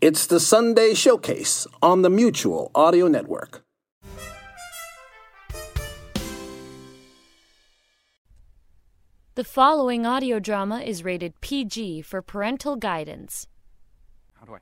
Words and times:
It's 0.00 0.26
the 0.26 0.40
Sunday 0.40 0.92
Showcase 0.92 1.66
on 1.80 2.02
the 2.02 2.10
Mutual 2.10 2.70
Audio 2.74 3.06
Network. 3.06 3.64
The 9.36 9.44
following 9.44 10.04
audio 10.04 10.38
drama 10.40 10.80
is 10.80 11.04
rated 11.04 11.40
PG 11.40 12.02
for 12.02 12.20
parental 12.22 12.76
guidance. 12.76 13.46
How 14.34 14.44
do 14.44 14.54
I? 14.54 14.58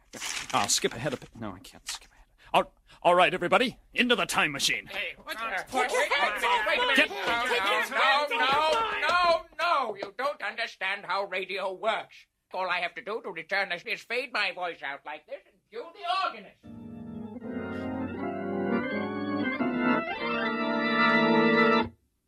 I'll 0.52 0.68
skip 0.68 0.94
ahead 0.94 1.14
a 1.14 1.16
bit. 1.16 1.30
No, 1.38 1.48
I 1.48 1.58
can't 1.60 1.86
skip 1.88 2.10
ahead. 2.12 2.26
All, 2.54 2.72
all 3.02 3.14
right, 3.14 3.32
everybody, 3.32 3.78
into 3.94 4.14
the 4.14 4.26
time 4.26 4.52
machine. 4.52 4.86
Hey, 4.86 5.14
what's 5.24 5.40
that? 5.40 5.66
Wait, 5.72 5.90
wait, 5.90 6.10
wait, 6.10 6.78
wait, 6.78 6.98
wait, 6.98 7.10
no, 7.10 8.26
no, 8.30 8.36
no, 8.38 8.80
no, 9.08 9.40
no, 9.58 9.96
you 9.96 10.14
don't 10.16 10.42
understand 10.42 11.04
how 11.06 11.24
radio 11.24 11.72
works. 11.72 12.14
All 12.54 12.68
I 12.68 12.80
have 12.80 12.94
to 12.96 13.02
do 13.02 13.22
to 13.24 13.30
return 13.30 13.70
this 13.70 13.82
is 13.86 14.02
fade 14.02 14.30
my 14.30 14.52
voice 14.54 14.82
out 14.84 15.00
like 15.06 15.24
this 15.26 15.40
and 15.46 15.54
cue 15.70 15.86
the 15.94 16.28
organist. 16.28 16.58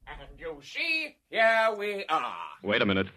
And 0.07 0.39
you 0.39 0.59
see, 0.63 1.17
here 1.29 1.75
we 1.79 2.07
are. 2.09 2.35
Wait 2.63 2.81
a 2.81 2.87
minute. 2.87 3.09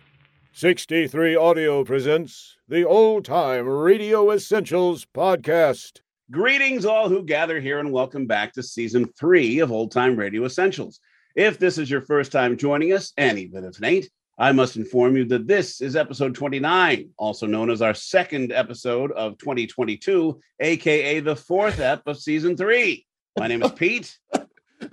63 0.51 1.37
Audio 1.37 1.85
presents 1.85 2.57
the 2.67 2.83
Old 2.85 3.23
Time 3.23 3.65
Radio 3.65 4.29
Essentials 4.31 5.05
Podcast. 5.05 6.01
Greetings, 6.29 6.85
all 6.85 7.07
who 7.07 7.23
gather 7.23 7.61
here, 7.61 7.79
and 7.79 7.93
welcome 7.93 8.27
back 8.27 8.51
to 8.53 8.63
season 8.63 9.05
three 9.17 9.59
of 9.59 9.71
Old 9.71 9.93
Time 9.93 10.17
Radio 10.17 10.43
Essentials. 10.43 10.99
If 11.37 11.57
this 11.57 11.77
is 11.77 11.89
your 11.89 12.01
first 12.01 12.33
time 12.33 12.57
joining 12.57 12.91
us, 12.91 13.13
and 13.15 13.39
even 13.39 13.63
if 13.63 13.77
it 13.77 13.85
ain't, 13.85 14.09
I 14.39 14.51
must 14.51 14.75
inform 14.75 15.17
you 15.17 15.25
that 15.25 15.47
this 15.47 15.81
is 15.81 15.95
episode 15.95 16.35
29, 16.35 17.09
also 17.17 17.47
known 17.47 17.71
as 17.71 17.81
our 17.81 17.95
second 17.95 18.51
episode 18.51 19.11
of 19.13 19.35
2022, 19.39 20.39
aka 20.59 21.19
the 21.21 21.35
fourth 21.35 21.79
ep 21.79 22.03
of 22.05 22.19
season 22.19 22.55
three. 22.55 23.07
My 23.39 23.47
name 23.47 23.63
is 23.63 23.71
Pete. 23.71 24.15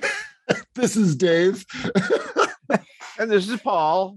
this 0.75 0.97
is 0.97 1.14
Dave. 1.14 1.62
and 3.19 3.31
this 3.31 3.47
is 3.51 3.61
Paul. 3.61 4.17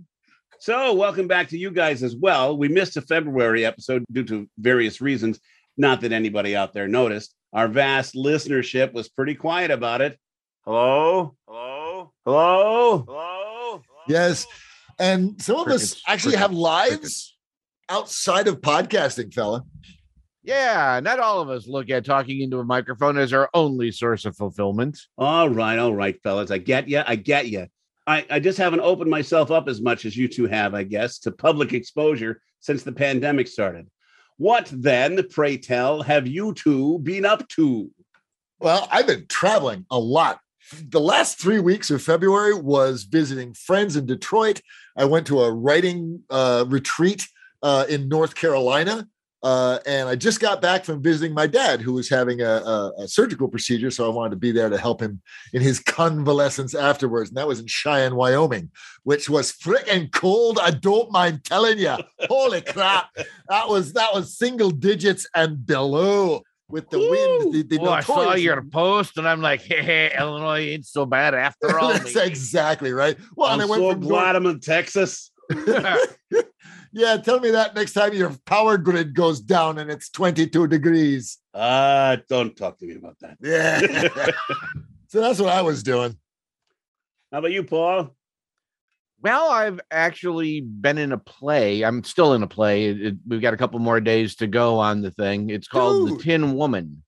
So, 0.60 0.94
welcome 0.94 1.28
back 1.28 1.50
to 1.50 1.58
you 1.58 1.72
guys 1.72 2.04
as 2.04 2.16
well. 2.16 2.58
We 2.58 2.70
missed 2.70 2.96
a 2.96 3.02
February 3.02 3.66
episode 3.66 4.06
due 4.10 4.24
to 4.24 4.50
various 4.58 5.02
reasons. 5.02 5.42
Not 5.76 6.00
that 6.02 6.14
anybody 6.14 6.56
out 6.56 6.74
there 6.74 6.88
noticed. 6.88 7.36
Our 7.52 7.68
vast 7.68 8.16
listenership 8.16 8.94
was 8.94 9.10
pretty 9.10 9.36
quiet 9.36 9.72
about 9.72 10.00
it. 10.00 10.18
Hello? 10.64 11.36
Hello? 11.46 12.14
Hello? 12.26 13.04
Hello? 13.06 13.82
Yes. 14.08 14.48
And 15.00 15.42
some 15.42 15.58
of 15.58 15.66
Crickets, 15.66 15.94
us 15.94 16.02
actually 16.08 16.32
crickets, 16.34 16.42
have 16.42 16.54
lives 16.54 16.96
crickets. 16.96 17.38
outside 17.90 18.48
of 18.48 18.62
podcasting, 18.62 19.34
fella. 19.34 19.64
Yeah, 20.44 21.00
not 21.04 21.20
all 21.20 21.42
of 21.42 21.50
us 21.50 21.68
look 21.68 21.90
at 21.90 22.06
talking 22.06 22.42
into 22.42 22.60
a 22.60 22.64
microphone 22.64 23.18
as 23.18 23.34
our 23.34 23.50
only 23.54 23.92
source 23.92 24.24
of 24.26 24.36
fulfillment. 24.38 25.00
All 25.18 25.50
right, 25.50 25.78
all 25.78 25.94
right, 25.94 26.18
fellas. 26.24 26.52
I 26.52 26.58
get 26.58 26.88
you. 26.88 27.04
I 27.06 27.16
get 27.16 27.48
you. 27.50 27.68
I, 28.08 28.26
I 28.30 28.40
just 28.40 28.58
haven't 28.58 28.80
opened 28.80 29.10
myself 29.10 29.52
up 29.52 29.68
as 29.68 29.82
much 29.82 30.06
as 30.06 30.16
you 30.16 30.30
two 30.30 30.48
have, 30.48 30.74
I 30.74 30.84
guess, 30.84 31.20
to 31.20 31.32
public 31.32 31.74
exposure 31.74 32.42
since 32.62 32.84
the 32.84 32.94
pandemic 32.94 33.48
started. 33.48 33.90
What 34.38 34.70
then, 34.72 35.28
pray 35.30 35.58
tell, 35.58 36.02
have 36.04 36.28
you 36.28 36.54
two 36.54 37.00
been 37.00 37.26
up 37.26 37.48
to? 37.50 37.92
Well, 38.60 38.88
I've 38.90 39.08
been 39.08 39.26
traveling 39.28 39.86
a 39.92 40.00
lot. 40.00 40.40
The 40.90 41.00
last 41.00 41.40
three 41.40 41.60
weeks 41.60 41.90
of 41.92 42.02
February 42.02 42.54
was 42.54 43.04
visiting 43.04 43.54
friends 43.54 43.96
in 43.96 44.06
Detroit. 44.06 44.62
I 44.96 45.06
went 45.06 45.28
to 45.28 45.42
a 45.42 45.52
writing 45.52 46.24
uh, 46.30 46.66
retreat 46.68 47.28
uh, 47.64 47.86
in 47.88 48.10
North 48.10 48.36
Carolina. 48.36 49.08
Uh, 49.44 49.78
and 49.86 50.10
I 50.10 50.16
just 50.16 50.40
got 50.40 50.62
back 50.62 50.84
from 50.84 51.02
visiting 51.02 51.34
my 51.34 51.46
dad, 51.46 51.80
who 51.80 51.94
was 51.94 52.10
having 52.10 52.42
a, 52.42 52.46
a, 52.46 52.94
a 53.04 53.08
surgical 53.08 53.48
procedure. 53.48 53.92
So 53.92 54.06
I 54.06 54.14
wanted 54.14 54.32
to 54.32 54.38
be 54.38 54.52
there 54.52 54.68
to 54.68 54.78
help 54.78 55.00
him 55.00 55.22
in 55.54 55.62
his 55.62 55.80
convalescence 55.80 56.74
afterwards. 56.74 57.30
And 57.30 57.38
that 57.38 57.48
was 57.48 57.60
in 57.60 57.68
Cheyenne, 57.68 58.16
Wyoming, 58.16 58.72
which 59.04 59.30
was 59.30 59.54
freaking 59.54 60.12
cold. 60.12 60.58
I 60.62 60.72
don't 60.72 61.12
mind 61.12 61.44
telling 61.44 61.78
you. 61.78 61.96
Holy 62.28 62.62
crap. 62.62 63.16
That 63.48 63.70
was 63.70 63.94
that 63.94 64.14
was 64.14 64.36
single 64.36 64.72
digits 64.72 65.30
and 65.36 65.66
below 65.66 66.42
with 66.70 66.90
the 66.90 67.00
wind. 67.00 67.54
The, 67.54 67.64
the 67.64 67.80
Oh, 67.82 67.90
I 67.92 68.02
saw 68.02 68.18
notorious- 68.18 68.44
your 68.44 68.62
post, 68.64 69.18
and 69.18 69.28
I'm 69.28 69.42
like, 69.42 69.62
hey, 69.64 69.82
hey 69.84 70.16
Illinois 70.18 70.60
ain't 70.60 70.86
so 70.86 71.06
bad 71.06 71.34
after 71.34 71.80
all. 71.80 71.90
That's 71.94 72.14
maybe. 72.16 72.28
exactly 72.28 72.92
right. 72.94 73.18
Well, 73.36 73.50
I'm 73.50 73.60
and 73.60 73.64
I 73.64 73.66
went 73.66 73.82
so 73.82 73.92
from 73.92 74.00
glad 74.02 74.36
I'm 74.36 74.46
in 74.46 74.60
Texas. 74.60 75.32
Yeah, 76.94 77.18
tell 77.18 77.40
me 77.40 77.52
that 77.52 77.76
next 77.76 77.94
time 77.94 78.14
your 78.14 78.32
power 78.46 78.76
grid 78.78 79.14
goes 79.14 79.40
down 79.40 79.78
and 79.78 79.92
it's 79.92 80.10
22 80.10 80.68
degrees. 80.68 81.38
Uh, 81.54 82.18
don't 82.28 82.56
talk 82.58 82.80
to 82.80 82.86
me 82.88 82.96
about 82.96 83.18
that. 83.20 83.38
Yeah. 83.40 83.82
so 85.08 85.20
that's 85.22 85.40
what 85.40 85.50
I 85.54 85.62
was 85.62 85.84
doing. 85.84 86.18
How 87.32 87.40
about 87.40 87.52
you, 87.52 87.64
Paul? 87.64 88.16
Well, 89.22 89.50
I've 89.50 89.80
actually 89.92 90.62
been 90.62 90.98
in 90.98 91.12
a 91.12 91.18
play. 91.18 91.84
I'm 91.84 92.04
still 92.04 92.34
in 92.34 92.44
a 92.44 92.48
play. 92.48 92.86
It- 92.86 93.02
it- 93.02 93.16
we've 93.28 93.42
got 93.42 93.54
a 93.54 93.58
couple 93.58 93.80
more 93.80 94.00
days 94.00 94.36
to 94.38 94.48
go 94.48 94.78
on 94.80 95.02
the 95.02 95.12
thing. 95.12 95.50
It's 95.50 95.68
called 95.68 96.08
Dude. 96.08 96.20
The 96.20 96.24
Tin 96.24 96.54
Woman, 96.56 97.04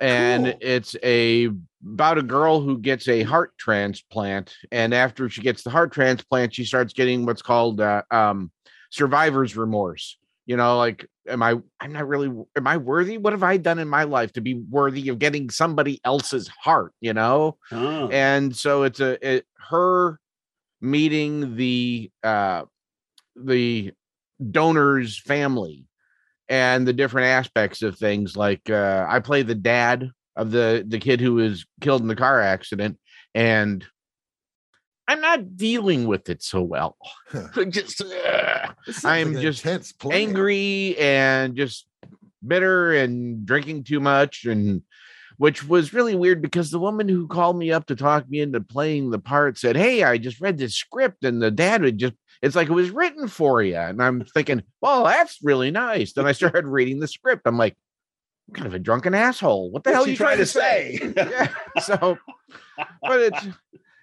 and 0.00 0.46
Cool. 0.46 0.54
it's 0.60 0.96
a 1.02 1.50
about 1.86 2.18
a 2.18 2.22
girl 2.22 2.60
who 2.60 2.78
gets 2.78 3.06
a 3.08 3.22
heart 3.22 3.52
transplant, 3.58 4.54
and 4.72 4.92
after 4.94 5.28
she 5.28 5.42
gets 5.42 5.62
the 5.62 5.70
heart 5.70 5.92
transplant, 5.92 6.54
she 6.54 6.64
starts 6.64 6.92
getting 6.92 7.24
what's 7.26 7.42
called 7.42 7.80
uh, 7.80 8.02
um, 8.10 8.50
survivor's 8.90 9.56
remorse. 9.56 10.18
You 10.46 10.56
know, 10.56 10.76
like, 10.76 11.08
am 11.28 11.42
I? 11.42 11.56
I'm 11.80 11.92
not 11.92 12.06
really. 12.08 12.28
Am 12.56 12.66
I 12.66 12.76
worthy? 12.78 13.16
What 13.16 13.32
have 13.32 13.42
I 13.42 13.56
done 13.58 13.78
in 13.78 13.88
my 13.88 14.04
life 14.04 14.32
to 14.32 14.40
be 14.40 14.54
worthy 14.54 15.08
of 15.08 15.18
getting 15.18 15.48
somebody 15.50 16.00
else's 16.04 16.48
heart? 16.48 16.92
You 17.00 17.14
know 17.14 17.56
Oh, 17.70 18.08
and 18.08 18.54
so 18.54 18.82
it's 18.82 19.00
a 19.00 19.36
it, 19.36 19.46
her 19.70 20.18
meeting 20.84 21.56
the 21.56 22.10
uh 22.22 22.62
the 23.36 23.92
donor's 24.50 25.18
family 25.18 25.86
and 26.48 26.86
the 26.86 26.92
different 26.92 27.26
aspects 27.28 27.82
of 27.82 27.96
things 27.96 28.36
like 28.36 28.68
uh 28.68 29.06
i 29.08 29.18
play 29.18 29.42
the 29.42 29.54
dad 29.54 30.10
of 30.36 30.50
the 30.50 30.84
the 30.86 30.98
kid 30.98 31.20
who 31.20 31.34
was 31.34 31.64
killed 31.80 32.02
in 32.02 32.08
the 32.08 32.16
car 32.16 32.40
accident 32.40 32.98
and 33.34 33.86
i'm 35.08 35.20
not 35.20 35.56
dealing 35.56 36.06
with 36.06 36.28
it 36.28 36.42
so 36.42 36.62
well. 36.62 36.96
Just 37.68 38.02
uh, 38.02 38.68
I'm 39.04 39.34
like 39.34 39.42
just 39.42 39.66
angry 40.10 40.96
and 40.98 41.56
just 41.56 41.86
bitter 42.46 42.94
and 42.94 43.46
drinking 43.46 43.84
too 43.84 44.00
much 44.00 44.44
and 44.44 44.82
which 45.36 45.66
was 45.66 45.92
really 45.92 46.14
weird 46.14 46.40
because 46.40 46.70
the 46.70 46.78
woman 46.78 47.08
who 47.08 47.26
called 47.26 47.56
me 47.56 47.72
up 47.72 47.86
to 47.86 47.96
talk 47.96 48.28
me 48.28 48.40
into 48.40 48.60
playing 48.60 49.10
the 49.10 49.18
part 49.18 49.58
said 49.58 49.76
hey 49.76 50.02
i 50.02 50.16
just 50.18 50.40
read 50.40 50.58
this 50.58 50.74
script 50.74 51.24
and 51.24 51.42
the 51.42 51.50
dad 51.50 51.82
would 51.82 51.98
just 51.98 52.14
it's 52.42 52.56
like 52.56 52.68
it 52.68 52.74
was 52.74 52.90
written 52.90 53.28
for 53.28 53.62
you 53.62 53.76
and 53.76 54.02
i'm 54.02 54.24
thinking 54.24 54.62
well 54.80 55.04
that's 55.04 55.38
really 55.42 55.70
nice. 55.70 56.12
Then 56.12 56.26
i 56.26 56.32
started 56.32 56.66
reading 56.66 57.00
the 57.00 57.08
script. 57.08 57.42
I'm 57.46 57.58
like 57.58 57.76
I'm 58.48 58.54
kind 58.54 58.66
of 58.66 58.74
a 58.74 58.78
drunken 58.78 59.14
asshole. 59.14 59.70
What 59.70 59.84
the 59.84 59.92
hell 59.92 60.04
are 60.04 60.06
you 60.06 60.12
she 60.12 60.18
trying 60.18 60.36
to 60.36 60.46
say? 60.46 61.00
Yeah 61.16 61.48
so 61.80 62.18
but 63.02 63.20
it's 63.20 63.46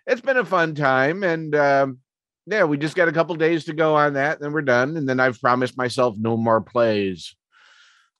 it's 0.07 0.21
been 0.21 0.37
a 0.37 0.45
fun 0.45 0.75
time 0.75 1.23
and 1.23 1.55
um 1.55 1.99
yeah 2.47 2.63
we 2.63 2.77
just 2.77 2.95
got 2.95 3.07
a 3.07 3.13
couple 3.13 3.35
days 3.35 3.65
to 3.65 3.73
go 3.73 3.95
on 3.95 4.13
that 4.13 4.39
then 4.39 4.51
we're 4.51 4.61
done 4.61 4.97
and 4.97 5.07
then 5.07 5.19
i've 5.19 5.39
promised 5.39 5.77
myself 5.77 6.15
no 6.17 6.37
more 6.37 6.61
plays 6.61 7.35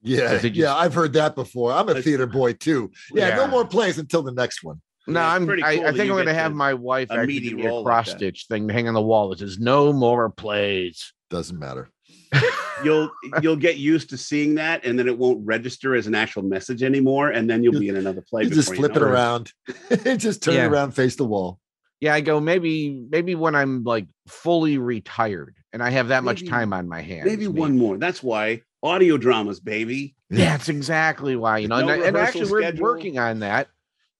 Yeah, 0.04 0.38
just- 0.40 0.56
yeah, 0.56 0.76
I've 0.76 0.94
heard 0.94 1.14
that 1.14 1.36
before. 1.36 1.72
I'm 1.72 1.88
a 1.90 2.02
theater 2.02 2.26
boy 2.28 2.54
too. 2.54 2.92
Yeah, 3.14 3.36
no 3.36 3.48
more 3.48 3.66
plays 3.66 3.98
until 4.00 4.24
the 4.24 4.32
next 4.32 4.64
one. 4.64 4.82
no 5.08 5.20
Yeah, 5.20 5.34
i'm 5.34 5.46
pretty 5.48 5.64
I, 5.64 5.76
cool 5.78 5.84
I 5.88 5.92
that 5.92 5.98
think 5.98 6.12
i'm 6.12 6.18
gonna 6.18 6.34
have 6.34 6.54
my 6.54 6.74
wife 6.76 7.10
a 7.10 7.14
actually 7.16 7.28
meaty 7.40 7.62
a 7.64 7.68
role 7.68 7.84
like 7.84 7.86
cross 8.06 8.12
stitch 8.12 8.46
thing 8.48 8.68
to 8.68 8.74
hang 8.74 8.88
on 8.88 8.94
the 8.94 9.02
wall 9.02 9.30
that 9.30 9.40
says 9.40 9.58
no 9.60 9.92
more 9.92 10.30
plays 10.30 11.14
Doesn't 11.32 11.58
matter. 11.58 11.90
you'll 12.84 13.10
you'll 13.42 13.56
get 13.56 13.78
used 13.78 14.10
to 14.12 14.18
seeing 14.18 14.56
that, 14.56 14.86
and 14.86 14.98
then 14.98 15.08
it 15.08 15.18
won't 15.18 15.46
register 15.46 15.96
as 15.96 16.08
an 16.08 16.16
actual 16.16 16.44
message 16.44 16.82
anymore, 16.84 17.30
and 17.30 17.50
then 17.50 17.64
you'll 17.64 17.80
be 17.80 17.90
in 17.90 17.96
another 17.98 18.22
play. 18.22 18.44
You 18.44 18.50
just 18.50 18.74
flip 18.74 18.96
it 18.96 19.02
know 19.02 19.08
around. 19.08 19.52
It. 19.90 20.18
just 20.18 20.42
turn 20.44 20.56
Yeah. 20.56 20.66
it 20.66 20.70
around, 20.72 20.92
face 20.92 21.16
the 21.16 21.26
wall. 21.26 21.60
yeah 22.00 22.14
i 22.14 22.22
go 22.22 22.40
maybe 22.40 23.04
maybe 23.10 23.36
when 23.36 23.54
i'm 23.56 23.84
like 23.84 24.08
fully 24.28 24.78
retired 24.78 25.56
and 25.74 25.84
i 25.84 25.90
have 25.92 26.08
that 26.10 26.24
much 26.24 26.48
time 26.48 26.74
on 26.74 26.88
my 26.88 27.02
hands 27.02 27.26
Maybe 27.26 27.48
one 27.48 27.78
more. 27.78 27.98
That's 27.98 28.22
why 28.24 28.62
audio 28.84 29.18
dramas, 29.18 29.60
baby. 29.60 30.16
That's 30.30 30.70
exactly 30.70 31.36
why. 31.36 31.60
You 31.60 31.68
know, 31.68 31.82
No 31.82 31.90
and, 31.90 32.04
and 32.04 32.16
rehearsal 32.16 32.42
actually, 32.42 32.52
we're 32.80 32.82
working 32.82 33.20
on 33.20 33.40
that. 33.40 33.68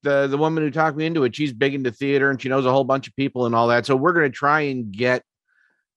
The 0.04 0.28
the 0.28 0.38
woman 0.38 0.64
who 0.64 0.72
talked 0.72 0.98
me 0.98 1.06
into 1.06 1.24
it, 1.24 1.36
she's 1.36 1.54
big 1.54 1.74
into 1.76 1.92
theater 1.92 2.30
and 2.32 2.42
she 2.42 2.50
knows 2.50 2.66
a 2.66 2.72
whole 2.72 2.84
bunch 2.84 3.08
of 3.08 3.16
people 3.16 3.46
and 3.46 3.54
all 3.54 3.68
that. 3.68 3.86
So 3.86 3.96
we're 3.96 4.14
going 4.14 4.32
to 4.32 4.36
try 4.36 4.62
and 4.62 4.92
get 4.92 5.24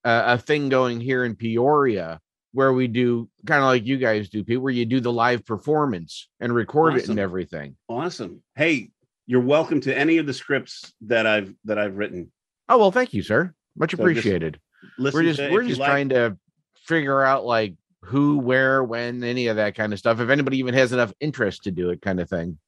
a, 0.05 0.35
a 0.35 0.39
thing 0.39 0.69
going 0.69 1.01
here 1.01 1.25
in 1.25 1.35
Peoria 1.37 2.21
where 2.53 2.73
we 2.73 2.87
do 2.87 3.29
kind 3.47 3.61
of 3.61 3.67
like 3.67 3.85
you 3.85 3.97
guys 3.97 4.29
do, 4.29 4.45
Pete, 4.45 4.61
where 4.61 4.73
you 4.73 4.85
do 4.87 5.01
the 5.01 5.13
live 5.13 5.45
performance 5.45 6.29
and 6.39 6.55
record 6.55 6.97
it 6.97 7.09
and 7.09 7.19
everything. 7.19 7.77
Awesome. 7.89 8.43
Hey, 8.55 8.91
you're 9.27 9.41
welcome 9.41 9.81
to 9.81 9.97
any 9.99 10.19
of 10.19 10.27
the 10.27 10.35
scripts 10.35 10.93
that 11.07 11.27
I've 11.27 11.55
that 11.65 11.79
I've 11.79 11.97
written. 11.97 12.31
Oh 12.69 12.79
well, 12.79 12.93
thank 12.93 13.15
you, 13.15 13.23
sir. 13.23 13.55
Much 13.77 13.93
So 13.97 14.03
appreciated. 14.03 14.61
Listen 14.99 15.19
we're 15.25 15.33
just 15.33 15.51
we're 15.51 15.63
just 15.65 15.81
like- 15.81 15.89
trying 15.89 16.09
to 16.11 16.37
figure 16.77 17.23
out 17.23 17.47
like 17.47 17.75
who, 18.05 18.39
where, 18.39 18.85
when, 18.85 19.25
any 19.25 19.47
of 19.47 19.57
that 19.57 19.75
kind 19.75 19.93
of 19.93 19.99
stuff. 19.99 20.21
If 20.21 20.29
anybody 20.29 20.59
even 20.59 20.75
has 20.75 20.93
enough 20.93 21.13
interest 21.21 21.65
to 21.65 21.71
do 21.71 21.91
it, 21.91 22.03
kind 22.03 22.21
of 22.21 22.29
thing. 22.29 22.59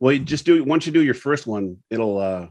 Well, 0.00 0.12
you 0.12 0.20
just 0.20 0.44
do 0.44 0.56
it 0.56 0.66
once 0.66 0.86
you 0.86 0.92
do 0.92 1.02
your 1.02 1.14
first 1.14 1.46
one, 1.46 1.78
it'll 1.90 2.18
uh 2.18 2.46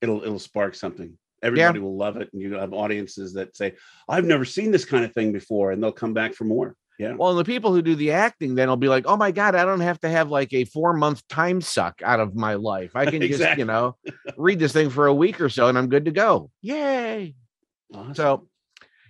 it'll 0.00 0.22
it'll 0.22 0.38
spark 0.38 0.74
something. 0.74 1.16
Everybody 1.42 1.80
will 1.80 1.96
love 1.96 2.16
it, 2.16 2.30
and 2.32 2.40
you 2.40 2.54
have 2.54 2.72
audiences 2.72 3.34
that 3.34 3.56
say, 3.56 3.74
"I've 4.08 4.24
never 4.24 4.44
seen 4.44 4.70
this 4.70 4.84
kind 4.84 5.04
of 5.04 5.12
thing 5.12 5.32
before," 5.32 5.72
and 5.72 5.82
they'll 5.82 5.92
come 5.92 6.14
back 6.14 6.34
for 6.34 6.44
more. 6.44 6.76
Yeah. 6.98 7.14
Well, 7.14 7.30
and 7.30 7.38
the 7.38 7.44
people 7.44 7.74
who 7.74 7.82
do 7.82 7.94
the 7.94 8.12
acting 8.12 8.54
then 8.54 8.68
will 8.68 8.76
be 8.76 8.88
like, 8.88 9.04
"Oh 9.06 9.16
my 9.16 9.30
god, 9.30 9.54
I 9.54 9.64
don't 9.64 9.80
have 9.80 10.00
to 10.00 10.08
have 10.08 10.30
like 10.30 10.52
a 10.54 10.64
four 10.64 10.94
month 10.94 11.26
time 11.28 11.60
suck 11.60 12.00
out 12.02 12.20
of 12.20 12.34
my 12.34 12.54
life. 12.54 12.92
I 12.94 13.06
can 13.10 13.20
just, 13.20 13.58
you 13.58 13.64
know, 13.64 13.96
read 14.36 14.58
this 14.58 14.72
thing 14.72 14.88
for 14.88 15.06
a 15.06 15.14
week 15.14 15.40
or 15.40 15.48
so, 15.48 15.68
and 15.68 15.76
I'm 15.76 15.88
good 15.88 16.06
to 16.06 16.10
go." 16.10 16.50
Yay! 16.62 17.34
Awesome. 17.92 18.14
So, 18.14 18.48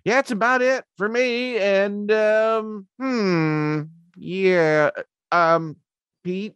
yeah, 0.06 0.20
it's 0.20 0.31
about 0.31 0.62
it 0.62 0.85
for 0.97 1.08
me. 1.08 1.58
And 1.58 2.12
um, 2.12 2.87
hmm, 2.97 3.82
yeah, 4.17 4.91
um, 5.32 5.75
Pete. 6.23 6.55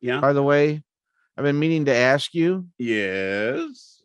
Yeah. 0.00 0.20
By 0.20 0.32
the 0.32 0.42
way, 0.42 0.82
I've 1.36 1.44
been 1.44 1.58
meaning 1.58 1.84
to 1.84 1.94
ask 1.94 2.32
you, 2.32 2.66
yes. 2.78 4.00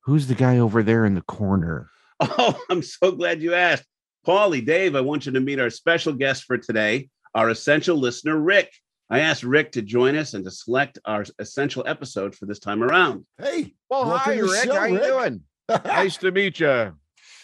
who's 0.00 0.26
the 0.26 0.34
guy 0.34 0.58
over 0.58 0.82
there 0.82 1.06
in 1.06 1.14
the 1.14 1.22
corner? 1.22 1.88
Oh, 2.20 2.60
I'm 2.68 2.82
so 2.82 3.12
glad 3.12 3.40
you 3.40 3.54
asked. 3.54 3.84
Paulie, 4.26 4.66
Dave, 4.66 4.94
I 4.96 5.00
want 5.00 5.24
you 5.24 5.32
to 5.32 5.40
meet 5.40 5.60
our 5.60 5.70
special 5.70 6.12
guest 6.12 6.44
for 6.44 6.58
today, 6.58 7.08
our 7.34 7.48
essential 7.48 7.96
listener, 7.96 8.36
Rick. 8.36 8.72
I 9.08 9.20
asked 9.20 9.44
Rick 9.44 9.72
to 9.72 9.82
join 9.82 10.16
us 10.16 10.34
and 10.34 10.44
to 10.44 10.50
select 10.50 10.98
our 11.04 11.24
essential 11.38 11.84
episode 11.86 12.34
for 12.34 12.44
this 12.46 12.58
time 12.58 12.82
around. 12.82 13.24
Hey, 13.40 13.74
Well, 13.88 14.04
welcome 14.06 14.32
hi, 14.34 14.38
Rick. 14.40 14.64
show, 14.64 14.74
How 14.74 14.84
you 14.86 14.98
doing? 14.98 15.42
nice 15.84 16.16
to 16.18 16.30
meet 16.32 16.58
you. 16.60 16.97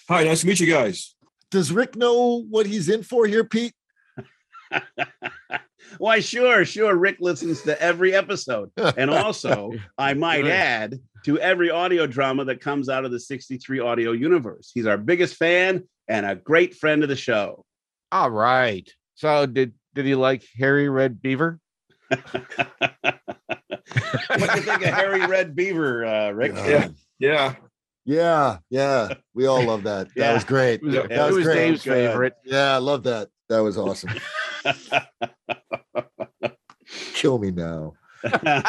Hi, 0.09 0.25
nice 0.25 0.43
to 0.43 0.47
meet 0.47 0.61
you 0.61 0.67
guys. 0.67 1.15
Does 1.51 1.73
Rick 1.73 1.97
know 1.97 2.43
what 2.51 2.67
he's 2.67 2.91
in 2.91 3.03
for 3.03 3.27
here, 3.27 3.45
Pete? 3.45 3.73
Why, 5.99 6.21
sure, 6.21 6.67
sure. 6.67 6.95
Rick 6.95 7.19
listens 7.21 7.62
to 7.62 7.81
every 7.81 8.15
episode. 8.15 8.71
And 8.77 9.11
also, 9.11 9.73
I 9.99 10.12
might 10.12 10.43
Good. 10.43 10.51
add, 10.51 11.01
to 11.25 11.39
every 11.39 11.71
audio 11.71 12.06
drama 12.06 12.45
that 12.45 12.61
comes 12.61 12.91
out 12.91 13.06
of 13.06 13.12
the 13.12 13.21
63 13.21 13.81
audio 13.81 14.12
universe. 14.12 14.71
He's 14.75 14.85
our 14.87 14.99
biggest 14.99 15.37
fan 15.37 15.85
and 16.06 16.27
a 16.27 16.35
great 16.35 16.75
friend 16.75 17.03
of 17.03 17.09
the 17.09 17.17
show. 17.17 17.65
All 18.12 18.31
right. 18.31 18.87
So 19.15 19.47
did 19.47 19.73
did 19.95 20.05
he 20.05 20.15
like 20.15 20.45
Harry 20.59 20.89
Red 20.91 21.23
Beaver? 21.23 21.59
what 22.09 22.33
do 22.33 22.41
you 24.39 24.61
think 24.61 24.85
of 24.85 24.95
Harry 24.95 25.25
Red 25.27 25.56
Beaver, 25.56 26.05
uh, 26.05 26.31
Rick? 26.33 26.53
Yeah. 26.56 26.67
Yeah. 26.67 26.89
Yeah, 27.19 27.55
yeah. 28.05 28.59
Yeah, 28.71 29.15
we 29.35 29.47
all 29.47 29.65
love 29.65 29.85
that. 29.85 30.09
That 30.17 30.35
was 30.35 30.45
great. 30.45 30.75
It 30.75 30.83
was, 30.83 30.95
That 30.95 31.11
it 31.11 31.27
was 31.27 31.35
was 31.37 31.45
great. 31.45 31.55
Dave's 31.55 31.85
Good. 31.85 32.09
favorite. 32.11 32.35
Yeah, 32.45 32.75
I 32.75 32.79
love 32.79 33.03
that. 33.05 33.29
That 33.49 33.61
was 33.61 33.77
awesome. 33.79 34.11
Kill 37.15 37.39
me 37.39 37.51
now. 37.51 37.95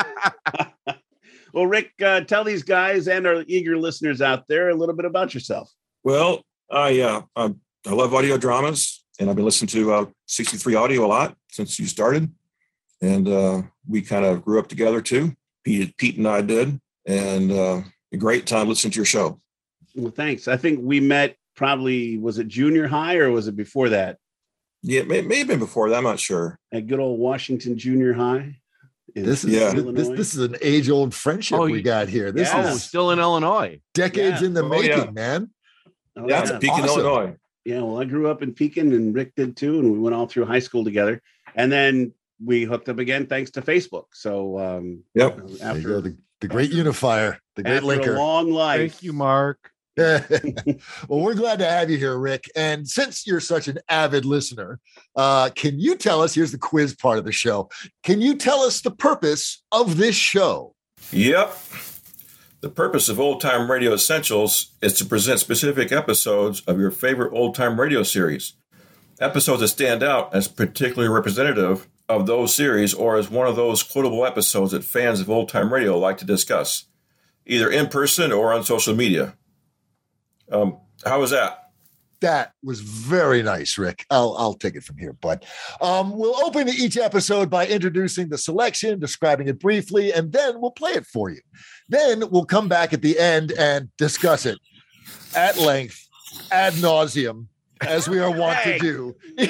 well, 1.53 1.65
Rick, 1.65 1.91
uh, 2.03 2.21
tell 2.21 2.43
these 2.43 2.63
guys 2.63 3.07
and 3.07 3.25
our 3.25 3.43
eager 3.47 3.77
listeners 3.77 4.21
out 4.21 4.47
there 4.47 4.69
a 4.69 4.75
little 4.75 4.95
bit 4.95 5.05
about 5.05 5.33
yourself. 5.33 5.71
Well, 6.03 6.41
I 6.71 6.99
uh, 7.01 7.21
I, 7.35 7.53
I 7.87 7.91
love 7.91 8.13
audio 8.13 8.37
dramas, 8.37 9.03
and 9.19 9.29
I've 9.29 9.35
been 9.35 9.45
listening 9.45 9.69
to 9.69 9.93
uh, 9.93 10.05
63 10.27 10.75
Audio 10.75 11.05
a 11.05 11.07
lot 11.07 11.35
since 11.49 11.79
you 11.79 11.85
started, 11.85 12.31
and 13.01 13.27
uh, 13.27 13.61
we 13.87 14.01
kind 14.01 14.25
of 14.25 14.43
grew 14.43 14.59
up 14.59 14.67
together 14.67 15.01
too. 15.01 15.33
Pete, 15.63 15.95
Pete 15.97 16.17
and 16.17 16.27
I 16.27 16.41
did, 16.41 16.79
and 17.07 17.51
uh, 17.51 17.81
a 18.15 18.17
great 18.17 18.47
time 18.47 18.67
listening 18.67 18.91
to 18.91 18.97
your 18.97 19.05
show. 19.05 19.39
Well, 19.95 20.11
thanks. 20.11 20.47
I 20.47 20.57
think 20.57 20.79
we 20.81 20.99
met 20.99 21.35
probably, 21.55 22.17
was 22.17 22.39
it 22.39 22.47
junior 22.47 22.87
high 22.87 23.17
or 23.17 23.29
was 23.31 23.47
it 23.47 23.55
before 23.55 23.89
that? 23.89 24.17
Yeah, 24.81 25.01
it 25.01 25.07
may, 25.07 25.21
may 25.21 25.39
have 25.39 25.47
been 25.47 25.59
before 25.59 25.89
that. 25.89 25.97
I'm 25.97 26.03
not 26.03 26.19
sure. 26.19 26.59
At 26.73 26.87
good 26.87 26.99
old 26.99 27.19
Washington 27.19 27.77
Junior 27.77 28.13
High? 28.13 28.57
This 29.15 29.43
is 29.43 29.53
Yeah. 29.53 29.71
this, 29.71 29.73
Illinois? 29.75 30.15
this 30.15 30.35
is 30.35 30.41
an 30.41 30.57
age 30.61 30.89
old 30.89 31.13
friendship 31.13 31.57
Oh, 31.57 31.65
we 31.65 31.81
got 31.81 32.09
here. 32.09 32.31
This 32.31 32.49
Yeah. 32.49 32.71
Is 32.71 32.83
still 32.83 33.11
in 33.11 33.19
Illinois. 33.19 33.79
decades 33.93 34.41
Yeah. 34.41 34.47
in 34.47 34.53
the 34.53 34.63
Oh, 34.63 34.69
making, 34.69 34.89
yeah. 34.89 35.11
man. 35.11 35.49
Oh, 36.17 36.27
Yeah, 36.27 36.43
yeah. 36.45 36.59
Pekin, 36.59 36.69
awesome. 36.69 36.99
Illinois. 36.99 37.35
Yeah, 37.63 37.81
well, 37.81 37.99
I 37.99 38.05
grew 38.05 38.29
up 38.29 38.43
in 38.43 38.53
Pekin 38.53 38.91
and 38.93 39.15
Rick 39.15 39.33
did 39.35 39.55
too, 39.57 39.79
and 39.79 39.91
we 39.91 39.97
went 39.97 40.13
all 40.15 40.27
through 40.27 40.45
high 40.45 40.59
school 40.59 40.83
together. 40.83 41.21
And 41.55 41.71
then 41.71 42.13
we 42.43 42.63
hooked 42.63 42.89
up 42.89 42.99
again 42.99 43.25
thanks 43.25 43.51
to 43.51 43.61
Facebook. 43.61 44.05
So 44.13 44.59
um, 44.59 45.03
Yep. 45.15 45.37
There 45.37 45.47
you 45.47 45.57
go, 45.57 45.65
after, 45.65 46.01
the, 46.01 46.17
the 46.41 46.47
great 46.47 46.71
unifier, 46.71 47.39
the 47.55 47.63
great 47.63 47.77
after 47.77 47.91
a 47.91 47.97
linker. 47.97 48.17
long 48.17 48.51
life, 48.51 48.91
Thank 48.93 49.03
you, 49.03 49.13
Mark. 49.13 49.71
well, 49.97 50.21
we're 51.07 51.35
glad 51.35 51.59
to 51.59 51.65
have 51.65 51.89
you 51.89 51.97
here, 51.97 52.17
Rick. 52.17 52.51
And 52.55 52.85
since 52.85 53.25
you're 53.25 53.39
such 53.39 53.69
an 53.69 53.79
avid 53.87 54.25
listener, 54.25 54.79
uh, 55.15 55.51
can 55.55 55.79
you 55.79 55.95
tell 55.95 56.21
us? 56.21 56.35
Here's 56.35 56.51
the 56.51 56.57
quiz 56.57 56.93
part 56.93 57.17
of 57.17 57.23
the 57.23 57.31
show. 57.31 57.69
Can 58.03 58.19
you 58.19 58.35
tell 58.35 58.59
us 58.59 58.81
the 58.81 58.91
purpose 58.91 59.63
of 59.71 59.95
this 59.95 60.15
show? 60.15 60.75
Yep. 61.11 61.57
The 62.59 62.69
purpose 62.69 63.07
of 63.07 63.19
Old 63.19 63.39
Time 63.39 63.71
Radio 63.71 63.93
Essentials 63.93 64.71
is 64.81 64.93
to 64.93 65.05
present 65.05 65.39
specific 65.39 65.93
episodes 65.93 66.61
of 66.61 66.79
your 66.79 66.91
favorite 66.91 67.31
old 67.31 67.55
time 67.55 67.79
radio 67.79 68.03
series. 68.03 68.53
Episodes 69.21 69.61
that 69.61 69.69
stand 69.69 70.03
out 70.03 70.33
as 70.33 70.49
particularly 70.49 71.07
representative 71.13 71.87
of 72.09 72.25
those 72.25 72.53
series 72.53 72.93
or 72.93 73.17
as 73.17 73.29
one 73.29 73.47
of 73.47 73.55
those 73.55 73.81
quotable 73.81 74.25
episodes 74.25 74.71
that 74.71 74.83
fans 74.83 75.21
of 75.21 75.29
old 75.29 75.47
time 75.47 75.71
radio 75.71 75.97
like 75.97 76.17
to 76.17 76.25
discuss, 76.25 76.85
either 77.45 77.69
in 77.69 77.87
person 77.87 78.31
or 78.31 78.53
on 78.53 78.63
social 78.63 78.95
media. 78.95 79.35
Um, 80.51 80.77
how 81.05 81.19
was 81.19 81.31
that? 81.31 81.61
That 82.21 82.53
was 82.63 82.79
very 82.79 83.43
nice, 83.43 83.77
Rick. 83.77 84.05
I'll 84.09 84.35
I'll 84.39 84.53
take 84.53 84.75
it 84.75 84.83
from 84.83 84.97
here. 84.97 85.13
But 85.13 85.43
um, 85.81 86.17
we'll 86.17 86.35
open 86.45 86.69
each 86.69 86.97
episode 86.97 87.49
by 87.49 87.67
introducing 87.67 88.29
the 88.29 88.37
selection, 88.37 88.99
describing 88.99 89.47
it 89.47 89.59
briefly, 89.59 90.11
and 90.13 90.31
then 90.31 90.59
we'll 90.61 90.71
play 90.71 90.91
it 90.91 91.05
for 91.05 91.29
you. 91.29 91.41
Then 91.89 92.23
we'll 92.31 92.45
come 92.45 92.67
back 92.67 92.93
at 92.93 93.01
the 93.01 93.19
end 93.19 93.51
and 93.51 93.89
discuss 93.97 94.45
it 94.45 94.57
at 95.35 95.57
length, 95.59 96.07
ad 96.51 96.73
nauseum, 96.75 97.47
as 97.81 98.07
we 98.07 98.19
are 98.19 98.31
wont 98.31 98.57
Hey. 98.57 98.79
to 98.79 99.13
do. 99.37 99.47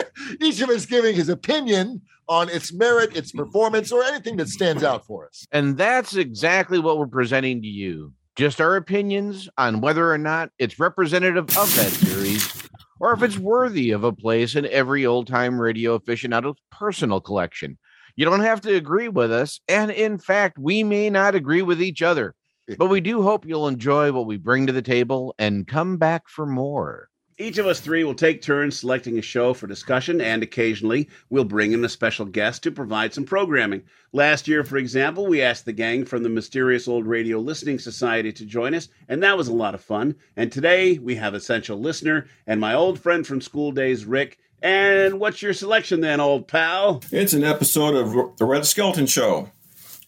each 0.40 0.60
of 0.60 0.70
us 0.70 0.86
giving 0.86 1.14
his 1.14 1.28
opinion 1.28 2.02
on 2.28 2.48
its 2.48 2.72
merit, 2.72 3.16
its 3.16 3.32
performance, 3.32 3.92
or 3.92 4.02
anything 4.04 4.36
that 4.36 4.48
stands 4.48 4.82
out 4.82 5.04
for 5.06 5.26
us. 5.26 5.46
And 5.52 5.76
that's 5.76 6.16
exactly 6.16 6.78
what 6.78 6.98
we're 6.98 7.06
presenting 7.06 7.60
to 7.62 7.68
you. 7.68 8.12
Just 8.36 8.60
our 8.60 8.76
opinions 8.76 9.48
on 9.58 9.80
whether 9.80 10.10
or 10.10 10.18
not 10.18 10.50
it's 10.58 10.78
representative 10.78 11.44
of 11.44 11.76
that 11.76 11.90
series 11.90 12.68
or 13.02 13.12
if 13.12 13.22
it's 13.22 13.36
worthy 13.36 13.90
of 13.90 14.04
a 14.04 14.12
place 14.12 14.54
in 14.54 14.64
every 14.66 15.04
old 15.04 15.26
time 15.26 15.60
radio 15.60 15.94
aficionado's 15.94 16.56
personal 16.70 17.20
collection. 17.20 17.76
You 18.14 18.24
don't 18.24 18.40
have 18.40 18.60
to 18.62 18.74
agree 18.76 19.08
with 19.08 19.32
us. 19.32 19.60
And 19.68 19.90
in 19.90 20.18
fact, 20.18 20.56
we 20.58 20.84
may 20.84 21.10
not 21.10 21.34
agree 21.34 21.62
with 21.62 21.82
each 21.82 22.00
other, 22.00 22.34
but 22.78 22.86
we 22.86 23.00
do 23.00 23.22
hope 23.22 23.44
you'll 23.44 23.68
enjoy 23.68 24.12
what 24.12 24.26
we 24.26 24.36
bring 24.36 24.68
to 24.68 24.72
the 24.72 24.82
table 24.82 25.34
and 25.38 25.66
come 25.66 25.96
back 25.96 26.28
for 26.28 26.46
more. 26.46 27.08
Each 27.42 27.58
of 27.58 27.66
us 27.66 27.80
three 27.80 28.04
will 28.04 28.14
take 28.14 28.40
turns 28.40 28.78
selecting 28.78 29.18
a 29.18 29.20
show 29.20 29.52
for 29.52 29.66
discussion, 29.66 30.20
and 30.20 30.44
occasionally 30.44 31.08
we'll 31.28 31.42
bring 31.42 31.72
in 31.72 31.84
a 31.84 31.88
special 31.88 32.24
guest 32.24 32.62
to 32.62 32.70
provide 32.70 33.12
some 33.12 33.24
programming. 33.24 33.82
Last 34.12 34.46
year, 34.46 34.62
for 34.62 34.76
example, 34.76 35.26
we 35.26 35.42
asked 35.42 35.64
the 35.64 35.72
gang 35.72 36.04
from 36.04 36.22
the 36.22 36.28
Mysterious 36.28 36.86
Old 36.86 37.04
Radio 37.04 37.40
Listening 37.40 37.80
Society 37.80 38.32
to 38.32 38.46
join 38.46 38.76
us, 38.76 38.90
and 39.08 39.24
that 39.24 39.36
was 39.36 39.48
a 39.48 39.52
lot 39.52 39.74
of 39.74 39.80
fun. 39.80 40.14
And 40.36 40.52
today 40.52 40.98
we 40.98 41.16
have 41.16 41.34
Essential 41.34 41.76
Listener 41.76 42.28
and 42.46 42.60
my 42.60 42.74
old 42.74 43.00
friend 43.00 43.26
from 43.26 43.40
school 43.40 43.72
days, 43.72 44.04
Rick. 44.04 44.38
And 44.62 45.18
what's 45.18 45.42
your 45.42 45.52
selection 45.52 46.00
then, 46.00 46.20
old 46.20 46.46
pal? 46.46 47.02
It's 47.10 47.32
an 47.32 47.42
episode 47.42 47.96
of 47.96 48.36
The 48.36 48.44
Red 48.44 48.66
Skelton 48.66 49.06
Show, 49.06 49.50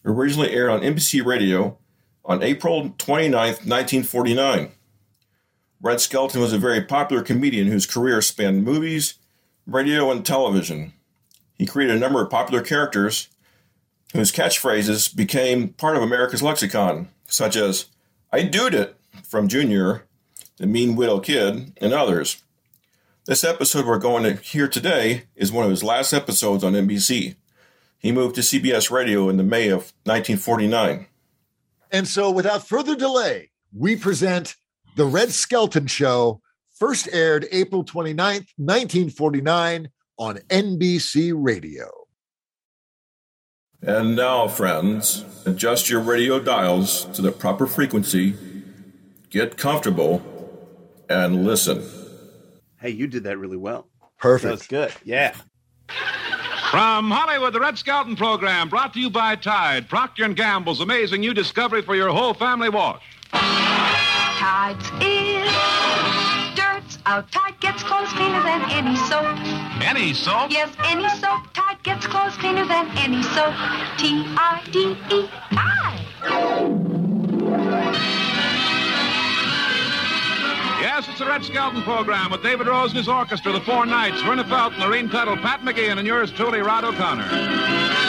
originally 0.05 0.51
aired 0.51 0.69
on 0.69 0.79
NBC 0.79 1.25
Radio 1.25 1.77
on 2.23 2.41
April 2.41 2.91
29th, 2.91 3.67
1949. 3.67 4.71
Red 5.81 6.01
Skelton 6.01 6.41
was 6.41 6.53
a 6.53 6.57
very 6.57 6.81
popular 6.81 7.21
comedian 7.21 7.67
whose 7.67 7.85
career 7.85 8.21
spanned 8.21 8.63
movies, 8.63 9.15
radio, 9.67 10.11
and 10.11 10.25
television. 10.25 10.93
He 11.53 11.65
created 11.65 11.95
a 11.95 11.99
number 11.99 12.21
of 12.21 12.29
popular 12.29 12.61
characters 12.63 13.29
whose 14.13 14.31
catchphrases 14.31 15.13
became 15.13 15.69
part 15.69 15.95
of 15.95 16.01
America's 16.01 16.43
lexicon, 16.43 17.09
such 17.27 17.55
as, 17.55 17.87
I 18.31 18.43
doed 18.43 18.73
it 18.73 18.95
from 19.23 19.47
Junior, 19.47 20.05
the 20.57 20.67
Mean 20.67 20.95
Widdle 20.95 21.19
Kid, 21.19 21.73
and 21.77 21.93
others. 21.93 22.43
This 23.25 23.43
episode 23.43 23.85
we're 23.85 23.97
going 23.97 24.23
to 24.23 24.41
hear 24.41 24.67
today 24.67 25.23
is 25.35 25.51
one 25.51 25.65
of 25.65 25.71
his 25.71 25.83
last 25.83 26.13
episodes 26.13 26.63
on 26.63 26.73
NBC. 26.73 27.35
He 27.97 28.11
moved 28.11 28.35
to 28.35 28.41
CBS 28.41 28.91
Radio 28.91 29.29
in 29.29 29.37
the 29.37 29.43
May 29.43 29.67
of 29.67 29.93
1949. 30.03 31.07
And 31.91 32.07
so, 32.07 32.29
without 32.29 32.67
further 32.67 32.95
delay, 32.95 33.49
we 33.73 33.95
present 33.95 34.55
The 34.95 35.05
Red 35.05 35.31
Skelton 35.31 35.87
Show, 35.87 36.41
first 36.73 37.09
aired 37.11 37.47
April 37.51 37.83
29th, 37.83 38.47
1949 38.55 39.89
on 40.17 40.37
NBC 40.37 41.33
Radio. 41.35 41.89
And 43.81 44.15
now, 44.15 44.47
friends, 44.47 45.25
adjust 45.45 45.89
your 45.89 45.99
radio 45.99 46.39
dials 46.39 47.05
to 47.13 47.21
the 47.21 47.33
proper 47.33 47.67
frequency, 47.67 48.35
get 49.29 49.57
comfortable, 49.57 50.21
and 51.09 51.45
listen. 51.45 51.83
Hey, 52.79 52.91
you 52.91 53.07
did 53.07 53.25
that 53.25 53.37
really 53.37 53.57
well. 53.57 53.89
Perfect. 54.17 54.49
That's 54.49 54.67
good. 54.67 54.93
Yeah. 55.03 55.35
From 56.71 57.11
Hollywood, 57.11 57.51
the 57.51 57.59
Red 57.59 57.77
Skelton 57.77 58.15
program 58.15 58.69
brought 58.69 58.93
to 58.93 59.01
you 59.01 59.09
by 59.09 59.35
Tide, 59.35 59.89
Procter 59.89 60.27
& 60.27 60.33
Gamble's 60.33 60.79
amazing 60.79 61.19
new 61.19 61.33
discovery 61.33 61.81
for 61.81 61.95
your 61.97 62.11
whole 62.11 62.33
family 62.33 62.69
wash. 62.69 63.03
Tide's 64.45 64.87
in. 65.01 65.43
Dirt's 66.55 66.99
out. 67.07 67.31
Tide 67.31 67.59
gets 67.61 67.81
clothes 67.81 68.09
cleaner 68.09 68.43
than 68.43 68.61
any 68.69 68.95
soap. 68.95 69.25
Any 69.81 70.13
soap? 70.13 70.51
Yes, 70.51 70.71
any 70.85 71.09
soap. 71.17 71.51
Tide 71.55 71.81
gets 71.81 72.05
clothes 72.05 72.37
cleaner 72.37 72.63
than 72.67 72.87
any 72.95 73.23
soap. 73.23 73.55
T-I-D-E. 73.97 75.29
Tide. 75.49 76.05
Yes, 80.79 81.09
it's 81.09 81.17
the 81.17 81.25
Red 81.25 81.43
Skelton 81.43 81.81
program 81.81 82.29
with 82.29 82.43
David 82.43 82.67
Rose 82.67 82.91
and 82.91 82.99
his 82.99 83.07
orchestra, 83.07 83.51
the 83.51 83.61
Four 83.61 83.87
Knights, 83.87 84.21
Verna 84.21 84.43
Felton, 84.43 84.79
Lurene 84.79 85.09
Tuttle, 85.09 85.37
Pat 85.37 85.61
McGeehan, 85.61 85.97
and 85.97 86.05
yours 86.05 86.31
truly, 86.31 86.59
Rod 86.59 86.83
O'Connor. 86.83 88.04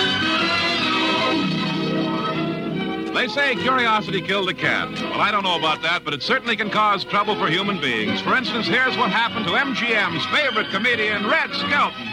They 3.17 3.29
say 3.29 3.55
curiosity 3.55 4.21
killed 4.21 4.51
a 4.51 4.53
cat. 4.53 4.91
Well, 4.93 5.23
I 5.23 5.31
don't 5.31 5.43
know 5.43 5.59
about 5.59 5.81
that, 5.81 6.05
but 6.05 6.13
it 6.13 6.23
certainly 6.23 6.55
can 6.55 6.69
cause 6.69 7.03
trouble 7.03 7.35
for 7.35 7.49
human 7.49 7.81
beings. 7.81 8.21
For 8.21 8.37
instance, 8.37 8.67
here's 8.67 8.95
what 8.99 9.11
happened 9.11 9.47
to 9.47 9.53
MGM's 9.53 10.27
favorite 10.27 10.69
comedian, 10.69 11.27
Red 11.27 11.51
Skelton. 11.55 12.07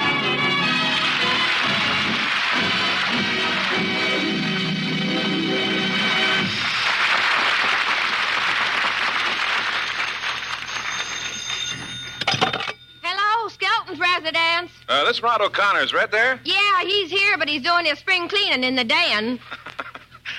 Hello, 13.02 13.50
Skelton's 13.50 14.00
residence. 14.00 14.72
Uh, 14.88 15.04
this 15.04 15.22
Rod 15.22 15.42
O'Connor's 15.42 15.92
right 15.92 16.10
there. 16.10 16.40
Yeah, 16.46 16.84
he's 16.84 17.12
here, 17.12 17.38
but 17.38 17.50
he's 17.50 17.62
doing 17.62 17.84
his 17.84 18.00
spring 18.00 18.30
cleaning 18.30 18.64
in 18.64 18.78
the 18.78 18.86
den. 18.86 19.42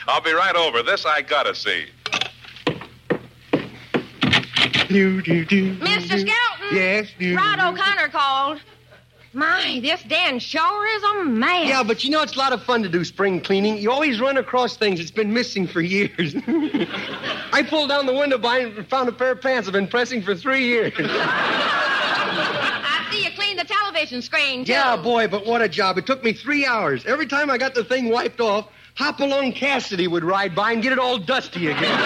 I'll 0.06 0.20
be 0.20 0.32
right 0.32 0.54
over. 0.54 0.82
This 0.82 1.06
I 1.06 1.22
gotta 1.22 1.54
see. 1.54 1.86
Do, 4.88 5.22
do, 5.22 5.44
do, 5.44 5.74
Mr. 5.76 6.08
Skelton. 6.08 6.28
Yes. 6.72 7.08
Rod 7.20 7.58
O'Connor 7.58 8.08
called. 8.08 8.60
My, 9.32 9.80
this 9.82 10.00
den 10.04 10.38
sure 10.38 10.86
is 10.96 11.02
a 11.02 11.24
mess. 11.24 11.66
Yeah, 11.66 11.82
but 11.82 12.04
you 12.04 12.10
know 12.10 12.22
it's 12.22 12.36
a 12.36 12.38
lot 12.38 12.52
of 12.52 12.62
fun 12.62 12.84
to 12.84 12.88
do 12.88 13.04
spring 13.04 13.40
cleaning. 13.40 13.78
You 13.78 13.90
always 13.90 14.20
run 14.20 14.36
across 14.36 14.76
things 14.76 15.00
that's 15.00 15.10
been 15.10 15.32
missing 15.32 15.66
for 15.66 15.80
years. 15.80 16.36
I 17.52 17.66
pulled 17.68 17.88
down 17.88 18.06
the 18.06 18.14
window 18.14 18.38
blind 18.38 18.78
and 18.78 18.88
found 18.88 19.08
a 19.08 19.12
pair 19.12 19.32
of 19.32 19.40
pants 19.40 19.66
I've 19.66 19.72
been 19.72 19.88
pressing 19.88 20.22
for 20.22 20.36
three 20.36 20.64
years. 20.66 20.92
I 20.98 23.08
see 23.10 23.24
you 23.24 23.30
cleaned 23.32 23.58
the 23.58 23.64
television 23.64 24.22
screen, 24.22 24.64
too. 24.64 24.70
yeah, 24.70 24.94
boy, 24.96 25.26
but 25.26 25.44
what 25.44 25.62
a 25.62 25.68
job. 25.68 25.98
It 25.98 26.06
took 26.06 26.22
me 26.22 26.32
three 26.32 26.64
hours. 26.64 27.04
Every 27.04 27.26
time 27.26 27.50
I 27.50 27.58
got 27.58 27.74
the 27.74 27.82
thing 27.82 28.10
wiped 28.10 28.40
off, 28.40 28.68
Hopalong 28.96 29.52
Cassidy 29.52 30.06
would 30.06 30.22
ride 30.24 30.54
by 30.54 30.70
and 30.72 30.80
get 30.82 30.92
it 30.92 30.98
all 31.00 31.18
dusty 31.18 31.66
again. 31.66 31.82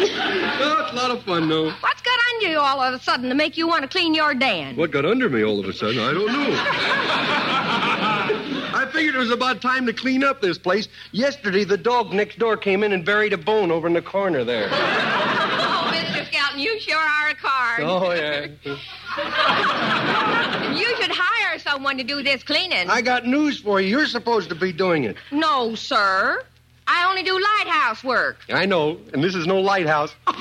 it's 0.00 0.92
a 0.92 0.94
lot 0.94 1.10
of 1.10 1.22
fun, 1.22 1.48
though. 1.48 1.70
What's 1.70 2.02
got 2.02 2.18
under 2.34 2.48
you 2.48 2.58
all 2.58 2.78
of 2.80 2.92
a 2.92 2.98
sudden 3.02 3.30
to 3.30 3.34
make 3.34 3.56
you 3.56 3.66
want 3.66 3.80
to 3.82 3.88
clean 3.88 4.14
your 4.14 4.34
den? 4.34 4.76
What 4.76 4.90
got 4.90 5.06
under 5.06 5.30
me 5.30 5.42
all 5.42 5.58
of 5.58 5.64
a 5.66 5.72
sudden? 5.72 5.98
I 5.98 6.12
don't 6.12 6.26
know. 6.26 6.50
I 8.78 8.84
figured 8.92 9.14
it 9.14 9.18
was 9.18 9.30
about 9.30 9.62
time 9.62 9.86
to 9.86 9.92
clean 9.94 10.22
up 10.22 10.42
this 10.42 10.58
place. 10.58 10.88
Yesterday, 11.12 11.64
the 11.64 11.78
dog 11.78 12.12
next 12.12 12.38
door 12.38 12.56
came 12.58 12.82
in 12.82 12.92
and 12.92 13.02
buried 13.04 13.32
a 13.32 13.38
bone 13.38 13.70
over 13.70 13.86
in 13.86 13.94
the 13.94 14.02
corner 14.02 14.44
there. 14.44 14.68
Oh, 15.80 15.90
Mr. 15.92 16.26
Skelton, 16.26 16.58
you 16.60 16.78
sure 16.80 16.98
are 16.98 17.28
a 17.30 17.34
card. 17.34 17.80
Oh, 17.82 18.12
yeah. 18.12 18.46
You 20.76 20.96
should 20.96 21.10
hire 21.10 21.37
someone 21.58 21.98
to 21.98 22.04
do 22.04 22.22
this 22.22 22.42
cleaning. 22.42 22.88
I 22.88 23.02
got 23.02 23.26
news 23.26 23.60
for 23.60 23.80
you. 23.80 23.88
You're 23.88 24.06
supposed 24.06 24.48
to 24.50 24.54
be 24.54 24.72
doing 24.72 25.04
it. 25.04 25.16
No, 25.30 25.74
sir. 25.74 26.42
I 26.86 27.06
only 27.08 27.22
do 27.22 27.34
lighthouse 27.34 28.02
work. 28.02 28.38
I 28.48 28.64
know, 28.64 28.98
and 29.12 29.22
this 29.22 29.34
is 29.34 29.46
no 29.46 29.60
lighthouse. 29.60 30.14
Besides, 30.26 30.40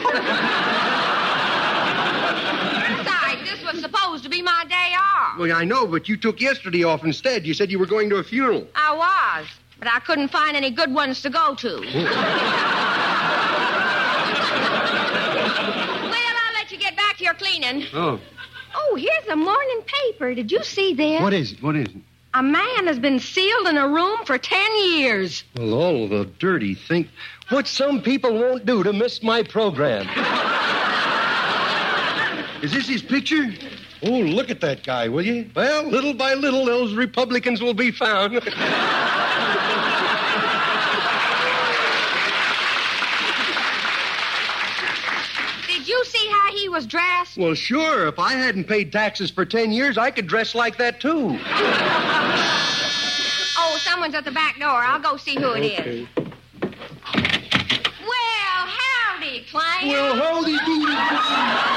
this 3.50 3.62
was 3.66 3.82
supposed 3.82 4.24
to 4.24 4.30
be 4.30 4.42
my 4.42 4.64
day 4.70 4.94
off. 4.98 5.38
Well, 5.38 5.52
I 5.52 5.66
know, 5.66 5.86
but 5.86 6.08
you 6.08 6.16
took 6.16 6.40
yesterday 6.40 6.84
off 6.84 7.04
instead. 7.04 7.46
You 7.46 7.54
said 7.54 7.70
you 7.70 7.80
were 7.80 7.86
going 7.86 8.10
to 8.12 8.16
a 8.16 8.24
funeral. 8.24 8.66
I 8.76 8.96
was, 8.96 9.48
but 9.78 9.90
I 9.90 10.00
couldn't 10.00 10.30
find 10.30 10.56
any 10.56 10.72
good 10.72 10.94
ones 10.94 11.22
to 11.24 11.30
go 11.30 11.54
to. 11.56 11.68
well, 11.82 11.84
I'll 16.46 16.54
let 16.54 16.72
you 16.72 16.78
get 16.78 16.96
back 16.96 17.18
to 17.18 17.26
your 17.26 17.34
cleaning. 17.34 17.84
Oh. 17.94 18.22
Oh, 18.80 18.96
here's 18.96 19.26
the 19.28 19.36
morning 19.36 19.82
paper. 19.86 20.36
Did 20.36 20.52
you 20.52 20.64
see 20.64 20.94
this? 20.94 21.20
What 21.20 21.34
is 21.34 21.54
it? 21.54 21.64
What 21.64 21.76
is 21.76 21.88
it? 21.88 22.02
A 22.36 22.44
man 22.44 22.86
has 22.86 23.00
been 23.00 23.20
sealed 23.20 23.68
in 23.68 23.78
a 23.78 23.88
room 23.88 24.20
for 24.24 24.38
ten 24.38 24.78
years. 24.78 25.44
Well, 25.56 25.74
all 25.74 26.08
the 26.08 26.26
dirty 26.38 26.76
thing. 26.76 27.10
What 27.50 27.68
some 27.68 28.02
people 28.02 28.38
won't 28.38 28.68
do 28.68 28.84
to 28.84 28.94
miss 28.94 29.24
my 29.24 29.42
program. 29.42 30.06
is 32.62 32.72
this 32.72 32.88
his 32.88 33.02
picture? 33.02 33.52
Oh, 34.04 34.20
look 34.20 34.52
at 34.52 34.62
that 34.62 34.84
guy, 34.84 35.08
will 35.08 35.26
you? 35.26 35.50
Well, 35.56 35.90
little 35.90 36.14
by 36.14 36.36
little, 36.36 36.66
those 36.66 36.94
Republicans 36.94 37.62
will 37.62 37.74
be 37.74 37.90
found. 37.90 38.34
Did 45.68 45.88
you 45.88 46.06
see 46.06 46.28
how 46.30 46.52
he 46.56 46.67
was 46.78 46.86
dressed? 46.86 47.38
well, 47.38 47.56
sure. 47.56 48.08
If 48.08 48.20
I 48.20 48.34
hadn't 48.34 48.66
paid 48.66 48.92
taxes 48.92 49.32
for 49.32 49.46
10 49.46 49.72
years, 49.72 49.98
I 49.98 50.12
could 50.12 50.28
dress 50.28 50.54
like 50.54 50.78
that, 50.78 51.02
too. 51.02 51.40
Oh, 53.60 53.76
someone's 53.80 54.14
at 54.14 54.24
the 54.24 54.32
back 54.32 54.60
door. 54.60 54.70
I'll 54.70 55.00
go 55.00 55.18
see 55.18 55.36
who 55.36 55.54
it 55.54 55.66
is. 55.66 56.08
Okay. 56.16 56.30
Well, 58.02 58.68
howdy, 58.68 59.46
Clang. 59.50 59.88
Well, 59.88 60.16
howdy 60.16 60.58
doody. 60.60 61.77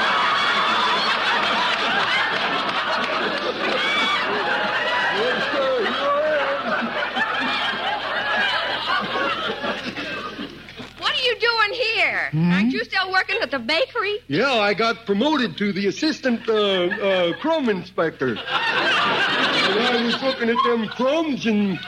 You 11.31 11.39
doing 11.39 11.73
here? 11.73 12.29
Aren't 12.51 12.73
you 12.73 12.83
still 12.83 13.11
working 13.11 13.37
at 13.41 13.51
the 13.51 13.59
bakery? 13.59 14.19
Yeah, 14.27 14.51
I 14.51 14.73
got 14.73 15.05
promoted 15.05 15.57
to 15.57 15.71
the 15.71 15.87
assistant 15.87 16.47
uh, 16.49 16.53
uh, 16.53 17.33
crumb 17.39 17.69
inspector. 17.69 18.29
and 18.37 18.39
I 18.39 20.03
was 20.03 20.21
looking 20.21 20.49
at 20.49 20.57
them 20.65 20.87
crumbs, 20.89 21.45
and, 21.45 21.79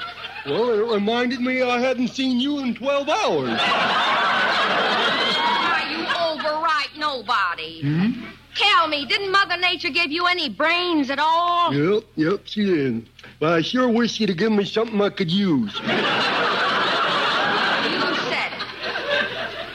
well, 0.46 0.70
it 0.70 0.94
reminded 0.94 1.42
me 1.42 1.62
I 1.62 1.80
hadn't 1.80 2.10
seen 2.10 2.40
you 2.40 2.60
in 2.60 2.76
12 2.76 3.10
hours. 3.10 3.60
Why, 5.40 5.88
you 5.90 6.06
overripe 6.32 6.96
nobody. 6.98 7.82
Hmm? 7.82 8.26
Tell 8.56 8.88
me, 8.88 9.06
didn't 9.06 9.32
Mother 9.32 9.58
Nature 9.58 9.90
give 9.90 10.12
you 10.12 10.28
any 10.28 10.48
brains 10.48 11.10
at 11.10 11.18
all? 11.20 11.74
Yep, 11.74 12.04
yep, 12.16 12.42
she 12.46 12.66
did. 12.66 13.10
But 13.40 13.54
I 13.54 13.62
sure 13.62 13.90
wish 13.90 14.12
she'd 14.14 14.30
have 14.30 14.38
given 14.38 14.58
me 14.58 14.66
something 14.66 15.02
I 15.02 15.10
could 15.10 15.32
use. 15.32 15.74
You 15.74 15.82
said 18.30 18.54
it. 18.54 18.64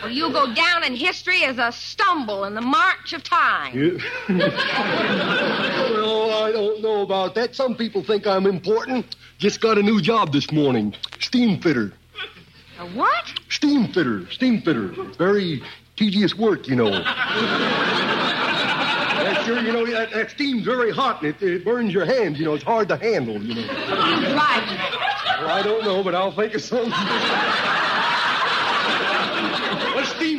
Well, 0.08 0.16
you 0.16 0.32
go 0.32 0.54
down 0.54 0.84
in 0.84 0.96
history 0.96 1.44
as 1.44 1.58
a 1.58 1.70
stumble 1.70 2.44
in 2.44 2.54
the 2.54 2.62
march 2.62 3.12
of 3.12 3.22
time. 3.22 3.78
Yeah. 3.78 3.98
well, 5.90 6.44
I 6.44 6.50
don't 6.50 6.80
know 6.80 7.02
about 7.02 7.34
that. 7.34 7.54
Some 7.54 7.74
people 7.74 8.02
think 8.02 8.26
I'm 8.26 8.46
important. 8.46 9.16
Just 9.36 9.60
got 9.60 9.76
a 9.76 9.82
new 9.82 10.00
job 10.00 10.32
this 10.32 10.50
morning. 10.50 10.94
Steam 11.20 11.60
fitter. 11.60 11.92
A 12.78 12.86
what? 12.86 13.34
Steam 13.50 13.92
fitter. 13.92 14.26
Steam 14.30 14.62
fitter. 14.62 14.88
Very 15.18 15.62
tedious 15.96 16.34
work, 16.34 16.68
you 16.68 16.76
know. 16.76 16.90
That's 16.90 17.04
sure, 19.44 19.60
you 19.60 19.72
know, 19.74 19.84
that, 19.84 20.10
that 20.12 20.30
steam's 20.30 20.64
very 20.64 20.90
hot 20.90 21.22
and 21.22 21.34
it, 21.34 21.42
it 21.42 21.66
burns 21.66 21.92
your 21.92 22.06
hands. 22.06 22.38
You 22.38 22.46
know, 22.46 22.54
it's 22.54 22.64
hard 22.64 22.88
to 22.88 22.96
handle, 22.96 23.42
you 23.42 23.56
know. 23.56 23.68
Right. 23.68 24.64
Well, 25.40 25.50
I 25.50 25.60
don't 25.62 25.84
know, 25.84 26.02
but 26.02 26.14
I'll 26.14 26.32
think 26.32 26.54
of 26.54 26.62
something. 26.62 26.94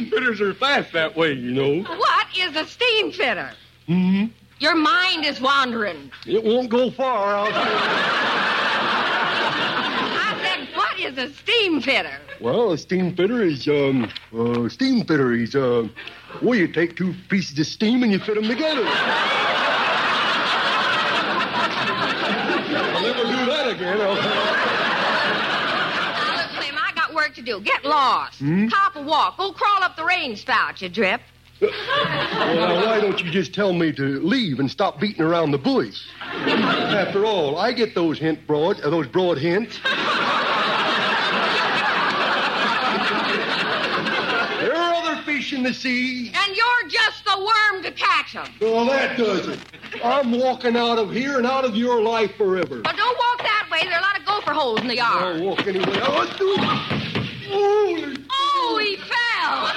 Fitters 0.10 0.42
are 0.42 0.54
fast 0.54 0.92
that 0.94 1.16
way, 1.16 1.34
you 1.34 1.52
know. 1.52 1.84
What 1.84 2.28
is 2.38 2.56
a 2.56 2.66
steam 2.66 3.12
fitter? 3.12 3.52
Hmm? 3.88 4.26
Your 4.60 4.76
mind 4.76 5.26
is 5.26 5.40
wandering. 5.40 6.12
It 6.26 6.44
won't 6.44 6.70
go 6.70 6.92
far. 6.92 7.36
I'll 7.36 7.48
I 10.22 10.38
said, 10.44 10.68
what 10.76 11.00
is 11.00 11.18
a 11.18 11.34
steam 11.34 11.82
fitter? 11.82 12.20
Well, 12.42 12.72
a 12.74 12.78
steam 12.78 13.16
fitter 13.16 13.42
is, 13.42 13.68
um, 13.68 14.12
uh, 14.38 14.68
steam 14.70 15.06
fitter 15.06 15.32
is, 15.34 15.56
uh, 15.56 15.88
well, 16.42 16.56
you 16.56 16.68
take 16.68 16.96
two 16.96 17.14
pieces 17.30 17.58
of 17.58 17.68
steam 17.68 18.04
and 18.04 18.12
you 18.12 18.20
fit 18.20 18.36
them 18.36 18.48
together. 18.48 18.84
I'll 22.82 23.02
never 23.02 23.24
do 23.24 23.46
that 23.46 23.68
again. 23.70 24.02
I'll... 24.02 24.16
Now, 26.16 26.36
look, 26.36 26.50
Slim, 26.64 26.76
I 26.78 26.92
got 26.96 27.14
work 27.14 27.29
to 27.40 27.46
do. 27.46 27.62
Get 27.62 27.84
lost. 27.86 28.40
Hmm? 28.40 28.68
Cop 28.68 28.96
a 28.96 29.02
walk. 29.02 29.38
Go 29.38 29.52
crawl 29.52 29.84
up 29.84 29.96
the 29.96 30.06
rain 30.06 30.36
spout, 30.36 30.82
you 30.82 30.90
drip. 30.90 31.22
Well, 31.62 31.72
now, 32.56 32.86
why 32.86 33.02
don't 33.02 33.22
you 33.22 33.30
just 33.32 33.54
tell 33.54 33.74
me 33.74 33.92
to 33.94 34.22
leave 34.22 34.60
and 34.60 34.72
stop 34.72 35.00
beating 35.00 35.22
around 35.22 35.52
the 35.52 35.58
bush? 35.58 35.98
After 36.22 37.26
all, 37.26 37.58
I 37.58 37.74
get 37.74 37.94
those 37.96 38.18
hint 38.18 38.48
broad, 38.48 38.80
uh, 38.80 38.90
those 38.90 39.08
broad 39.08 39.38
hints. 39.38 39.78
There 44.60 44.76
are 44.76 44.94
other 44.94 45.22
fish 45.24 45.52
in 45.52 45.64
the 45.64 45.74
sea. 45.74 46.32
And 46.34 46.56
you're 46.56 46.90
just 46.90 47.26
the 47.26 47.38
worm 47.38 47.84
to 47.84 47.92
catch 47.92 48.36
'em. 48.36 48.54
Well, 48.62 48.86
that 48.86 49.18
does 49.18 49.48
it. 49.48 49.60
I'm 50.04 50.32
walking 50.40 50.78
out 50.78 50.98
of 50.98 51.12
here 51.12 51.38
and 51.38 51.46
out 51.46 51.66
of 51.66 51.76
your 51.76 52.02
life 52.02 52.36
forever. 52.38 52.82
But 52.84 52.96
don't 52.96 53.18
walk 53.18 53.40
that 53.40 53.68
way. 53.70 53.80
There 53.84 53.94
are 53.96 54.00
a 54.00 54.02
lot 54.02 54.18
of 54.18 54.26
gopher 54.26 54.54
holes 54.54 54.80
in 54.80 54.88
the 54.88 54.96
yard. 54.96 55.36
I'll 55.42 55.44
walk 55.44 55.68
anyway. 55.68 56.00
I 56.00 56.10
want 56.10 56.38
to. 56.38 57.09
Oh, 57.52 58.78
he 58.82 58.96
fell. 58.98 59.70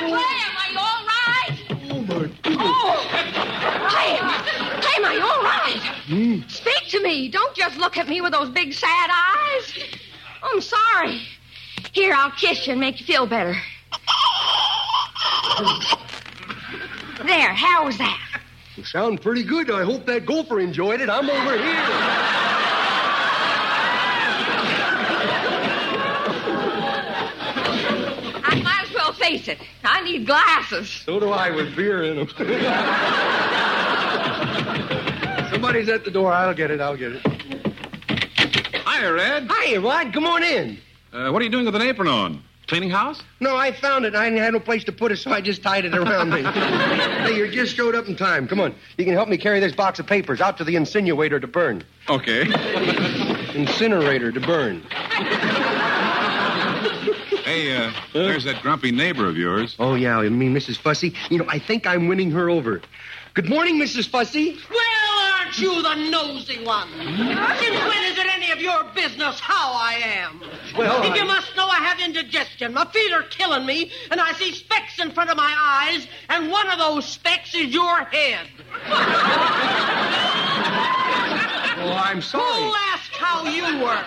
Clem, 0.00 0.52
are 0.58 0.70
you 0.70 0.78
all 0.78 1.04
right? 1.06 1.54
oh 1.90 2.00
my 2.02 2.30
Oh, 2.46 3.06
Clem, 3.88 4.24
Clem, 4.80 5.04
are 5.04 5.14
you 5.14 5.22
all 5.22 5.42
right? 5.42 6.44
Speak 6.48 6.88
to 6.88 7.02
me. 7.02 7.28
Don't 7.28 7.54
just 7.54 7.76
look 7.76 7.96
at 7.96 8.08
me 8.08 8.20
with 8.20 8.32
those 8.32 8.48
big 8.50 8.72
sad 8.72 9.10
eyes. 9.12 9.78
I'm 10.42 10.60
sorry. 10.60 11.22
Here, 11.92 12.14
I'll 12.14 12.32
kiss 12.32 12.66
you 12.66 12.72
and 12.72 12.80
make 12.80 13.00
you 13.00 13.06
feel 13.06 13.26
better. 13.26 13.54
There, 17.26 17.52
how 17.52 17.84
was 17.84 17.98
that? 17.98 18.40
You 18.76 18.84
sound 18.84 19.20
pretty 19.20 19.42
good. 19.44 19.70
I 19.70 19.84
hope 19.84 20.06
that 20.06 20.24
gopher 20.24 20.58
enjoyed 20.58 21.00
it. 21.00 21.10
I'm 21.10 21.28
over 21.28 21.58
here. 21.58 22.59
Face 29.30 29.48
it. 29.48 29.58
I 29.84 30.02
need 30.02 30.26
glasses. 30.26 30.88
So 30.90 31.20
do 31.20 31.30
I 31.30 31.50
with 31.50 31.76
beer 31.76 32.02
in 32.02 32.16
them. 32.16 32.28
Somebody's 35.50 35.88
at 35.88 36.04
the 36.04 36.10
door. 36.10 36.32
I'll 36.32 36.54
get 36.54 36.70
it. 36.70 36.80
I'll 36.80 36.96
get 36.96 37.12
it. 37.12 37.26
Hiya, 38.86 39.12
Red. 39.12 39.46
Hi, 39.48 39.76
Rod. 39.76 40.12
Come 40.12 40.26
on 40.26 40.42
in. 40.42 40.78
Uh, 41.12 41.30
what 41.30 41.42
are 41.42 41.44
you 41.44 41.50
doing 41.50 41.64
with 41.64 41.74
an 41.74 41.82
apron 41.82 42.08
on? 42.08 42.42
Cleaning 42.66 42.90
house? 42.90 43.20
No, 43.40 43.56
I 43.56 43.72
found 43.72 44.04
it. 44.04 44.14
I 44.14 44.30
had 44.30 44.52
no 44.52 44.60
place 44.60 44.84
to 44.84 44.92
put 44.92 45.10
it, 45.10 45.16
so 45.16 45.32
I 45.32 45.40
just 45.40 45.60
tied 45.60 45.84
it 45.84 45.92
around 45.94 46.30
me. 46.30 46.42
hey, 46.44 47.36
you 47.36 47.50
just 47.50 47.74
showed 47.74 47.96
up 47.96 48.06
in 48.08 48.14
time. 48.14 48.46
Come 48.46 48.60
on. 48.60 48.74
You 48.96 49.04
can 49.04 49.14
help 49.14 49.28
me 49.28 49.36
carry 49.36 49.58
this 49.58 49.74
box 49.74 49.98
of 49.98 50.06
papers 50.06 50.40
out 50.40 50.56
to 50.58 50.64
the 50.64 50.76
incinerator 50.76 51.40
to 51.40 51.48
burn. 51.48 51.82
Okay. 52.08 52.42
Incinerator 53.54 54.30
to 54.30 54.40
burn. 54.40 54.82
Hey, 57.50 57.74
uh, 57.76 57.90
there's 58.12 58.44
that 58.44 58.62
grumpy 58.62 58.92
neighbor 58.92 59.26
of 59.28 59.36
yours. 59.36 59.74
Oh, 59.80 59.96
yeah, 59.96 60.22
you 60.22 60.30
mean 60.30 60.54
Mrs. 60.54 60.76
Fussy? 60.78 61.14
You 61.30 61.38
know, 61.38 61.46
I 61.48 61.58
think 61.58 61.84
I'm 61.84 62.06
winning 62.06 62.30
her 62.30 62.48
over. 62.48 62.80
Good 63.34 63.48
morning, 63.48 63.74
Mrs. 63.74 64.08
Fussy. 64.08 64.56
Well, 64.70 65.32
aren't 65.34 65.58
you 65.58 65.82
the 65.82 65.96
nosy 65.96 66.64
one? 66.64 66.88
Since 66.92 67.08
when 67.08 68.04
is 68.04 68.18
it 68.18 68.26
any 68.36 68.52
of 68.52 68.60
your 68.60 68.84
business 68.94 69.40
how 69.40 69.72
I 69.72 69.94
am? 69.94 70.40
Well, 70.78 71.02
if 71.02 71.10
I- 71.10 71.16
you 71.16 71.24
must 71.24 71.56
know, 71.56 71.66
I 71.66 71.78
have 71.80 71.98
indigestion. 71.98 72.72
My 72.72 72.84
feet 72.84 73.12
are 73.12 73.24
killing 73.24 73.66
me, 73.66 73.90
and 74.12 74.20
I 74.20 74.30
see 74.34 74.52
specks 74.52 75.00
in 75.00 75.10
front 75.10 75.30
of 75.30 75.36
my 75.36 75.52
eyes, 75.58 76.06
and 76.28 76.52
one 76.52 76.68
of 76.70 76.78
those 76.78 77.04
specks 77.04 77.52
is 77.56 77.74
your 77.74 78.04
head. 78.04 78.46
Oh, 81.82 82.00
I'm 82.04 82.22
sorry. 82.22 82.62
Who 82.62 82.74
asked 82.92 83.16
how 83.16 83.42
you 83.44 83.82
were? 83.82 84.04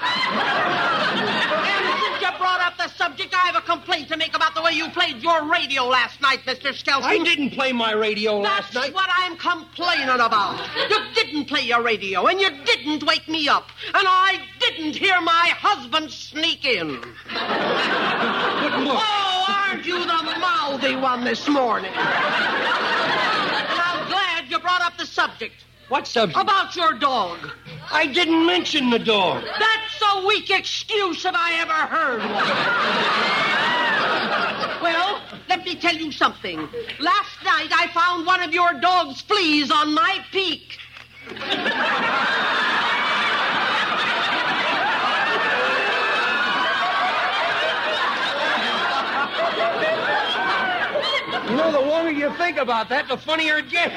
You 2.34 2.40
brought 2.40 2.62
up 2.62 2.78
the 2.78 2.88
subject, 2.90 3.34
I 3.34 3.48
have 3.48 3.56
a 3.56 3.62
complaint 3.62 4.08
to 4.10 4.18
make 4.18 4.36
about 4.36 4.56
the 4.56 4.62
way 4.62 4.72
you 4.72 4.90
played 4.90 5.22
your 5.22 5.50
radio 5.50 5.86
last 5.86 6.22
night, 6.22 6.40
Mr. 6.46 6.74
Skelton. 6.74 7.10
I 7.10 7.18
didn't 7.24 7.52
play 7.52 7.72
my 7.72 7.94
radio 7.94 8.38
last 8.40 8.74
night. 8.74 8.94
That's 8.94 8.94
what 8.94 9.10
I'm 9.14 9.38
complaining 9.38 10.10
about. 10.10 10.60
You 10.90 11.00
didn't 11.16 11.46
play 11.46 11.62
your 11.62 11.82
radio, 11.84 12.26
and 12.28 12.40
you 12.40 12.50
didn't 12.66 13.04
wake 13.04 13.28
me 13.28 13.48
up, 13.48 13.70
and 13.88 14.08
I 14.08 14.40
didn't 14.60 14.96
hear 14.96 15.20
my 15.22 15.54
husband 15.58 16.12
sneak 16.12 16.66
in. 16.66 17.00
but 17.00 17.12
Oh, 18.96 19.46
aren't 19.48 19.86
you 19.86 20.00
the 20.00 20.38
mouthy 20.40 20.96
one 20.96 21.24
this 21.24 21.48
morning? 21.48 21.92
And 21.94 21.98
I'm 23.80 24.08
glad 24.10 24.50
you 24.50 24.60
brought 24.60 24.82
up 24.82 24.98
the 24.98 25.06
subject. 25.06 25.66
What 25.90 26.08
subject? 26.08 26.40
About 26.40 26.76
your 26.76 26.94
dog. 26.94 27.38
I 27.92 28.08
didn't 28.08 28.46
mention 28.46 28.90
the 28.90 29.00
dog. 29.00 29.44
That's 29.44 30.02
a 30.16 30.26
weak 30.26 30.50
excuse 30.50 31.26
if 31.26 31.36
I 31.36 31.60
ever 31.60 31.74
heard 31.74 32.20
one. 32.20 32.30
well, 34.82 35.22
let 35.50 35.66
me 35.66 35.76
tell 35.76 35.96
you 35.96 36.12
something. 36.12 36.58
Last 37.00 37.44
night 37.44 37.70
I 37.72 37.90
found 37.94 38.26
one 38.26 38.42
of 38.42 38.54
your 38.54 38.74
dog's 38.80 39.22
fleas 39.22 39.72
on 39.72 39.94
my 39.94 40.26
peak. 40.32 40.80
You 51.50 51.58
know, 51.58 51.72
the 51.72 51.80
longer 51.80 52.12
you 52.12 52.32
think 52.38 52.58
about 52.58 52.90
that, 52.90 53.08
the 53.08 53.18
funnier 53.18 53.58
it 53.58 53.70
gets. 53.70 53.94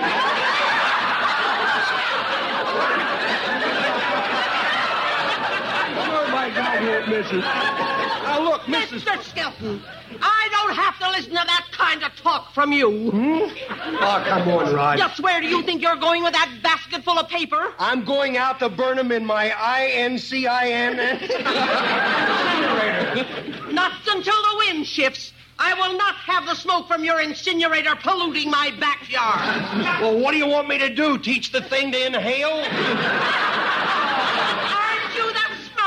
My 6.81 6.87
God, 6.87 7.09
here, 7.09 7.23
Mrs. 7.23 7.41
Now, 7.41 8.43
look, 8.43 8.63
Mrs. 8.63 9.01
Mr. 9.01 9.23
Skelton, 9.23 9.83
I 10.21 10.49
don't 10.51 10.75
have 10.77 10.99
to 10.99 11.09
listen 11.11 11.31
to 11.31 11.37
that 11.37 11.67
kind 11.73 12.03
of 12.03 12.15
talk 12.17 12.53
from 12.53 12.73
you. 12.73 13.11
Hmm? 13.11 13.39
Oh, 14.01 14.25
come 14.27 14.49
on, 14.49 14.75
Rod. 14.75 14.99
Just 14.99 15.21
where 15.21 15.41
do 15.41 15.47
you 15.49 15.63
think 15.63 15.83
you're 15.83 15.97
going 15.97 16.23
with 16.23 16.33
that 16.33 16.59
basket 16.63 17.03
full 17.05 17.19
of 17.19 17.29
paper? 17.29 17.73
I'm 17.79 18.05
going 18.05 18.37
out 18.37 18.59
to 18.61 18.69
burn 18.69 18.97
them 18.97 19.13
in 19.13 19.25
my 19.25 19.53
I-N-C-I-N. 19.59 20.97
Not 23.73 23.93
until 24.07 24.43
the 24.43 24.57
wind 24.59 24.87
shifts. 24.87 25.33
I 25.59 25.73
will 25.73 25.97
not 25.97 26.17
have 26.17 26.45
the 26.45 26.55
smoke 26.55 26.87
from 26.87 27.03
your 27.03 27.21
incinerator 27.21 27.97
polluting 27.97 28.51
my 28.51 28.73
backyard. 28.79 30.03
well, 30.03 30.19
what 30.19 30.33
do 30.33 30.37
you 30.39 30.47
want 30.47 30.69
me 30.69 30.77
to 30.79 30.95
do? 30.95 31.17
Teach 31.17 31.51
the 31.51 31.63
thing 31.63 31.93
to 31.93 32.07
inhale? 32.07 32.63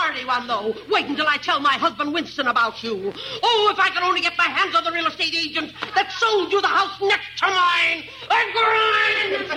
Aren't 0.09 0.21
you 0.21 0.25
that 0.25 0.43
smarty 0.43 0.47
one, 0.47 0.73
though? 0.73 0.73
Wait 0.89 1.05
until 1.05 1.27
I 1.27 1.37
tell 1.37 1.59
my 1.59 1.73
husband 1.73 2.11
Winston 2.11 2.47
about 2.47 2.81
you. 2.81 3.13
Oh, 3.43 3.69
if 3.71 3.79
I 3.79 3.89
could 3.89 4.01
only 4.01 4.21
get 4.21 4.35
my 4.39 4.45
hands 4.45 4.75
on 4.75 4.83
the 4.83 4.91
real 4.91 5.05
estate 5.05 5.35
agent 5.35 5.71
that 5.93 6.11
sold 6.13 6.51
you 6.51 6.59
the 6.61 6.67
house 6.67 6.99
next 6.99 7.37
to 7.37 7.47
mine. 7.47 8.05
A 8.31 8.51
grind! 8.55 9.51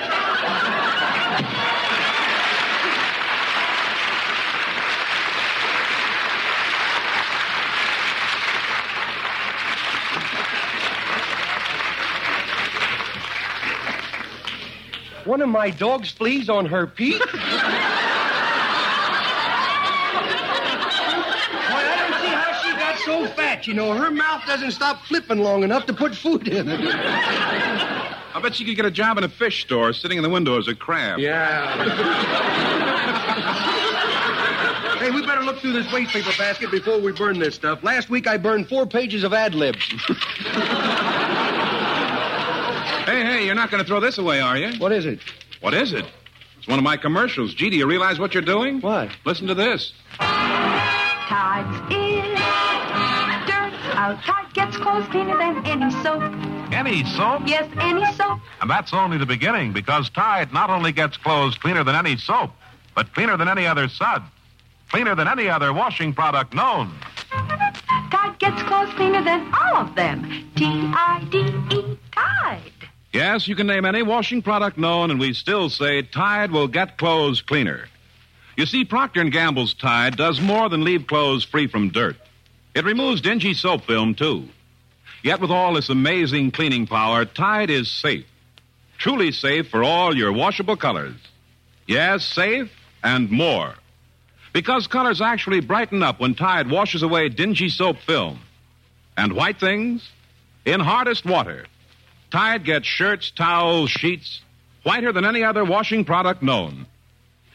One 15.25 15.41
of 15.41 15.49
my 15.49 15.71
dog's 15.71 16.11
fleas 16.11 16.51
on 16.51 16.67
her 16.67 16.87
peak? 16.87 17.23
Why, 21.73 21.81
I 21.85 21.97
don't 21.97 22.13
see 22.63 22.75
how 23.07 23.27
so 23.27 23.33
fat. 23.35 23.67
You 23.67 23.75
know, 23.75 23.95
her 23.95 24.11
mouth 24.11 24.45
doesn't 24.47 24.73
stop 24.73 25.03
flipping 25.05 25.39
long 25.39 25.63
enough 25.63 25.87
to 25.87 25.93
put 25.93 26.15
food 26.15 26.49
in 26.49 26.69
it. 26.69 26.81
I 28.35 28.41
bet 28.41 28.55
she 28.55 28.65
could 28.65 28.77
get 28.77 28.87
a 28.87 28.91
job 28.91 29.19
in 29.19 29.25
a 29.25 29.29
fish 29.29 29.63
store 29.63 29.93
sitting 29.93 30.17
in 30.17 30.23
the 30.23 30.31
window 30.31 30.59
as 30.59 30.67
a 30.69 30.75
crab. 30.75 31.19
Yeah. 31.19 31.85
hey, 34.99 35.11
we 35.11 35.25
better 35.27 35.43
look 35.43 35.59
through 35.59 35.73
this 35.73 35.93
waste 35.93 36.13
paper 36.13 36.33
basket 36.39 36.71
before 36.71 36.99
we 36.99 37.13
burn 37.13 37.39
this 37.39 37.55
stuff. 37.55 37.83
Last 37.83 38.09
week 38.09 38.27
I 38.27 38.39
burned 38.39 38.69
four 38.69 38.87
pages 38.87 39.25
of 39.25 39.33
ad 39.33 39.55
libs. 39.55 39.93
Hey, 43.05 43.25
hey, 43.25 43.45
you're 43.47 43.57
not 43.57 43.69
going 43.71 43.83
to 43.83 43.87
throw 43.87 43.99
this 43.99 44.19
away, 44.19 44.41
are 44.41 44.57
you? 44.57 44.79
What 44.79 44.93
is 44.93 45.07
it? 45.07 45.19
What 45.61 45.75
is 45.75 45.93
it? 45.93 46.07
It's 46.57 46.69
one 46.69 46.79
of 46.79 46.85
my 46.85 46.97
commercials. 46.97 47.53
Gee, 47.53 47.69
do 47.69 47.77
you 47.77 47.87
realize 47.87 48.21
what 48.21 48.33
you're 48.33 48.45
doing? 48.45 48.81
What? 48.81 49.11
Listen 49.25 49.49
to 49.49 49.55
this. 49.55 49.93
Tides 50.19 52.12
is 54.11 54.17
dirt. 54.19 54.29
Our 54.29 54.45
Tide 54.45 54.55
gets 54.55 54.77
clothes 54.77 55.07
cleaner 55.09 55.37
than 55.39 55.67
any 55.67 55.91
soap. 56.03 56.23
Any 56.73 57.05
soap? 57.05 57.43
Yes, 57.47 57.71
any 57.79 58.05
soap. 58.15 58.41
And 58.61 58.71
that's 58.71 58.93
only 58.93 59.19
the 59.19 59.27
beginning 59.27 59.73
because 59.73 60.11
Tide 60.11 60.53
not 60.53 60.71
only 60.71 60.93
gets 60.93 61.17
clothes 61.17 61.57
cleaner 61.57 61.85
than 61.85 61.95
any 61.95 62.17
soap, 62.17 62.51
but 62.95 63.13
cleaner 63.15 63.37
than 63.37 63.49
any 63.49 63.67
other 63.67 63.89
suds. 63.89 64.25
Cleaner 64.91 65.15
than 65.15 65.29
any 65.29 65.49
other 65.49 65.73
washing 65.73 66.13
product 66.13 66.55
known. 66.55 66.93
Tide 67.31 68.39
gets 68.39 68.63
clothes 68.63 68.93
cleaner 68.95 69.23
than 69.23 69.53
all 69.55 69.77
of 69.77 69.95
them. 69.95 70.51
T-I-D-E, 70.57 71.99
Tide. 72.13 72.73
Yes, 73.13 73.49
you 73.49 73.55
can 73.55 73.67
name 73.67 73.85
any 73.85 74.03
washing 74.03 74.43
product 74.43 74.77
known, 74.79 75.11
and 75.11 75.21
we 75.21 75.33
still 75.33 75.71
say 75.71 76.03
Tide 76.03 76.51
will 76.51 76.69
get 76.69 76.99
clothes 76.99 77.41
cleaner. 77.41 77.89
You 78.57 78.67
see, 78.67 78.85
Procter 78.85 79.25
& 79.25 79.31
Gamble's 79.31 79.73
Tide 79.73 80.17
does 80.17 80.41
more 80.41 80.69
than 80.69 80.85
leave 80.85 81.07
clothes 81.07 81.45
free 81.45 81.67
from 81.67 81.89
dirt. 81.89 82.17
It 82.75 82.85
removes 82.85 83.21
dingy 83.21 83.55
soap 83.55 83.85
film, 83.85 84.15
too. 84.15 84.49
Yet 85.23 85.41
with 85.41 85.51
all 85.51 85.75
this 85.75 85.89
amazing 85.89 86.51
cleaning 86.51 86.87
power, 86.87 87.25
Tide 87.25 87.71
is 87.71 87.91
safe. 87.91 88.27
Truly 88.99 89.33
safe 89.33 89.69
for 89.69 89.85
all 89.85 90.17
your 90.17 90.33
washable 90.33 90.77
colors. 90.77 91.17
Yes, 91.87 92.25
safe 92.25 92.71
and 93.03 93.31
more. 93.31 93.75
Because 94.53 94.87
colors 94.87 95.21
actually 95.21 95.61
brighten 95.61 96.03
up 96.03 96.21
when 96.21 96.35
Tide 96.35 96.71
washes 96.71 97.03
away 97.03 97.29
dingy 97.29 97.69
soap 97.69 97.99
film. 97.99 98.41
And 99.17 99.33
white 99.33 99.61
things? 99.61 100.09
In 100.65 100.81
hardest 100.81 101.25
water. 101.25 101.67
Tide 102.31 102.65
gets 102.65 102.87
shirts, 102.87 103.31
towels, 103.31 103.91
sheets 103.91 104.41
whiter 104.83 105.13
than 105.13 105.25
any 105.25 105.45
other 105.45 105.65
washing 105.65 106.05
product 106.05 106.43
known. 106.43 106.87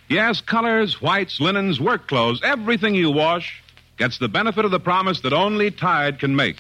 Yes, 0.08 0.39
colors, 0.41 1.01
whites, 1.01 1.39
linens, 1.39 1.80
work 1.80 2.08
clothes, 2.08 2.41
everything 2.43 2.95
you 2.95 3.12
wash 3.12 3.62
gets 3.98 4.18
the 4.20 4.28
benefit 4.28 4.64
of 4.64 4.72
the 4.72 4.80
promise 4.80 5.22
that 5.22 5.34
only 5.34 5.72
Tide 5.72 6.20
can 6.20 6.36
make. 6.36 6.58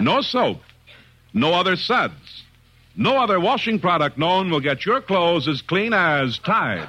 No 0.00 0.20
soap, 0.20 0.62
no 1.32 1.52
other 1.52 1.76
suds, 1.76 2.44
no 2.96 3.18
other 3.22 3.38
washing 3.40 3.78
product 3.78 4.16
known 4.18 4.50
will 4.50 4.60
get 4.60 4.86
your 4.86 5.00
clothes 5.00 5.48
as 5.48 5.62
clean 5.62 5.92
as 5.92 6.38
Tide. 6.38 6.88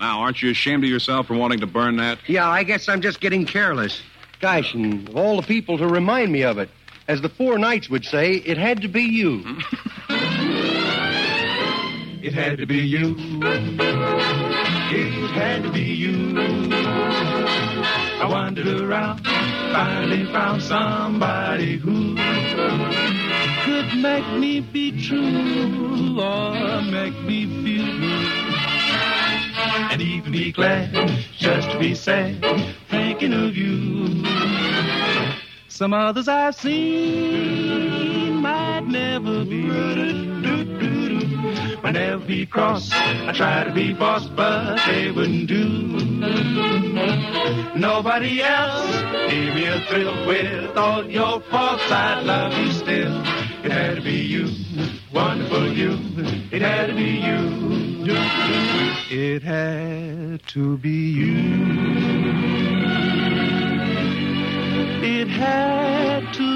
Now, 0.00 0.20
aren't 0.20 0.40
you 0.42 0.50
ashamed 0.50 0.82
of 0.82 0.90
yourself 0.90 1.26
for 1.26 1.34
wanting 1.34 1.60
to 1.60 1.66
burn 1.66 1.96
that? 1.96 2.18
Yeah, 2.26 2.48
I 2.48 2.64
guess 2.64 2.88
I'm 2.88 3.02
just 3.02 3.20
getting 3.20 3.44
careless. 3.44 4.00
Gosh, 4.40 4.72
and 4.74 5.08
of 5.08 5.16
all 5.16 5.36
the 5.36 5.46
people 5.46 5.76
to 5.78 5.86
remind 5.86 6.32
me 6.32 6.42
of 6.42 6.58
it, 6.58 6.70
as 7.06 7.20
the 7.20 7.28
four 7.28 7.58
knights 7.58 7.90
would 7.90 8.04
say, 8.04 8.34
it 8.36 8.56
had 8.56 8.80
to 8.82 8.88
be 8.88 9.02
you. 9.02 9.58
It 12.22 12.34
had 12.34 12.58
to 12.58 12.66
be 12.66 12.76
you. 12.76 13.16
It 14.92 15.30
had 15.30 15.62
to 15.62 15.72
be 15.72 15.80
you. 15.80 16.38
I 18.20 18.26
wandered 18.28 18.66
around, 18.66 19.24
finally 19.24 20.26
found 20.26 20.62
somebody 20.62 21.78
who 21.78 22.16
could 23.64 23.96
make 24.02 24.28
me 24.38 24.60
be 24.60 25.02
true 25.02 26.20
or 26.20 26.82
make 26.82 27.18
me 27.22 27.46
feel 27.64 27.86
good. 27.86 28.26
And 29.90 30.02
even 30.02 30.32
be 30.32 30.52
glad 30.52 30.92
just 31.38 31.70
to 31.70 31.78
be 31.78 31.94
sad, 31.94 32.44
thinking 32.90 33.32
of 33.32 33.56
you. 33.56 34.22
Some 35.68 35.94
others 35.94 36.28
I've 36.28 36.54
seen 36.54 38.36
might 38.42 38.86
never 38.86 39.42
be. 39.46 40.39
Might 41.90 41.98
never 41.98 42.24
be 42.24 42.46
cross. 42.46 42.92
I 42.92 43.32
try 43.32 43.64
to 43.64 43.72
be 43.72 43.92
boss, 43.92 44.24
but 44.28 44.76
they 44.86 45.10
wouldn't 45.10 45.48
do. 45.48 45.66
Nobody 47.74 48.40
else 48.40 49.02
gave 49.28 49.56
me 49.56 49.66
a 49.66 49.80
thrill 49.88 50.24
with 50.24 50.76
all 50.76 51.04
your 51.04 51.40
faults. 51.40 51.90
I'd 51.90 52.22
love 52.22 52.56
you 52.56 52.70
still. 52.70 53.20
It 53.64 53.72
had 53.72 53.96
to 53.96 54.02
be 54.02 54.20
you, 54.20 54.54
wonderful 55.12 55.72
you. 55.72 55.98
It 56.52 56.62
had 56.62 56.90
to 56.90 56.94
be 56.94 57.10
you. 57.26 58.06
It 59.10 59.42
had 59.42 60.46
to 60.46 60.78
be 60.78 61.10
you. 61.10 61.38
It 65.02 65.26
had 65.26 66.32
to 66.34 66.49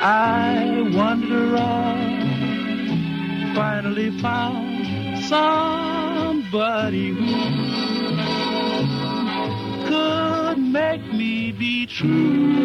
I 0.00 0.92
wandered 0.94 1.52
around, 1.52 2.22
uh, 3.50 3.54
finally 3.54 4.10
found 4.20 5.24
somebody 5.24 7.08
who 7.08 7.34
could 9.88 10.58
make 10.58 11.04
me 11.12 11.50
be 11.50 11.86
true. 11.86 12.64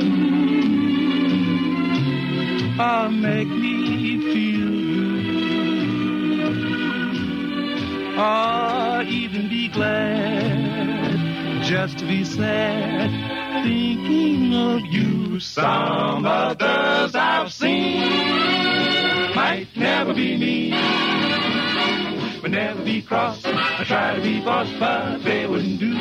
Or 2.80 3.10
make 3.10 3.48
me 3.48 4.18
feel 4.32 4.70
good. 4.94 5.26
Or 8.16 9.02
even 9.04 9.50
be 9.50 9.70
glad 9.70 10.53
just 11.64 11.98
to 11.98 12.06
be 12.06 12.26
sad 12.26 13.64
thinking 13.64 14.54
of 14.54 14.82
you. 14.82 15.40
Some 15.40 16.26
others 16.26 17.16
I've 17.16 17.54
seen 17.54 18.02
might 19.34 19.68
never 19.76 20.14
be 20.14 20.36
me, 20.38 20.72
would 22.42 22.52
never 22.52 22.84
be 22.84 23.02
cross. 23.02 23.42
I 23.46 23.84
try 23.86 24.16
to 24.16 24.22
be 24.22 24.42
boss, 24.42 24.70
but 24.78 25.24
they 25.24 25.48
wouldn't 25.48 25.80
do. 25.80 25.94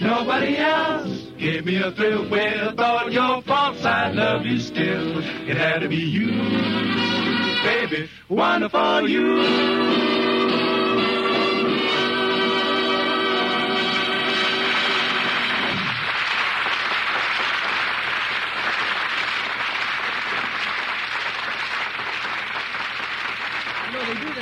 Nobody 0.00 0.56
else 0.56 1.26
gave 1.36 1.66
me 1.66 1.76
a 1.76 1.92
thrill 1.92 2.26
with 2.28 2.80
all 2.80 3.12
your 3.12 3.42
faults. 3.42 3.84
I 3.84 4.10
love 4.12 4.46
you 4.46 4.60
still. 4.60 5.18
It 5.18 5.56
had 5.58 5.80
to 5.80 5.88
be 5.88 5.96
you, 5.96 6.30
baby, 7.62 8.08
wonderful 8.30 9.08
you. 9.08 9.42
You 9.42 10.27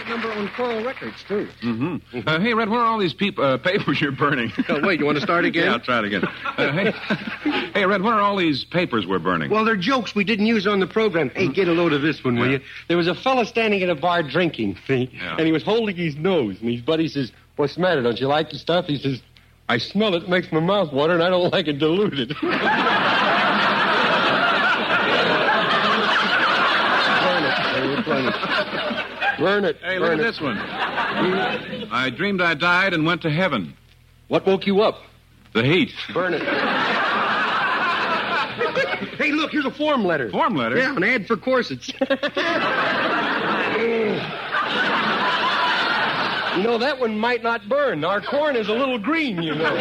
that 0.07 0.11
number 0.11 0.33
on 0.33 0.49
Coral 0.57 0.85
Records, 0.85 1.23
too. 1.27 1.49
Mm-hmm. 1.62 2.29
Uh, 2.29 2.40
hey, 2.40 2.55
Red, 2.55 2.69
where 2.69 2.81
are 2.81 2.87
all 2.87 2.99
these 2.99 3.14
peop- 3.14 3.38
uh, 3.38 3.59
papers 3.59 4.01
you're 4.01 4.12
burning? 4.12 4.53
Oh, 4.69 4.81
wait, 4.85 4.99
you 4.99 5.07
want 5.07 5.16
to 5.16 5.23
start 5.23 5.45
again? 5.45 5.66
yeah, 5.66 5.73
I'll 5.75 5.81
try 5.81 6.01
it 6.01 6.05
again. 6.07 6.25
Uh, 6.25 6.73
hey, 6.73 6.90
hey, 7.75 7.87
Red, 7.87 8.03
where 8.03 8.14
are 8.14 8.21
all 8.21 8.37
these 8.37 8.64
papers 8.64 9.07
we're 9.07 9.19
burning? 9.21 9.51
Well, 9.51 9.64
they're 9.64 9.77
jokes 9.77 10.14
we 10.14 10.25
didn't 10.25 10.47
use 10.47 10.66
on 10.66 10.81
the 10.81 10.87
program. 10.87 11.31
Hey, 11.31 11.49
get 11.49 11.69
a 11.69 11.73
load 11.73 11.92
of 11.92 12.03
this 12.03 12.25
one, 12.25 12.37
will 12.37 12.51
you? 12.51 12.61
There 12.88 12.97
was 12.97 13.07
a 13.07 13.14
fella 13.14 13.47
standing 13.47 13.83
at 13.83 13.88
a 13.90 13.95
bar 13.95 14.23
drinking, 14.23 14.77
see? 14.87 15.11
Yeah. 15.14 15.37
And 15.37 15.47
he 15.47 15.53
was 15.53 15.62
holding 15.62 15.95
his 15.97 16.16
nose. 16.16 16.57
And 16.61 16.71
his 16.71 16.81
buddy 16.83 17.09
says, 17.09 17.33
What's 17.57 17.77
the 17.77 17.81
matter? 17.81 18.03
Don't 18.03 18.21
you 18.21 18.27
like 18.27 18.51
the 18.51 18.59
stuff? 18.59 18.87
He 18.87 18.99
says, 18.99 19.23
I 19.69 19.79
smell 19.79 20.14
it. 20.14 20.25
It 20.25 20.29
makes 20.29 20.53
my 20.53 20.61
mouth 20.61 20.92
water, 20.92 21.14
and 21.14 21.23
I 21.23 21.31
don't 21.31 21.51
like 21.53 21.69
it 21.69 21.79
diluted. 21.79 22.35
Burn 29.38 29.64
it. 29.64 29.77
Hey, 29.83 29.99
look 29.99 30.09
Burn 30.11 30.20
at 30.20 30.25
it. 30.27 30.29
this 30.29 30.40
one. 30.40 30.59
I 30.59 32.11
dreamed 32.11 32.40
I 32.40 32.55
died 32.55 32.92
and 32.94 33.05
went 33.07 33.22
to 33.22 33.31
heaven. 33.31 33.75
What 34.29 34.46
woke 34.46 34.66
you 34.66 34.81
up? 34.83 35.03
The 35.53 35.62
heat. 35.64 35.92
Burn 36.12 36.35
it. 36.35 36.42
hey, 39.18 39.33
look, 39.33 39.53
here's 39.53 39.64
a 39.64 39.70
form 39.70 40.05
letter. 40.05 40.31
Form 40.31 40.55
letter? 40.55 40.77
Yeah, 40.77 40.96
an 40.96 41.05
ad 41.05 41.27
for 41.27 41.37
corsets. 41.37 41.88
you 46.57 46.62
know, 46.62 46.79
that 46.79 46.96
one 46.99 47.18
might 47.18 47.42
not 47.42 47.68
burn. 47.68 48.03
Our 48.05 48.20
corn 48.20 48.57
is 48.57 48.68
a 48.68 48.72
little 48.72 48.99
green, 48.99 49.42
you 49.42 49.55
know. 49.55 49.77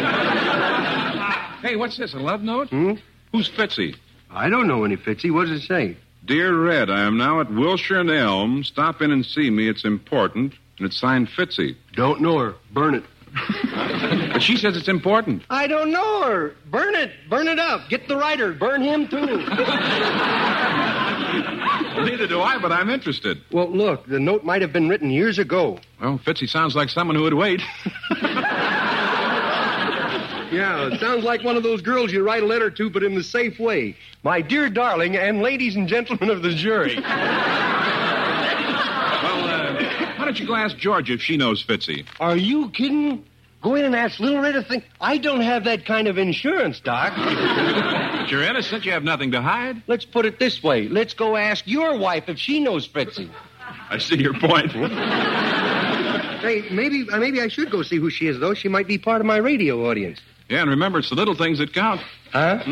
Hey, 1.62 1.76
what's 1.76 1.96
this? 1.96 2.12
A 2.14 2.18
love 2.18 2.42
note? 2.42 2.68
Hmm? 2.68 2.92
Who's 3.32 3.48
Fitzy? 3.48 3.96
I 4.30 4.48
don't 4.50 4.66
know 4.68 4.84
any 4.84 4.96
Fitzy. 4.96 5.30
What 5.32 5.46
does 5.48 5.62
it 5.64 5.66
say? 5.66 5.96
Dear 6.26 6.54
Red, 6.60 6.90
I 6.90 7.02
am 7.02 7.16
now 7.16 7.40
at 7.40 7.50
Wilshire 7.52 8.00
and 8.00 8.10
Elm. 8.10 8.64
Stop 8.64 9.00
in 9.00 9.12
and 9.12 9.24
see 9.24 9.48
me. 9.48 9.68
It's 9.68 9.84
important. 9.84 10.54
And 10.78 10.86
it's 10.86 10.96
signed 10.98 11.28
Fitzy. 11.28 11.76
Don't 11.94 12.20
know 12.20 12.38
her. 12.38 12.54
Burn 12.72 12.94
it. 12.94 13.04
But 14.32 14.42
she 14.42 14.56
says 14.58 14.76
it's 14.76 14.88
important. 14.88 15.42
I 15.48 15.66
don't 15.66 15.90
know 15.90 16.22
her. 16.24 16.54
Burn 16.66 16.94
it. 16.94 17.10
Burn 17.30 17.48
it 17.48 17.58
up. 17.58 17.88
Get 17.88 18.06
the 18.06 18.16
writer. 18.16 18.52
Burn 18.52 18.82
him, 18.82 19.08
too. 19.08 19.24
Neither 22.04 22.26
do 22.26 22.42
I, 22.42 22.58
but 22.60 22.70
I'm 22.72 22.90
interested. 22.90 23.40
well, 23.50 23.70
look, 23.70 24.06
the 24.06 24.20
note 24.20 24.44
might 24.44 24.60
have 24.60 24.72
been 24.74 24.88
written 24.90 25.10
years 25.10 25.38
ago. 25.38 25.78
Well, 26.00 26.18
Fitzy 26.18 26.48
sounds 26.48 26.76
like 26.76 26.90
someone 26.90 27.16
who 27.16 27.22
would 27.22 27.32
wait. 27.34 27.62
Yeah, 30.56 30.92
it 30.92 31.00
sounds 31.00 31.22
like 31.22 31.44
one 31.44 31.56
of 31.56 31.62
those 31.62 31.82
girls 31.82 32.10
you 32.12 32.22
write 32.24 32.42
a 32.42 32.46
letter 32.46 32.70
to, 32.70 32.88
but 32.88 33.02
in 33.02 33.14
the 33.14 33.22
safe 33.22 33.58
way. 33.58 33.94
My 34.22 34.40
dear 34.40 34.70
darling, 34.70 35.14
and 35.16 35.42
ladies 35.42 35.76
and 35.76 35.86
gentlemen 35.86 36.30
of 36.30 36.42
the 36.42 36.54
jury. 36.54 36.96
Well, 36.96 37.04
uh, 39.44 39.82
how 40.16 40.24
don't 40.24 40.40
you 40.40 40.46
go 40.46 40.54
ask 40.54 40.78
Georgia 40.78 41.12
if 41.12 41.22
she 41.22 41.36
knows 41.36 41.62
Fitzy? 41.62 42.06
Are 42.20 42.36
you 42.36 42.70
kidding? 42.70 43.24
Go 43.62 43.74
in 43.74 43.84
and 43.84 43.94
ask 43.94 44.18
Little 44.18 44.40
Red 44.40 44.52
to 44.52 44.62
think. 44.62 44.84
I 44.98 45.18
don't 45.18 45.40
have 45.40 45.64
that 45.64 45.84
kind 45.84 46.08
of 46.08 46.16
insurance, 46.16 46.80
Doc. 46.80 47.12
But 47.16 48.30
you're 48.30 48.42
innocent. 48.42 48.84
You 48.86 48.92
have 48.92 49.04
nothing 49.04 49.32
to 49.32 49.42
hide. 49.42 49.82
Let's 49.86 50.06
put 50.06 50.24
it 50.24 50.38
this 50.38 50.62
way. 50.62 50.88
Let's 50.88 51.12
go 51.14 51.36
ask 51.36 51.66
your 51.66 51.98
wife 51.98 52.28
if 52.28 52.38
she 52.38 52.60
knows 52.60 52.86
Fritzy. 52.86 53.28
I 53.90 53.98
see 53.98 54.16
your 54.16 54.34
point. 54.34 54.72
Hey, 56.40 56.64
maybe 56.70 57.06
uh, 57.10 57.18
maybe 57.18 57.40
I 57.40 57.48
should 57.48 57.70
go 57.70 57.82
see 57.82 57.96
who 57.96 58.08
she 58.08 58.28
is, 58.28 58.38
though. 58.38 58.54
She 58.54 58.68
might 58.68 58.86
be 58.86 58.98
part 58.98 59.20
of 59.20 59.26
my 59.26 59.38
radio 59.38 59.90
audience. 59.90 60.20
Yeah, 60.48 60.60
and 60.60 60.70
remember, 60.70 61.00
it's 61.00 61.10
the 61.10 61.16
little 61.16 61.34
things 61.34 61.58
that 61.58 61.72
count. 61.72 62.00
Huh? 62.32 62.62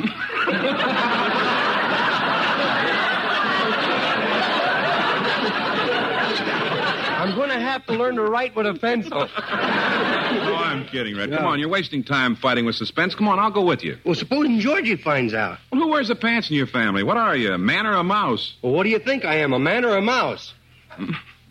I'm 7.17 7.35
going 7.35 7.49
to 7.49 7.59
have 7.59 7.87
to 7.87 7.95
learn 7.95 8.17
to 8.17 8.23
write 8.23 8.55
with 8.55 8.67
a 8.67 8.75
pencil. 8.75 9.27
Oh, 9.27 10.57
I'm 10.57 10.85
kidding, 10.87 11.17
Red. 11.17 11.31
Come 11.31 11.47
on, 11.47 11.59
you're 11.59 11.69
wasting 11.69 12.05
time 12.05 12.37
fighting 12.37 12.65
with 12.67 12.77
suspense. 12.77 13.15
Come 13.15 13.29
on, 13.29 13.39
I'll 13.39 13.51
go 13.51 13.65
with 13.65 13.83
you. 13.83 13.99
Well, 14.05 14.15
supposing 14.15 14.61
Georgie 14.61 14.97
finds 14.97 15.33
out. 15.33 15.59
Well, 15.73 15.81
who 15.81 15.89
wears 15.89 16.09
the 16.09 16.17
pants 16.17 16.51
in 16.51 16.57
your 16.57 16.67
family? 16.67 17.03
What 17.03 17.17
are 17.17 17.35
you, 17.35 17.53
a 17.53 17.59
man 17.59 17.87
or 17.87 17.95
a 17.95 18.05
mouse? 18.05 18.55
Well, 18.63 18.73
what 18.73 18.83
do 18.83 18.91
you 18.91 18.99
think 18.99 19.25
I 19.25 19.37
am, 19.37 19.53
a 19.53 19.59
man 19.59 19.85
or 19.85 19.97
a 19.97 20.03
mouse? 20.03 20.53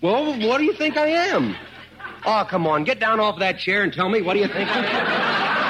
well, 0.02 0.40
what 0.48 0.60
do 0.60 0.64
you 0.64 0.74
think 0.74 0.96
I 0.96 1.08
am? 1.08 1.56
Oh, 2.26 2.46
come 2.50 2.68
on, 2.68 2.84
get 2.84 3.00
down 3.00 3.20
off 3.20 3.40
that 3.40 3.58
chair 3.60 3.84
and 3.84 3.92
tell 3.92 4.10
me 4.10 4.22
what 4.22 4.36
do 4.36 4.40
you 4.40 4.48
think 4.48 4.70
I 4.70 4.86
am? 4.86 5.63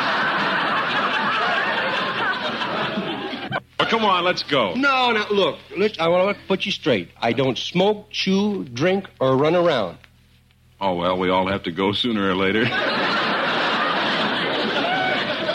Well, 3.84 3.90
come 3.92 4.06
on, 4.06 4.24
let's 4.24 4.44
go. 4.44 4.76
No, 4.76 5.12
no, 5.12 5.26
look, 5.30 5.60
let's, 5.78 6.00
I 6.00 6.08
want 6.08 6.38
to 6.38 6.44
put 6.48 6.66
you 6.66 6.72
straight. 6.72 7.10
I 7.22 7.34
don't 7.34 7.58
smoke, 7.58 8.10
chew, 8.12 8.64
drink, 8.64 9.10
or 9.20 9.36
run 9.36 9.58
around. 9.58 9.98
Oh, 10.80 10.96
well, 10.96 11.18
we 11.18 11.30
all 11.30 11.48
have 11.48 11.64
to 11.64 11.72
go 11.72 11.92
sooner 11.92 12.30
or 12.30 12.36
later. 12.36 12.66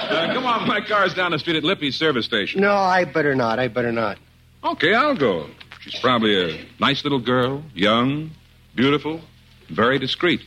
Uh, 0.08 0.32
come 0.32 0.46
on, 0.46 0.66
my 0.66 0.80
car's 0.80 1.14
down 1.14 1.30
the 1.30 1.38
street 1.38 1.54
at 1.56 1.62
Lippy's 1.62 1.94
service 1.94 2.24
station. 2.24 2.60
No, 2.62 2.74
I 2.74 3.04
better 3.04 3.34
not. 3.34 3.58
I 3.58 3.68
better 3.68 3.92
not. 3.92 4.18
Okay, 4.64 4.94
I'll 4.94 5.14
go. 5.14 5.48
She's 5.80 6.00
probably 6.00 6.54
a 6.54 6.64
nice 6.80 7.04
little 7.04 7.20
girl, 7.20 7.62
young, 7.74 8.30
beautiful, 8.74 9.20
very 9.68 9.98
discreet. 9.98 10.40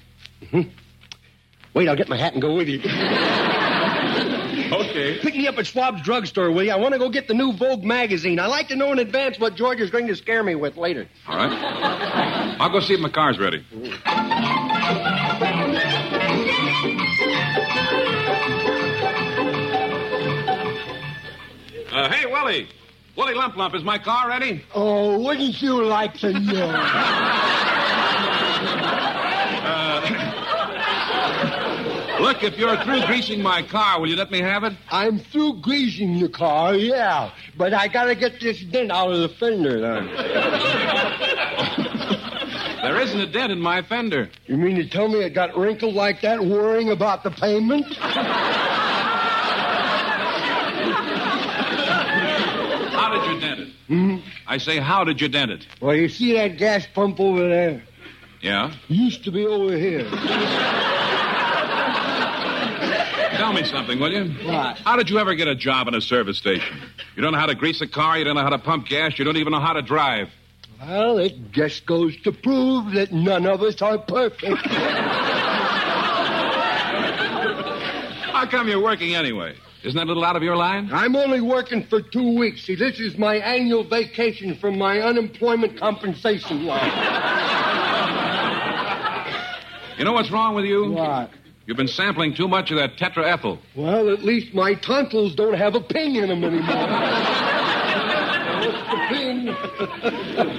Wait, 0.51 1.87
I'll 1.87 1.95
get 1.95 2.09
my 2.09 2.17
hat 2.17 2.33
and 2.33 2.41
go 2.41 2.55
with 2.55 2.67
you. 2.67 2.81
Okay. 5.01 5.19
Pick 5.19 5.35
me 5.35 5.47
up 5.47 5.57
at 5.57 5.65
Schwab's 5.65 6.01
drugstore, 6.03 6.51
will 6.51 6.63
you? 6.63 6.71
I 6.71 6.75
want 6.75 6.93
to 6.93 6.99
go 6.99 7.09
get 7.09 7.27
the 7.27 7.33
new 7.33 7.53
Vogue 7.53 7.83
magazine. 7.83 8.39
I 8.39 8.47
like 8.47 8.67
to 8.67 8.75
know 8.75 8.91
in 8.91 8.99
advance 8.99 9.39
what 9.39 9.55
George 9.55 9.79
is 9.79 9.89
going 9.89 10.07
to 10.07 10.15
scare 10.15 10.43
me 10.43 10.55
with 10.55 10.77
later. 10.77 11.07
All 11.27 11.37
right. 11.37 11.51
I'll 12.59 12.69
go 12.69 12.79
see 12.79 12.93
if 12.93 12.99
my 12.99 13.09
car's 13.09 13.39
ready. 13.39 13.65
Uh, 21.91 22.09
hey, 22.09 22.25
Willie. 22.25 22.69
Willie 23.17 23.33
Lump 23.33 23.57
Lump, 23.57 23.75
is 23.75 23.83
my 23.83 23.97
car 23.97 24.29
ready? 24.29 24.63
Oh, 24.73 25.19
wouldn't 25.19 25.61
you 25.61 25.83
like 25.83 26.13
to 26.19 26.31
know? 26.31 27.77
look, 32.21 32.43
if 32.43 32.57
you're 32.57 32.77
through 32.83 33.05
greasing 33.05 33.41
my 33.41 33.63
car, 33.63 33.99
will 33.99 34.07
you 34.07 34.15
let 34.15 34.31
me 34.31 34.39
have 34.39 34.63
it? 34.63 34.73
I'm 34.89 35.19
through 35.19 35.61
greasing 35.61 36.13
your 36.13 36.29
car, 36.29 36.75
yeah. 36.75 37.31
But 37.57 37.73
I 37.73 37.87
gotta 37.87 38.15
get 38.15 38.39
this 38.39 38.61
dent 38.61 38.91
out 38.91 39.11
of 39.11 39.19
the 39.19 39.29
fender, 39.29 39.81
then. 39.81 40.07
There 42.81 42.99
isn't 42.99 43.19
a 43.19 43.27
dent 43.27 43.51
in 43.51 43.61
my 43.61 43.83
fender. 43.83 44.31
You 44.47 44.57
mean 44.57 44.75
to 44.77 44.89
tell 44.89 45.07
me 45.07 45.19
it 45.19 45.35
got 45.35 45.55
wrinkled 45.55 45.93
like 45.93 46.21
that 46.21 46.43
worrying 46.43 46.89
about 46.89 47.23
the 47.23 47.29
payment? 47.29 47.85
How 52.91 53.13
did 53.13 53.31
you 53.31 53.39
dent 53.39 53.59
it? 53.59 53.67
Hmm? 53.87 54.17
I 54.47 54.57
say, 54.57 54.79
how 54.79 55.03
did 55.03 55.21
you 55.21 55.27
dent 55.27 55.51
it? 55.51 55.67
Well, 55.79 55.95
you 55.95 56.09
see 56.09 56.33
that 56.33 56.57
gas 56.57 56.87
pump 56.87 57.19
over 57.19 57.47
there? 57.47 57.83
Yeah? 58.41 58.73
Used 58.87 59.23
to 59.25 59.31
be 59.31 59.45
over 59.45 59.77
here. 59.77 60.09
Tell 63.41 63.53
me 63.53 63.63
something, 63.63 63.99
will 63.99 64.11
you? 64.13 64.25
What? 64.47 64.77
How 64.77 64.95
did 64.95 65.09
you 65.09 65.17
ever 65.17 65.33
get 65.33 65.47
a 65.47 65.55
job 65.55 65.87
in 65.87 65.95
a 65.95 66.01
service 66.01 66.37
station? 66.37 66.77
You 67.15 67.23
don't 67.23 67.31
know 67.31 67.39
how 67.39 67.47
to 67.47 67.55
grease 67.55 67.81
a 67.81 67.87
car, 67.87 68.19
you 68.19 68.23
don't 68.23 68.35
know 68.35 68.43
how 68.43 68.51
to 68.51 68.59
pump 68.59 68.85
gas, 68.85 69.17
you 69.17 69.25
don't 69.25 69.37
even 69.37 69.51
know 69.51 69.59
how 69.59 69.73
to 69.73 69.81
drive. 69.81 70.29
Well, 70.79 71.17
it 71.17 71.51
just 71.51 71.87
goes 71.87 72.15
to 72.21 72.31
prove 72.31 72.91
that 72.91 73.11
none 73.11 73.47
of 73.47 73.63
us 73.63 73.81
are 73.81 73.97
perfect. 73.97 74.63
How 78.27 78.45
come 78.45 78.67
you're 78.67 78.79
working 78.79 79.15
anyway? 79.15 79.55
Isn't 79.83 79.97
that 79.97 80.05
a 80.05 80.07
little 80.07 80.23
out 80.23 80.35
of 80.35 80.43
your 80.43 80.55
line? 80.55 80.91
I'm 80.93 81.15
only 81.15 81.41
working 81.41 81.83
for 81.87 81.99
two 81.99 82.37
weeks. 82.37 82.65
See, 82.65 82.75
this 82.75 82.99
is 82.99 83.17
my 83.17 83.37
annual 83.37 83.83
vacation 83.83 84.53
from 84.53 84.77
my 84.77 85.01
unemployment 85.01 85.79
compensation 85.79 86.67
line. 86.67 86.91
You 89.97 90.05
know 90.05 90.13
what's 90.13 90.29
wrong 90.29 90.53
with 90.53 90.65
you? 90.65 90.91
What? 90.91 91.31
You've 91.65 91.77
been 91.77 91.87
sampling 91.87 92.33
too 92.33 92.47
much 92.47 92.71
of 92.71 92.77
that 92.77 92.97
tetraethyl. 92.97 93.59
Well, 93.75 94.09
at 94.11 94.23
least 94.23 94.53
my 94.53 94.73
tonsils 94.73 95.35
don't 95.35 95.53
have 95.53 95.75
a 95.75 95.81
ping 95.81 96.15
in 96.15 96.29
them 96.29 96.43
anymore. 96.43 96.65
What's 98.61 98.77
the 98.89 98.97
ping? 99.09 99.45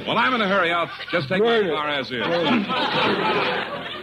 Well, 0.07 0.19
I'm 0.19 0.35
in 0.35 0.41
a 0.41 0.49
hurry. 0.49 0.73
I'll 0.73 0.91
just 1.11 1.29
take 1.29 1.43
Burn 1.43 1.69
my 1.69 1.75
car 1.75 1.89
as 1.89 2.11
is. 2.11 3.99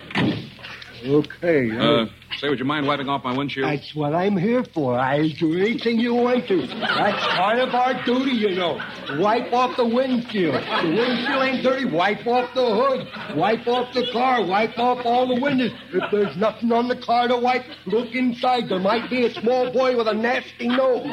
Okay. 1.05 1.71
Uh, 1.71 2.05
say, 2.37 2.49
would 2.49 2.59
you 2.59 2.65
mind 2.65 2.85
wiping 2.87 3.09
off 3.09 3.23
my 3.23 3.35
windshield? 3.35 3.67
That's 3.69 3.95
what 3.95 4.13
I'm 4.13 4.37
here 4.37 4.63
for. 4.63 4.97
I'll 4.97 5.29
do 5.29 5.57
anything 5.57 5.99
you 5.99 6.13
want 6.13 6.47
to. 6.47 6.67
That's 6.67 7.25
part 7.35 7.59
of 7.59 7.73
our 7.73 8.03
duty, 8.05 8.31
you 8.31 8.55
know. 8.55 8.81
Wipe 9.17 9.51
off 9.53 9.77
the 9.77 9.85
windshield. 9.85 10.55
The 10.55 10.89
windshield 10.89 11.43
ain't 11.43 11.63
dirty. 11.63 11.85
Wipe 11.85 12.25
off 12.27 12.53
the 12.53 12.65
hood. 12.65 13.37
Wipe 13.37 13.67
off 13.67 13.93
the 13.93 14.07
car. 14.11 14.45
Wipe 14.45 14.77
off 14.77 15.05
all 15.05 15.27
the 15.27 15.41
windows. 15.41 15.71
If 15.93 16.11
there's 16.11 16.35
nothing 16.37 16.71
on 16.71 16.87
the 16.87 16.97
car 16.97 17.27
to 17.27 17.37
wipe, 17.37 17.65
look 17.85 18.13
inside. 18.13 18.69
There 18.69 18.79
might 18.79 19.09
be 19.09 19.25
a 19.25 19.33
small 19.33 19.71
boy 19.71 19.97
with 19.97 20.07
a 20.07 20.13
nasty 20.13 20.67
nose. 20.67 21.05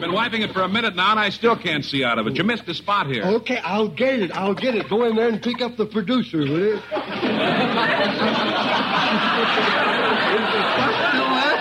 You've 0.00 0.08
been 0.08 0.14
wiping 0.14 0.40
it 0.40 0.52
for 0.52 0.62
a 0.62 0.68
minute 0.68 0.96
now, 0.96 1.10
and 1.10 1.20
I 1.20 1.28
still 1.28 1.54
can't 1.54 1.84
see 1.84 2.04
out 2.04 2.18
of 2.18 2.26
it. 2.26 2.34
You 2.34 2.42
missed 2.42 2.64
the 2.64 2.72
spot 2.72 3.06
here. 3.06 3.22
Okay, 3.22 3.58
I'll 3.58 3.86
get 3.86 4.18
it. 4.20 4.34
I'll 4.34 4.54
get 4.54 4.74
it. 4.74 4.88
Go 4.88 5.04
in 5.04 5.14
there 5.14 5.28
and 5.28 5.42
pick 5.42 5.60
up 5.60 5.76
the 5.76 5.84
producer, 5.84 6.38
will 6.38 6.48
you? 6.48 6.72
Is 6.76 6.80
the 6.80 6.96
spot 6.96 7.38
still 11.12 11.28
there? 11.28 11.52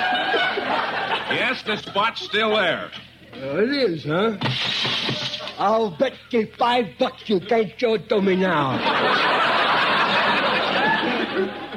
Yes, 1.36 1.64
the 1.64 1.76
spot's 1.76 2.22
still 2.22 2.56
there. 2.56 2.92
Oh, 3.34 3.60
it 3.60 3.72
is, 3.72 4.06
huh? 4.06 4.38
I'll 5.58 5.92
bet 5.98 6.14
you 6.30 6.48
five 6.58 6.98
bucks 6.98 7.28
you 7.28 7.42
can't 7.42 7.78
show 7.78 7.96
it 7.96 8.08
to 8.08 8.22
me 8.22 8.38
now. 8.38 8.78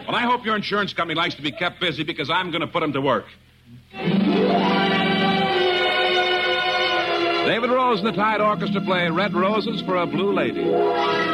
Well, 0.06 0.14
I 0.14 0.22
hope 0.22 0.46
your 0.46 0.54
insurance 0.54 0.92
company 0.92 1.16
likes 1.18 1.34
to 1.34 1.42
be 1.42 1.50
kept 1.50 1.80
busy 1.80 2.04
because 2.04 2.30
I'm 2.30 2.52
going 2.52 2.60
to 2.60 2.68
put 2.68 2.82
them 2.82 2.92
to 2.92 3.00
work. 3.00 3.24
David 7.52 7.68
Rose 7.68 7.98
and 7.98 8.08
the 8.08 8.12
Tide 8.12 8.40
Orchestra 8.40 8.80
play 8.80 9.10
Red 9.10 9.34
Roses 9.34 9.82
for 9.82 9.96
a 9.96 10.06
Blue 10.06 10.32
Lady. 10.32 11.31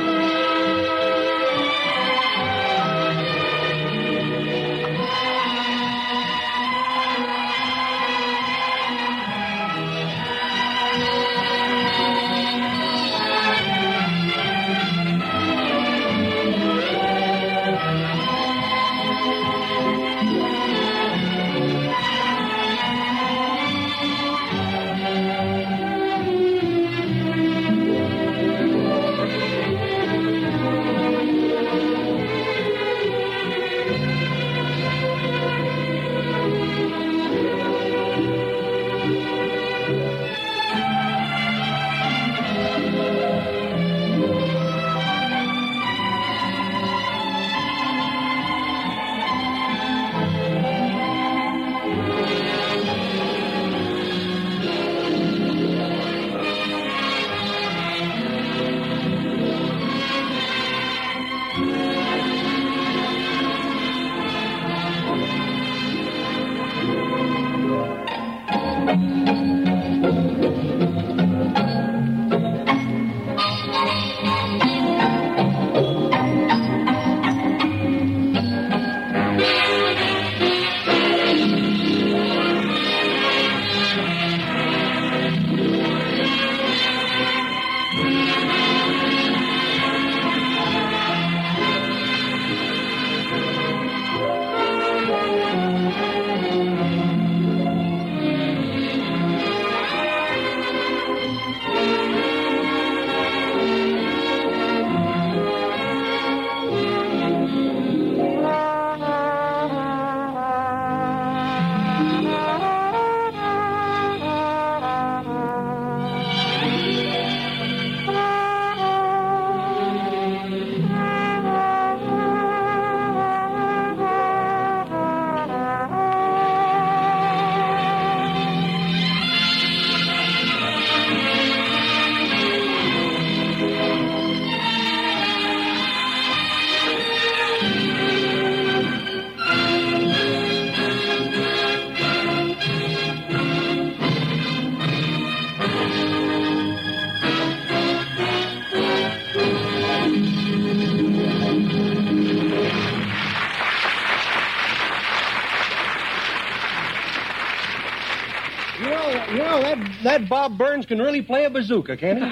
That 160.19 160.29
Bob 160.29 160.59
Burns 160.59 160.87
can 160.87 160.99
really 160.99 161.23
play 161.23 161.45
a 161.45 161.51
bazooka, 161.51 161.97
can 161.97 162.17
he? 162.17 162.23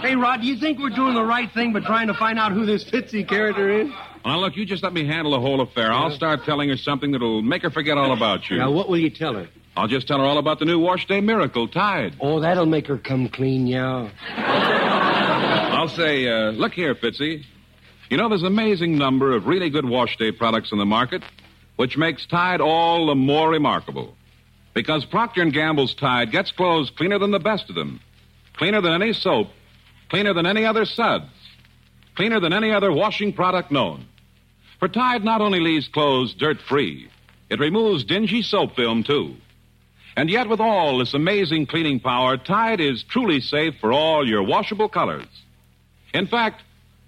hey, 0.00 0.16
Rod, 0.16 0.40
do 0.42 0.46
you 0.46 0.56
think 0.56 0.78
we're 0.78 0.90
doing 0.90 1.14
the 1.14 1.24
right 1.24 1.50
thing 1.52 1.72
by 1.72 1.80
trying 1.80 2.08
to 2.08 2.14
find 2.14 2.38
out 2.38 2.52
who 2.52 2.66
this 2.66 2.84
Fitzy 2.84 3.26
character 3.26 3.70
is? 3.70 3.88
Now, 4.24 4.38
look, 4.38 4.56
you 4.56 4.64
just 4.64 4.84
let 4.84 4.92
me 4.92 5.04
handle 5.06 5.32
the 5.32 5.40
whole 5.40 5.60
affair. 5.60 5.92
I'll 5.92 6.12
start 6.12 6.44
telling 6.44 6.68
her 6.68 6.76
something 6.76 7.12
that'll 7.12 7.42
make 7.42 7.62
her 7.62 7.70
forget 7.70 7.98
all 7.98 8.12
about 8.12 8.48
you. 8.50 8.58
Now, 8.58 8.70
what 8.70 8.88
will 8.88 8.98
you 8.98 9.10
tell 9.10 9.34
her? 9.34 9.48
I'll 9.76 9.88
just 9.88 10.06
tell 10.06 10.18
her 10.18 10.24
all 10.24 10.38
about 10.38 10.58
the 10.58 10.66
new 10.66 10.78
wash 10.78 11.06
day 11.06 11.20
miracle, 11.20 11.66
Tide. 11.66 12.14
Oh, 12.20 12.40
that'll 12.40 12.66
make 12.66 12.86
her 12.88 12.98
come 12.98 13.28
clean, 13.28 13.66
yeah. 13.66 14.10
I'll 14.36 15.88
say, 15.88 16.28
uh, 16.28 16.50
look 16.50 16.74
here, 16.74 16.94
Fitzy. 16.94 17.44
You 18.10 18.18
know, 18.18 18.28
there's 18.28 18.42
an 18.42 18.48
amazing 18.48 18.98
number 18.98 19.32
of 19.32 19.46
really 19.46 19.70
good 19.70 19.86
wash 19.86 20.18
day 20.18 20.30
products 20.30 20.70
in 20.70 20.78
the 20.78 20.84
market, 20.84 21.22
which 21.76 21.96
makes 21.96 22.26
Tide 22.26 22.60
all 22.60 23.06
the 23.06 23.14
more 23.14 23.48
remarkable. 23.48 24.14
Because 24.74 25.04
Procter 25.04 25.44
& 25.44 25.50
Gamble's 25.50 25.94
Tide 25.94 26.30
gets 26.30 26.50
clothes 26.50 26.90
cleaner 26.90 27.18
than 27.18 27.30
the 27.30 27.38
best 27.38 27.68
of 27.68 27.74
them. 27.74 28.00
Cleaner 28.54 28.80
than 28.80 29.00
any 29.00 29.12
soap. 29.12 29.48
Cleaner 30.08 30.32
than 30.34 30.46
any 30.46 30.64
other 30.64 30.84
suds. 30.84 31.30
Cleaner 32.14 32.40
than 32.40 32.52
any 32.52 32.72
other 32.72 32.92
washing 32.92 33.32
product 33.32 33.70
known. 33.70 34.06
For 34.78 34.88
Tide 34.88 35.24
not 35.24 35.40
only 35.40 35.60
leaves 35.60 35.88
clothes 35.88 36.34
dirt-free, 36.34 37.08
it 37.50 37.60
removes 37.60 38.04
dingy 38.04 38.42
soap 38.42 38.76
film, 38.76 39.04
too. 39.04 39.36
And 40.16 40.28
yet, 40.28 40.48
with 40.48 40.60
all 40.60 40.98
this 40.98 41.14
amazing 41.14 41.66
cleaning 41.66 42.00
power, 42.00 42.36
Tide 42.36 42.80
is 42.80 43.02
truly 43.02 43.40
safe 43.40 43.74
for 43.80 43.92
all 43.92 44.26
your 44.26 44.42
washable 44.42 44.88
colors. 44.88 45.26
In 46.12 46.26
fact, 46.26 46.62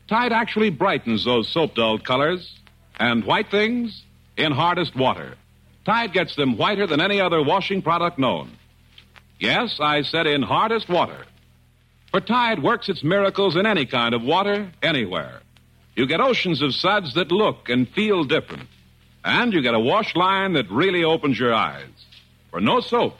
Tide 0.08 0.32
actually 0.32 0.70
brightens 0.70 1.24
those 1.24 1.48
soap 1.48 1.74
dulled 1.74 2.04
colors 2.04 2.58
and 2.98 3.24
white 3.24 3.50
things 3.50 4.02
in 4.36 4.52
hardest 4.52 4.94
water. 4.94 5.36
Tide 5.84 6.12
gets 6.12 6.36
them 6.36 6.56
whiter 6.56 6.86
than 6.86 7.00
any 7.00 7.20
other 7.20 7.42
washing 7.42 7.82
product 7.82 8.18
known. 8.18 8.50
Yes, 9.38 9.78
I 9.80 10.02
said 10.02 10.26
in 10.26 10.42
hardest 10.42 10.88
water. 10.88 11.26
For 12.10 12.20
Tide 12.20 12.62
works 12.62 12.88
its 12.88 13.02
miracles 13.02 13.56
in 13.56 13.66
any 13.66 13.86
kind 13.86 14.14
of 14.14 14.22
water, 14.22 14.70
anywhere. 14.82 15.40
You 15.96 16.06
get 16.06 16.20
oceans 16.20 16.62
of 16.62 16.74
suds 16.74 17.14
that 17.14 17.30
look 17.30 17.68
and 17.68 17.88
feel 17.88 18.24
different. 18.24 18.68
And 19.24 19.52
you 19.52 19.62
get 19.62 19.74
a 19.74 19.80
wash 19.80 20.14
line 20.14 20.52
that 20.54 20.70
really 20.70 21.04
opens 21.04 21.38
your 21.38 21.54
eyes. 21.54 21.88
For 22.50 22.60
no 22.60 22.80
soap, 22.80 23.16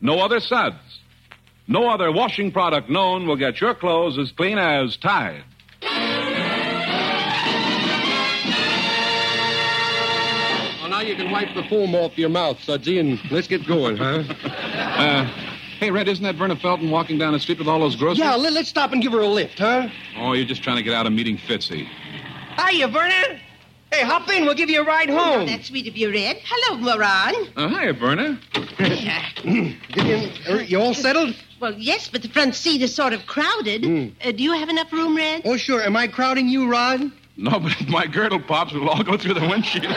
no 0.00 0.20
other 0.20 0.40
suds, 0.40 1.00
no 1.66 1.88
other 1.88 2.10
washing 2.12 2.52
product 2.52 2.90
known 2.90 3.26
will 3.26 3.36
get 3.36 3.60
your 3.60 3.74
clothes 3.74 4.18
as 4.18 4.32
clean 4.32 4.58
as 4.58 4.96
Tide. 4.96 5.44
You 11.06 11.16
can 11.16 11.30
wipe 11.30 11.54
the 11.54 11.62
foam 11.64 11.94
off 11.94 12.16
your 12.18 12.28
mouth, 12.28 12.58
Sudsy, 12.58 12.98
and 12.98 13.20
let's 13.30 13.46
get 13.46 13.66
going, 13.66 13.96
huh? 13.96 14.22
Uh, 14.44 15.24
hey, 15.78 15.90
Red, 15.90 16.08
isn't 16.08 16.24
that 16.24 16.34
Verna 16.36 16.56
Felton 16.56 16.90
walking 16.90 17.18
down 17.18 17.32
the 17.32 17.40
street 17.40 17.58
with 17.58 17.68
all 17.68 17.80
those 17.80 17.96
groceries? 17.96 18.18
Yeah, 18.18 18.34
let, 18.34 18.54
us 18.56 18.68
stop 18.68 18.92
and 18.92 19.02
give 19.02 19.12
her 19.12 19.20
a 19.20 19.26
lift, 19.26 19.58
huh? 19.58 19.88
Oh, 20.16 20.32
you're 20.32 20.46
just 20.46 20.62
trying 20.62 20.76
to 20.76 20.82
get 20.82 20.94
out 20.94 21.06
of 21.06 21.12
meeting 21.12 21.36
Fitzy. 21.36 21.86
Hiya, 22.58 22.88
Verna. 22.88 23.40
Hey, 23.92 24.02
hop 24.02 24.28
in. 24.30 24.44
We'll 24.44 24.54
give 24.54 24.70
you 24.70 24.80
a 24.80 24.84
ride 24.84 25.08
home. 25.08 25.42
Oh, 25.42 25.46
that's 25.46 25.68
sweet 25.68 25.86
of 25.86 25.96
you, 25.96 26.10
Red. 26.10 26.40
Hello, 26.44 26.78
Moran. 26.78 27.34
Uh, 27.56 27.68
hiya, 27.68 27.92
Verna. 27.92 28.40
you 30.66 30.80
all 30.80 30.94
settled? 30.94 31.36
Well, 31.60 31.74
yes, 31.74 32.08
but 32.08 32.22
the 32.22 32.28
front 32.28 32.56
seat 32.56 32.82
is 32.82 32.92
sort 32.94 33.12
of 33.12 33.26
crowded. 33.26 33.82
Mm. 33.82 34.12
Uh, 34.24 34.32
do 34.32 34.42
you 34.42 34.52
have 34.52 34.68
enough 34.68 34.92
room, 34.92 35.16
Red? 35.16 35.42
Oh, 35.44 35.56
sure. 35.56 35.82
Am 35.82 35.96
I 35.96 36.08
crowding 36.08 36.48
you, 36.48 36.68
Rod? 36.68 37.12
No, 37.36 37.58
but 37.58 37.72
if 37.80 37.88
my 37.88 38.06
girdle 38.06 38.40
pops, 38.40 38.72
we'll 38.72 38.88
all 38.88 39.02
go 39.02 39.16
through 39.16 39.34
the 39.34 39.40
windshield. 39.48 39.84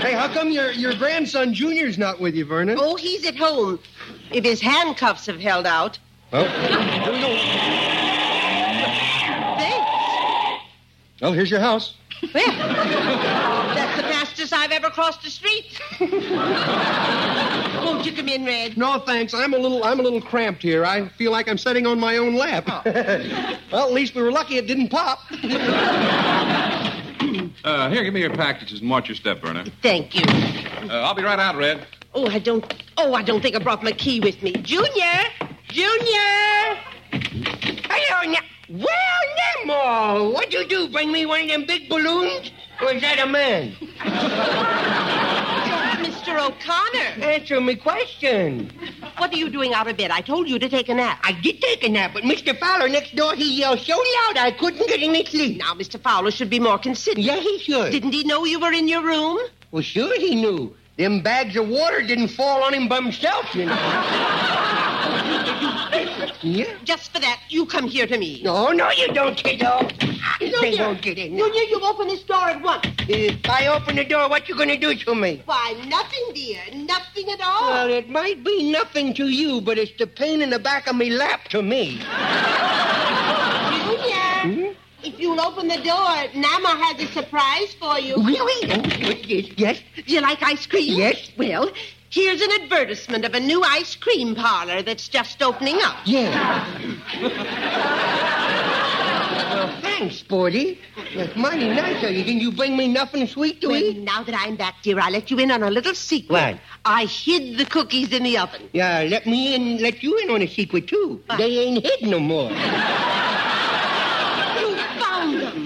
hey, 0.00 0.11
how 0.22 0.32
come 0.32 0.52
your, 0.52 0.70
your 0.70 0.94
grandson 0.94 1.52
Junior's 1.52 1.98
not 1.98 2.20
with 2.20 2.36
you, 2.36 2.44
Vernon? 2.44 2.78
Oh, 2.78 2.94
he's 2.94 3.26
at 3.26 3.34
home. 3.34 3.80
If 4.30 4.44
his 4.44 4.60
handcuffs 4.60 5.26
have 5.26 5.40
held 5.40 5.66
out. 5.66 5.98
Well, 6.30 6.44
here 6.48 7.12
we 7.12 7.20
go. 7.20 7.36
Thanks. 9.58 10.62
well 11.20 11.32
here's 11.32 11.50
your 11.50 11.58
house. 11.58 11.96
Well, 12.32 12.56
that's 13.74 13.96
the 13.96 14.04
fastest 14.04 14.52
I've 14.52 14.70
ever 14.70 14.90
crossed 14.90 15.24
the 15.24 15.30
street. 15.30 15.80
Won't 17.84 18.06
you 18.06 18.12
come 18.12 18.28
in, 18.28 18.44
Red? 18.44 18.78
No, 18.78 19.00
thanks. 19.00 19.34
I'm 19.34 19.54
a 19.54 19.58
little 19.58 19.82
I'm 19.82 19.98
a 19.98 20.04
little 20.04 20.20
cramped 20.20 20.62
here. 20.62 20.84
I 20.84 21.08
feel 21.08 21.32
like 21.32 21.48
I'm 21.48 21.58
sitting 21.58 21.84
on 21.84 21.98
my 21.98 22.18
own 22.18 22.36
lap. 22.36 22.66
Oh. 22.68 22.82
well, 23.72 23.88
at 23.88 23.92
least 23.92 24.14
we 24.14 24.22
were 24.22 24.30
lucky 24.30 24.56
it 24.56 24.68
didn't 24.68 24.90
pop. 24.90 25.18
Uh, 27.64 27.90
here, 27.90 28.04
give 28.04 28.14
me 28.14 28.20
your 28.20 28.34
packages 28.34 28.80
and 28.80 28.90
watch 28.90 29.08
your 29.08 29.16
step, 29.16 29.40
Verna. 29.40 29.64
Thank 29.82 30.14
you. 30.14 30.22
Uh, 30.90 31.00
I'll 31.02 31.14
be 31.14 31.22
right 31.22 31.38
out, 31.38 31.56
Red. 31.56 31.86
Oh, 32.14 32.26
I 32.26 32.38
don't. 32.38 32.64
Oh, 32.96 33.14
I 33.14 33.22
don't 33.22 33.40
think 33.40 33.56
I 33.56 33.58
brought 33.58 33.82
my 33.82 33.92
key 33.92 34.20
with 34.20 34.42
me. 34.42 34.52
Junior, 34.52 35.22
Junior. 35.68 36.76
Hello, 37.10 38.30
now. 38.30 38.40
Well, 38.68 39.66
Nemo, 39.66 40.30
what'd 40.32 40.52
you 40.52 40.66
do? 40.66 40.88
Bring 40.88 41.12
me 41.12 41.26
one 41.26 41.42
of 41.42 41.48
them 41.48 41.64
big 41.66 41.88
balloons? 41.88 42.50
Or 42.80 42.92
is 42.92 43.02
that 43.02 43.18
a 43.18 43.26
man? 43.26 43.72
Mr. 46.02 46.38
O'Connor. 46.38 47.24
Answer 47.24 47.60
me 47.60 47.76
question. 47.76 48.72
What 49.22 49.32
are 49.32 49.36
you 49.36 49.50
doing 49.50 49.72
out 49.72 49.86
of 49.86 49.96
bed? 49.96 50.10
I 50.10 50.20
told 50.20 50.48
you 50.48 50.58
to 50.58 50.68
take 50.68 50.88
a 50.88 50.94
nap. 50.94 51.20
I 51.22 51.30
did 51.30 51.62
take 51.62 51.84
a 51.84 51.88
nap, 51.88 52.10
but 52.12 52.24
Mr. 52.24 52.58
Fowler 52.58 52.88
next 52.88 53.14
door, 53.14 53.36
he 53.36 53.60
yelled 53.60 53.78
so 53.78 53.92
loud 53.92 54.36
I 54.36 54.50
couldn't 54.50 54.84
get 54.88 55.00
any 55.00 55.24
sleep. 55.24 55.58
Now, 55.58 55.74
Mr. 55.74 56.00
Fowler 56.00 56.32
should 56.32 56.50
be 56.50 56.58
more 56.58 56.76
considerate. 56.76 57.24
Yeah, 57.24 57.38
he 57.38 57.60
should. 57.60 57.92
Didn't 57.92 58.10
he 58.10 58.24
know 58.24 58.44
you 58.44 58.58
were 58.58 58.72
in 58.72 58.88
your 58.88 59.04
room? 59.04 59.38
Well, 59.70 59.84
sure 59.84 60.18
he 60.18 60.34
knew. 60.34 60.74
Them 60.96 61.20
bags 61.22 61.54
of 61.54 61.68
water 61.68 62.02
didn't 62.02 62.28
fall 62.28 62.64
on 62.64 62.74
him 62.74 62.88
by 62.88 62.96
himself, 62.96 63.54
you 63.54 63.66
know. 63.66 64.48
yeah? 66.42 66.76
Just 66.84 67.12
for 67.12 67.20
that, 67.20 67.40
you 67.48 67.66
come 67.66 67.86
here 67.86 68.06
to 68.06 68.18
me. 68.18 68.42
No, 68.42 68.72
no, 68.72 68.90
you 68.90 69.08
don't, 69.08 69.36
kiddo. 69.36 69.88
Junior, 70.38 70.60
They 70.60 70.76
won't 70.76 71.02
get 71.02 71.18
in. 71.18 71.36
Junior, 71.36 71.62
you 71.62 71.80
open 71.82 72.08
this 72.08 72.22
door 72.22 72.48
at 72.48 72.62
once. 72.62 72.86
If 73.08 73.48
I 73.48 73.66
open 73.68 73.96
the 73.96 74.04
door, 74.04 74.28
what 74.28 74.48
you 74.48 74.56
gonna 74.56 74.76
do 74.76 74.94
to 74.94 75.14
me? 75.14 75.42
Why, 75.44 75.74
nothing, 75.86 76.34
dear. 76.34 76.60
Nothing 76.74 77.30
at 77.30 77.40
all. 77.40 77.70
Well, 77.70 77.90
it 77.90 78.08
might 78.08 78.44
be 78.44 78.70
nothing 78.70 79.14
to 79.14 79.28
you, 79.28 79.60
but 79.60 79.78
it's 79.78 79.96
the 79.98 80.06
pain 80.06 80.42
in 80.42 80.50
the 80.50 80.58
back 80.58 80.86
of 80.86 80.96
me 80.96 81.10
lap 81.10 81.48
to 81.48 81.62
me. 81.62 81.98
Junior, 83.82 84.32
hmm? 84.42 84.72
if 85.04 85.18
you'll 85.18 85.40
open 85.40 85.68
the 85.68 85.82
door, 85.82 86.28
Nama 86.34 86.68
has 86.68 87.00
a 87.02 87.06
surprise 87.12 87.74
for 87.74 87.98
you. 87.98 88.16
Really? 88.16 88.72
Oh, 88.72 88.82
this? 88.82 89.50
Yes? 89.56 89.80
Do 89.96 90.02
you 90.12 90.20
like 90.20 90.42
ice 90.42 90.66
cream? 90.66 90.98
Yes. 90.98 91.30
Well, 91.36 91.70
here's 92.12 92.40
an 92.40 92.50
advertisement 92.62 93.24
of 93.24 93.34
a 93.34 93.40
new 93.40 93.62
ice 93.64 93.96
cream 93.96 94.34
parlor 94.34 94.82
that's 94.82 95.08
just 95.08 95.42
opening 95.42 95.78
up. 95.82 95.96
Yeah. 96.04 96.68
well, 99.52 99.80
thanks, 99.80 100.16
Sporty. 100.16 100.78
That's 101.16 101.34
mighty 101.36 101.68
nice 101.68 102.02
of 102.04 102.10
you. 102.12 102.24
Can 102.24 102.38
you 102.38 102.52
bring 102.52 102.76
me 102.76 102.86
nothing 102.88 103.26
sweet 103.26 103.60
to 103.62 103.68
Well, 103.68 103.82
eat? 103.82 103.98
now 103.98 104.22
that 104.22 104.34
I'm 104.38 104.56
back, 104.56 104.76
dear, 104.82 105.00
I'll 105.00 105.10
let 105.12 105.30
you 105.30 105.38
in 105.38 105.50
on 105.50 105.62
a 105.62 105.70
little 105.70 105.94
secret. 105.94 106.30
What? 106.30 106.58
I 106.84 107.04
hid 107.06 107.58
the 107.58 107.64
cookies 107.64 108.12
in 108.12 108.22
the 108.22 108.38
oven. 108.38 108.68
Yeah, 108.72 109.02
let 109.08 109.26
me 109.26 109.54
in, 109.54 109.78
let 109.78 110.02
you 110.02 110.16
in 110.18 110.30
on 110.30 110.42
a 110.42 110.46
secret, 110.48 110.86
too. 110.88 111.22
They 111.38 111.58
ain't 111.58 111.84
hid 111.84 112.02
no 112.08 112.20
more. 112.20 112.50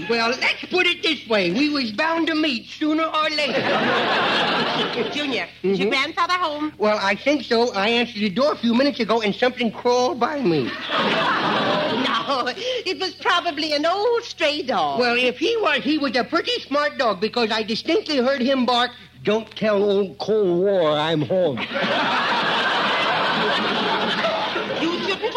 You 0.09 0.15
found 0.15 0.35
them. 0.35 0.39
Well, 0.39 0.39
let's 0.41 0.65
put 0.67 0.87
it 0.87 1.03
this 1.03 1.27
way. 1.29 1.51
We 1.53 1.69
was 1.71 1.93
bound 1.93 2.27
to 2.29 2.35
meet 2.35 2.67
sooner 2.67 3.05
or 3.05 3.31
later. 3.31 3.63
Junior, 5.13 5.47
is 5.63 5.79
your 5.79 5.89
Mhm. 5.89 5.91
grandfather 5.91 6.35
home? 6.35 6.73
Well, 6.79 6.99
I 7.01 7.15
think 7.15 7.45
so. 7.45 7.73
I 7.75 7.89
answered 7.89 8.21
the 8.21 8.31
door 8.31 8.53
a 8.53 8.57
few 8.57 8.75
minutes 8.75 9.01
ago 9.01 9.21
and 9.23 9.35
something 9.35 9.71
crawled 9.71 10.21
by 10.21 10.41
me. 10.41 10.71
No, 11.97 12.49
it 12.49 12.99
was 13.01 13.15
probably 13.15 13.73
an 13.73 13.87
old 13.87 14.23
stray 14.25 14.61
dog. 14.63 14.99
Well, 15.01 15.17
if 15.17 15.39
he 15.39 15.57
was, 15.59 15.83
he 15.85 15.97
was 15.99 16.15
a 16.17 16.25
pretty 16.25 16.61
smart 16.61 16.99
dog 16.99 17.21
because 17.21 17.51
I 17.53 17.63
distinctly 17.63 18.17
heard 18.19 18.41
him 18.43 18.67
bark, 18.67 18.91
Don't 19.23 19.49
tell 19.57 19.83
old 19.83 20.19
Cold 20.19 20.59
War 20.61 20.91
I'm 20.91 21.23
home. 21.23 21.59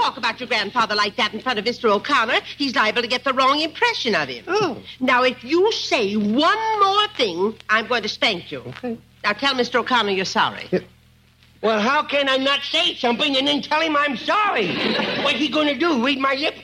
Talk 0.02 0.18
about 0.18 0.40
your 0.40 0.48
grandfather 0.48 0.96
like 0.96 1.18
that 1.18 1.34
in 1.34 1.42
front 1.42 1.60
of 1.60 1.66
Mr. 1.66 1.90
O'Connor. 1.90 2.40
He's 2.58 2.74
liable 2.76 3.02
to 3.02 3.08
get 3.08 3.24
the 3.26 3.34
wrong 3.34 3.60
impression 3.60 4.16
of 4.16 4.30
him. 4.30 4.46
Oh. 4.48 4.82
Now, 5.00 5.24
if 5.24 5.44
you 5.44 5.72
say 5.74 6.16
one 6.16 6.80
more 6.80 7.08
thing, 7.18 7.56
I'm 7.70 7.86
going 7.88 8.04
to 8.04 8.10
spank 8.10 8.52
you. 8.52 8.62
Okay. 8.62 8.98
Now, 9.24 9.34
tell 9.34 9.54
Mr. 9.56 9.82
O'Connor 9.82 10.12
you're 10.12 10.24
sorry. 10.26 10.70
Well, 11.62 11.82
how 11.82 12.04
can 12.04 12.30
I 12.30 12.38
not 12.38 12.62
say 12.62 12.96
something 12.96 13.36
and 13.36 13.46
then 13.46 13.62
tell 13.62 13.82
him 13.82 13.98
I'm 13.98 14.16
sorry? 14.16 14.74
What's 15.24 15.40
he 15.40 15.50
going 15.50 15.68
to 15.68 15.76
do? 15.76 16.02
Read 16.06 16.20
my 16.20 16.36
lip? 16.36 16.56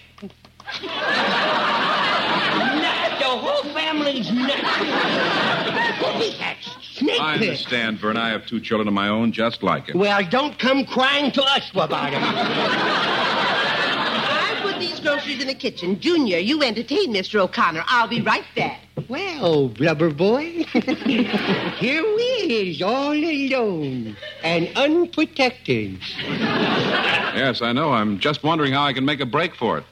The 3.19 3.31
whole 3.31 3.63
family's 3.73 4.31
nuts. 4.31 4.61
That's 6.39 6.64
snake 6.95 7.19
I 7.21 7.37
pit. 7.37 7.49
understand, 7.49 7.99
Vern. 7.99 8.17
I 8.17 8.29
have 8.29 8.45
two 8.45 8.59
children 8.59 8.87
of 8.87 8.93
my 8.93 9.07
own 9.09 9.31
just 9.31 9.61
like 9.63 9.89
it. 9.89 9.95
Well, 9.95 10.21
don't 10.29 10.57
come 10.57 10.85
crying 10.85 11.31
to 11.33 11.43
us 11.43 11.69
about 11.71 12.13
it. 12.13 12.19
I 13.27 14.59
put 14.61 14.79
these 14.79 14.99
groceries 14.99 15.41
in 15.41 15.47
the 15.47 15.53
kitchen. 15.53 15.99
Junior, 15.99 16.37
you 16.37 16.61
entertain 16.63 17.13
Mr. 17.13 17.39
O'Connor. 17.39 17.83
I'll 17.87 18.07
be 18.07 18.21
right 18.21 18.45
back. 18.55 18.81
well, 19.09 19.67
blubber 19.69 20.09
boy. 20.09 20.63
Here 20.73 22.01
we 22.03 22.23
is, 22.23 22.81
all 22.81 23.11
alone 23.13 24.15
and 24.43 24.69
unprotected. 24.77 25.99
Yes, 26.27 27.61
I 27.61 27.73
know. 27.73 27.91
I'm 27.91 28.19
just 28.19 28.43
wondering 28.43 28.71
how 28.71 28.83
I 28.85 28.93
can 28.93 29.03
make 29.03 29.19
a 29.19 29.25
break 29.25 29.53
for 29.55 29.77
it. 29.79 29.83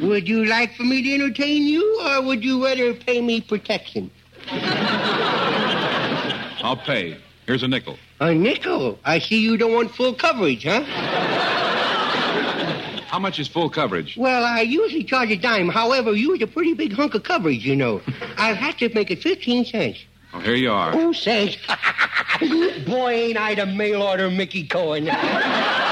would 0.02 0.28
you 0.28 0.44
like 0.44 0.74
for 0.74 0.84
me 0.84 1.02
to 1.02 1.12
entertain 1.14 1.64
you, 1.64 2.00
or 2.04 2.22
would 2.22 2.44
you 2.44 2.64
rather 2.64 2.94
pay 2.94 3.20
me 3.20 3.40
protection? 3.40 4.10
I'll 6.62 6.76
pay. 6.76 7.16
Here's 7.46 7.62
a 7.62 7.68
nickel. 7.68 7.98
A 8.20 8.34
nickel? 8.34 8.98
I 9.04 9.18
see 9.18 9.40
you 9.40 9.56
don't 9.56 9.72
want 9.72 9.94
full 9.94 10.12
coverage, 10.12 10.64
huh? 10.64 10.82
How 13.06 13.18
much 13.18 13.38
is 13.38 13.48
full 13.48 13.70
coverage? 13.70 14.16
Well, 14.16 14.44
I 14.44 14.60
usually 14.60 15.02
charge 15.02 15.30
a 15.30 15.36
dime. 15.36 15.68
However, 15.68 16.12
you 16.12 16.30
was 16.32 16.42
a 16.42 16.46
pretty 16.46 16.74
big 16.74 16.92
hunk 16.92 17.14
of 17.14 17.22
coverage, 17.22 17.64
you 17.64 17.74
know. 17.74 18.02
I'll 18.36 18.54
have 18.54 18.76
to 18.78 18.92
make 18.94 19.10
it 19.10 19.22
15 19.22 19.64
cents. 19.64 20.04
Oh, 20.34 20.40
here 20.40 20.54
you 20.54 20.70
are. 20.70 20.92
Who 20.92 21.14
says? 21.14 21.56
Boy, 22.86 23.12
ain't 23.12 23.38
I 23.38 23.54
the 23.54 23.64
mail 23.64 24.02
order 24.02 24.30
Mickey 24.30 24.66
Cohen. 24.66 25.08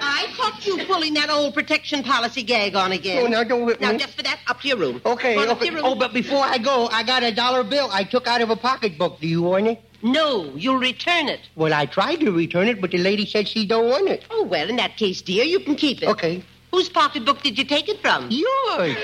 I 0.00 0.32
caught 0.36 0.64
you 0.66 0.84
pulling 0.86 1.14
that 1.14 1.30
old 1.30 1.54
protection 1.54 2.02
policy 2.02 2.42
gag 2.42 2.74
on 2.74 2.92
again. 2.92 3.24
Oh, 3.24 3.26
now 3.26 3.44
don't 3.44 3.64
whip 3.64 3.80
Now, 3.80 3.92
me. 3.92 3.98
just 3.98 4.16
for 4.16 4.22
that, 4.22 4.38
up 4.46 4.60
to 4.60 4.68
your 4.68 4.76
room. 4.76 5.00
Okay, 5.04 5.34
Go 5.34 5.42
on, 5.42 5.48
up 5.48 5.58
to 5.60 5.64
your 5.66 5.74
room. 5.74 5.84
Oh, 5.84 5.94
but 5.94 6.12
before 6.12 6.44
I 6.44 6.58
go, 6.58 6.86
I 6.88 7.02
got 7.02 7.22
a 7.22 7.34
dollar 7.34 7.64
bill 7.64 7.88
I 7.92 8.04
took 8.04 8.26
out 8.26 8.40
of 8.40 8.50
a 8.50 8.56
pocketbook. 8.56 9.20
Do 9.20 9.26
you 9.26 9.42
want 9.42 9.66
it? 9.66 9.80
No, 10.02 10.52
you'll 10.56 10.78
return 10.78 11.28
it. 11.28 11.40
Well, 11.54 11.72
I 11.72 11.86
tried 11.86 12.16
to 12.20 12.32
return 12.32 12.68
it, 12.68 12.80
but 12.80 12.90
the 12.90 12.98
lady 12.98 13.24
said 13.24 13.46
she 13.48 13.64
don't 13.66 13.88
want 13.88 14.08
it. 14.08 14.24
Oh, 14.30 14.44
well, 14.44 14.68
in 14.68 14.76
that 14.76 14.96
case, 14.96 15.22
dear, 15.22 15.44
you 15.44 15.60
can 15.60 15.76
keep 15.76 16.02
it. 16.02 16.08
Okay. 16.08 16.42
Whose 16.72 16.88
pocketbook 16.88 17.42
did 17.42 17.56
you 17.58 17.64
take 17.64 17.88
it 17.88 18.00
from? 18.00 18.28
Yours. 18.30 18.96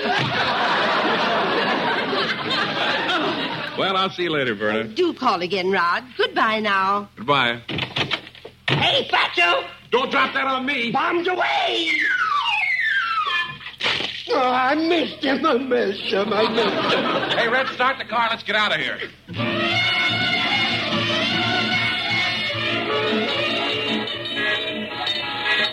Well, 3.79 3.97
I'll 3.97 4.11
see 4.11 4.24
you 4.24 4.31
later, 4.31 4.57
Verna. 4.57 4.89
Do 4.89 5.14
call 5.14 5.41
again, 5.41 5.70
Rod. 5.70 6.03
Goodbye 6.16 6.59
now. 6.59 7.09
Goodbye. 7.14 7.61
Hey, 8.68 9.09
Fatso! 9.09 9.64
Don't 9.91 10.11
drop 10.11 10.34
that 10.34 10.47
on 10.47 10.66
me. 10.66 10.91
Bombs 10.93 11.26
away! 11.26 11.93
Oh, 14.30 14.51
I 14.53 14.74
missed 14.74 15.24
him. 15.24 15.45
I 15.47 15.57
missed 15.57 16.12
him. 16.12 16.32
I 16.32 16.49
missed 16.51 16.95
him. 16.95 17.39
Hey, 17.39 17.49
Red, 17.49 17.66
start 17.68 17.97
the 17.99 18.05
car. 18.05 18.28
Let's 18.30 18.43
get 18.43 18.57
out 18.57 18.72
of 18.72 18.80
here. 18.80 18.99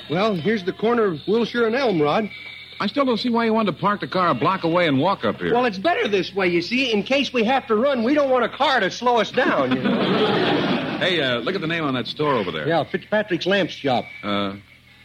Well, 0.09 0.36
here's 0.36 0.63
the 0.63 0.72
corner 0.72 1.05
of 1.05 1.20
Wilshire 1.28 1.66
and 1.66 1.76
Elm, 1.76 2.01
Rod. 2.01 2.30
I 2.80 2.88
still 2.88 3.05
don't 3.05 3.17
see 3.17 3.30
why 3.30 3.45
you 3.45 3.53
wanted 3.53 3.71
to 3.73 3.78
park 3.80 4.01
the 4.01 4.07
car 4.07 4.30
a 4.30 4.34
block 4.34 4.63
away 4.63 4.88
and 4.88 4.99
walk 4.99 5.23
up 5.23 5.38
here. 5.38 5.53
Well, 5.53 5.65
it's 5.65 5.78
better 5.78 6.07
this 6.07 6.34
way, 6.36 6.47
you 6.49 6.61
see. 6.61 6.91
In 6.91 7.03
case 7.03 7.32
we 7.32 7.43
have 7.45 7.65
to 7.67 7.76
run, 7.76 8.03
we 8.03 8.13
don't 8.13 8.30
want 8.30 8.43
a 8.43 8.49
car 8.49 8.80
to 8.82 8.91
slow 8.91 9.17
us 9.19 9.32
down, 9.32 9.71
you 9.76 9.82
know. 9.82 10.97
hey, 10.99 11.21
uh, 11.21 11.39
look 11.39 11.55
at 11.55 11.61
the 11.61 11.67
name 11.67 11.84
on 11.86 11.93
that 11.93 12.07
store 12.07 12.34
over 12.34 12.51
there. 12.51 12.67
yeah, 12.67 12.84
Fitzpatrick's 12.84 13.45
lamp 13.45 13.69
shop. 13.69 14.05
Uh, 14.23 14.55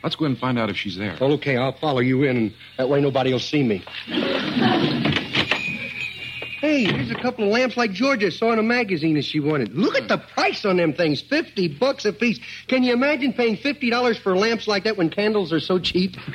let's 0.02 0.16
go 0.16 0.24
in 0.24 0.32
and 0.32 0.40
find 0.40 0.58
out 0.58 0.68
if 0.68 0.76
she's 0.76 0.96
there. 0.96 1.16
Well, 1.20 1.32
okay, 1.32 1.56
I'll 1.56 1.72
follow 1.72 2.00
you 2.00 2.24
in, 2.24 2.36
and 2.36 2.54
that 2.76 2.88
way 2.88 3.00
nobody 3.00 3.32
will 3.32 3.38
see 3.38 3.62
me. 3.62 3.84
Hey, 6.70 6.84
here's 6.84 7.10
a 7.10 7.16
couple 7.16 7.42
of 7.42 7.50
lamps 7.50 7.76
like 7.76 7.90
Georgia 7.90 8.30
saw 8.30 8.52
in 8.52 8.60
a 8.60 8.62
magazine 8.62 9.14
that 9.16 9.24
she 9.24 9.40
wanted. 9.40 9.74
Look 9.74 9.96
at 9.96 10.06
the 10.06 10.18
price 10.18 10.64
on 10.64 10.76
them 10.76 10.92
things. 10.92 11.20
Fifty 11.20 11.66
bucks 11.66 12.04
a 12.04 12.12
piece. 12.12 12.38
Can 12.68 12.84
you 12.84 12.92
imagine 12.92 13.32
paying 13.32 13.56
fifty 13.56 13.90
dollars 13.90 14.16
for 14.16 14.36
lamps 14.36 14.68
like 14.68 14.84
that 14.84 14.96
when 14.96 15.10
candles 15.10 15.52
are 15.52 15.58
so 15.58 15.80
cheap? 15.80 16.16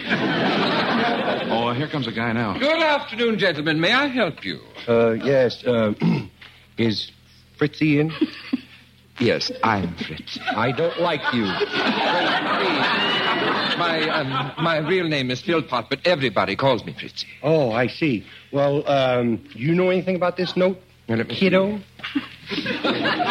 Oh, 1.47 1.71
here 1.73 1.87
comes 1.87 2.07
a 2.07 2.11
guy 2.11 2.31
now. 2.33 2.57
Good 2.57 2.81
afternoon, 2.81 3.37
gentlemen. 3.37 3.79
May 3.79 3.93
I 3.93 4.07
help 4.07 4.43
you? 4.43 4.59
Uh, 4.87 5.11
yes. 5.11 5.63
Uh, 5.63 5.93
is 6.77 7.11
Fritzy 7.57 7.99
in? 7.99 8.11
Yes, 9.19 9.51
I'm 9.63 9.95
Fritz. 9.95 10.37
I 10.55 10.71
don't 10.71 10.99
like 10.99 11.21
you. 11.33 11.45
my 13.77 14.09
um, 14.09 14.63
my 14.63 14.77
real 14.77 15.07
name 15.07 15.31
is 15.31 15.41
Philpott, 15.41 15.89
but 15.89 15.99
everybody 16.05 16.55
calls 16.55 16.83
me 16.83 16.93
Fritzy. 16.93 17.27
Oh, 17.41 17.71
I 17.71 17.87
see. 17.87 18.25
Well, 18.51 18.87
um, 18.89 19.37
do 19.37 19.59
you 19.59 19.73
know 19.73 19.89
anything 19.89 20.15
about 20.15 20.35
this 20.35 20.57
note? 20.57 20.79
Kiddo? 21.07 21.79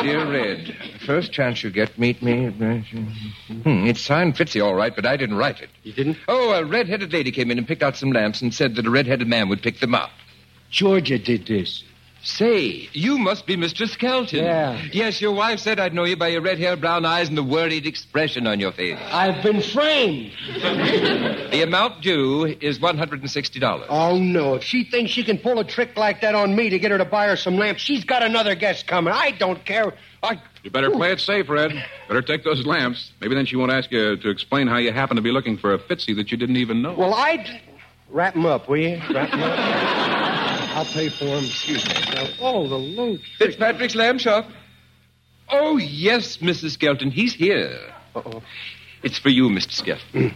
Dear 0.03 0.31
Red, 0.31 0.77
first 1.07 1.33
chance 1.33 1.63
you 1.63 1.71
get, 1.71 1.99
meet 1.99 2.23
me. 2.23 2.47
Hmm, 2.49 3.87
it's 3.87 4.01
signed 4.01 4.37
Fritzy, 4.37 4.61
all 4.61 4.75
right, 4.75 4.95
but 4.95 5.05
I 5.07 5.17
didn't 5.17 5.37
write 5.37 5.61
it. 5.61 5.71
You 5.83 5.93
didn't? 5.93 6.19
Oh, 6.29 6.53
a 6.53 6.65
red-headed 6.65 7.13
lady 7.13 7.31
came 7.33 7.51
in 7.51 7.59
and 7.59 7.67
picked 7.67 7.83
out 7.83 7.97
some 7.97 8.11
lamps 8.13 8.43
and 8.43 8.55
said 8.55 8.77
that 8.77 8.87
a 8.87 8.91
red-headed 8.91 9.27
man 9.27 9.49
would 9.49 9.63
pick 9.63 9.81
them 9.81 9.95
up. 9.95 10.11
Georgia 10.71 11.19
did 11.19 11.47
this. 11.47 11.83
Say, 12.25 12.89
you 12.95 13.19
must 13.19 13.45
be 13.45 13.55
Mr. 13.55 13.87
Skelton. 13.87 14.39
Yeah. 14.45 14.81
Yes, 14.93 15.21
your 15.21 15.33
wife 15.33 15.59
said 15.61 15.79
I'd 15.79 15.93
know 15.93 16.05
you 16.05 16.17
by 16.17 16.29
your 16.29 16.41
red 16.41 16.59
hair, 16.59 16.75
brown 16.75 17.05
eyes, 17.05 17.29
and 17.29 17.37
the 17.37 17.43
worried 17.43 17.87
expression 17.87 18.47
on 18.47 18.59
your 18.59 18.73
face. 18.73 18.99
I've 19.13 19.43
been 19.43 19.61
framed. 19.61 20.33
The 20.55 21.63
amount 21.63 22.01
due 22.01 22.47
is 22.47 22.79
$160. 22.79 23.87
Oh, 23.91 24.17
no. 24.19 24.55
If 24.55 24.65
she 24.65 24.85
thinks 24.85 25.13
she 25.13 25.23
can 25.23 25.37
pull 25.37 25.59
a 25.59 25.65
trick 25.65 25.99
like 25.99 26.23
that 26.23 26.35
on 26.35 26.57
me 26.57 26.71
to 26.71 26.79
get 26.79 26.91
her 26.91 26.97
to 26.99 27.05
buy 27.05 27.27
her 27.27 27.37
some 27.37 27.59
lamps, 27.59 27.83
she's 27.83 28.05
got 28.05 28.23
another 28.23 28.55
guest 28.55 28.87
coming. 28.87 29.13
I 29.13 29.33
don't 29.33 29.63
care. 29.67 29.93
I. 30.23 30.41
You 30.63 30.71
better 30.71 30.91
play 30.91 31.13
it 31.13 31.21
safe, 31.21 31.51
Red. 31.51 31.73
Better 32.09 32.23
take 32.23 32.43
those 32.43 32.65
lamps. 32.65 33.13
Maybe 33.21 33.35
then 33.35 33.45
she 33.45 33.57
won't 33.57 33.71
ask 33.71 33.93
you 33.93 34.17
to 34.17 34.31
explain 34.31 34.67
how 34.67 34.79
you 34.79 34.93
happen 34.93 35.17
to 35.17 35.23
be 35.23 35.31
looking 35.31 35.59
for 35.59 35.75
a 35.75 35.79
Fitzy 35.79 36.17
that 36.17 36.31
you 36.31 36.39
didn't 36.39 36.57
even 36.57 36.81
know. 36.81 36.95
Well, 36.95 37.13
I. 37.13 37.61
Wrap 38.09 38.35
'em 38.35 38.47
up, 38.47 38.67
will 38.69 38.79
you? 38.79 39.01
Wrap 39.11 39.33
'em 39.35 39.43
up. 39.43 40.21
I'll 40.75 40.85
pay 40.85 41.09
for 41.09 41.25
'em. 41.27 41.45
Excuse 41.45 41.87
me. 41.87 41.95
Now, 42.15 42.27
oh, 42.41 42.69
the 42.69 42.77
loot. 42.77 43.21
Fitzpatrick's 43.39 43.95
lamb 43.95 44.19
shop. 44.19 44.47
Oh, 45.49 45.77
yes, 45.77 46.39
Mrs. 46.39 46.71
Skelton. 46.73 47.11
He's 47.11 47.35
here. 47.35 47.79
Uh-oh. 48.15 48.43
It's 49.03 49.19
for 49.19 49.29
you, 49.29 49.49
Mr. 49.49 49.73
Skelton. 49.73 50.35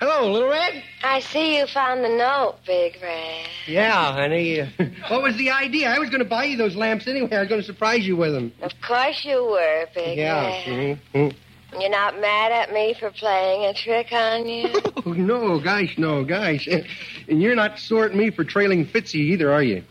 Hello, 0.00 0.32
Little 0.32 0.48
Red. 0.48 0.82
I 1.04 1.20
see 1.20 1.58
you 1.58 1.66
found 1.66 2.02
the 2.02 2.08
note, 2.08 2.56
Big 2.66 2.96
Red. 3.02 3.46
Yeah, 3.66 4.12
honey. 4.14 4.60
what 5.08 5.22
was 5.22 5.36
the 5.36 5.50
idea? 5.50 5.90
I 5.90 5.98
was 5.98 6.08
going 6.08 6.22
to 6.22 6.28
buy 6.28 6.44
you 6.44 6.56
those 6.56 6.74
lamps 6.74 7.06
anyway. 7.06 7.36
I 7.36 7.40
was 7.40 7.48
going 7.50 7.60
to 7.60 7.66
surprise 7.66 8.06
you 8.06 8.16
with 8.16 8.32
them. 8.32 8.50
Of 8.62 8.72
course 8.80 9.24
you 9.26 9.44
were, 9.44 9.86
Big 9.94 10.16
yeah. 10.18 10.46
Red. 10.66 10.98
mhm. 11.14 11.34
You're 11.78 11.90
not 11.90 12.20
mad 12.20 12.52
at 12.52 12.72
me 12.72 12.94
for 12.98 13.10
playing 13.10 13.64
a 13.66 13.74
trick 13.74 14.12
on 14.12 14.46
you? 14.48 14.68
Oh, 15.06 15.12
no, 15.12 15.58
gosh, 15.58 15.96
no, 15.96 16.24
gosh. 16.24 16.66
And 16.66 17.40
you're 17.40 17.54
not 17.54 17.78
sore 17.78 18.04
at 18.04 18.14
me 18.14 18.30
for 18.30 18.44
trailing 18.44 18.84
Fitzy 18.86 19.14
either, 19.14 19.50
are 19.50 19.62
you? 19.62 19.82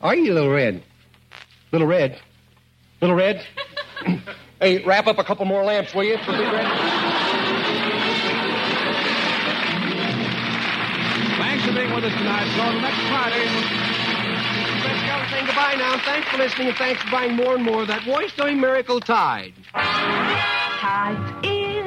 Are 0.00 0.16
you, 0.16 0.34
Little 0.34 0.50
Red? 0.50 0.82
Little 1.70 1.86
Red? 1.86 2.18
Little 3.00 3.14
Red? 3.14 3.46
hey, 4.60 4.82
wrap 4.84 5.06
up 5.06 5.18
a 5.18 5.24
couple 5.24 5.44
more 5.44 5.62
lamps, 5.62 5.94
will 5.94 6.02
you, 6.02 6.18
for 6.18 6.32
Big 6.32 6.40
Red? 6.52 6.66
Thanks 11.38 11.64
for 11.64 11.72
being 11.72 11.94
with 11.94 12.04
us 12.04 12.12
tonight. 12.14 12.52
So 12.56 12.62
until 12.62 12.80
next 12.80 13.00
Friday. 13.08 13.46
Red 14.82 14.98
Skelton 14.98 15.30
saying 15.30 15.46
goodbye 15.46 15.74
now. 15.78 15.98
Thanks 16.04 16.28
for 16.28 16.38
listening, 16.38 16.68
and 16.68 16.76
thanks 16.76 17.00
for 17.00 17.10
buying 17.12 17.36
more 17.36 17.54
and 17.54 17.64
more 17.64 17.82
of 17.82 17.88
that 17.88 18.02
voice-doing 18.04 18.60
Miracle 18.60 18.98
Tide. 18.98 19.52
Tide 20.82 21.44
is 21.44 21.84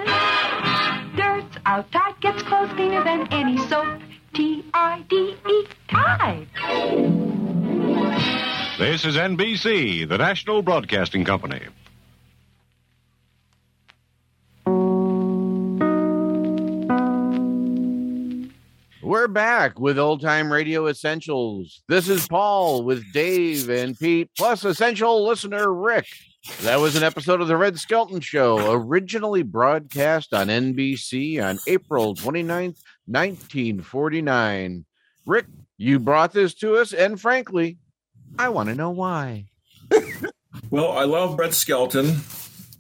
dirt's 1.17 1.57
out. 1.65 1.91
Tide 1.91 2.17
gets 2.21 2.41
clothes 2.43 2.71
cleaner 2.77 3.03
than 3.03 3.27
any 3.27 3.57
soap. 3.67 3.99
T-I-D-E, 4.33 5.67
Tide. 5.89 6.47
This 8.79 9.03
is 9.03 9.17
NBC, 9.17 10.07
the 10.07 10.17
national 10.17 10.61
broadcasting 10.61 11.25
company. 11.25 11.59
We're 19.05 19.27
back 19.27 19.79
with 19.79 19.99
Old 19.99 20.19
Time 20.19 20.51
Radio 20.51 20.87
Essentials. 20.87 21.83
This 21.87 22.09
is 22.09 22.27
Paul 22.27 22.81
with 22.81 23.13
Dave 23.13 23.69
and 23.69 23.95
Pete, 23.95 24.31
plus 24.35 24.65
essential 24.65 25.27
listener 25.27 25.71
Rick. 25.71 26.07
That 26.63 26.79
was 26.79 26.95
an 26.95 27.03
episode 27.03 27.39
of 27.39 27.47
The 27.47 27.55
Red 27.55 27.77
Skelton 27.77 28.19
Show, 28.19 28.71
originally 28.71 29.43
broadcast 29.43 30.33
on 30.33 30.47
NBC 30.47 31.39
on 31.39 31.59
April 31.67 32.15
29th, 32.15 32.81
1949. 33.05 34.85
Rick, 35.27 35.45
you 35.77 35.99
brought 35.99 36.33
this 36.33 36.55
to 36.55 36.77
us, 36.77 36.91
and 36.91 37.21
frankly, 37.21 37.77
I 38.39 38.49
want 38.49 38.69
to 38.69 38.75
know 38.75 38.89
why. 38.89 39.45
Well, 40.71 40.93
I 40.93 41.03
love 41.03 41.37
Red 41.37 41.53
Skelton 41.53 42.21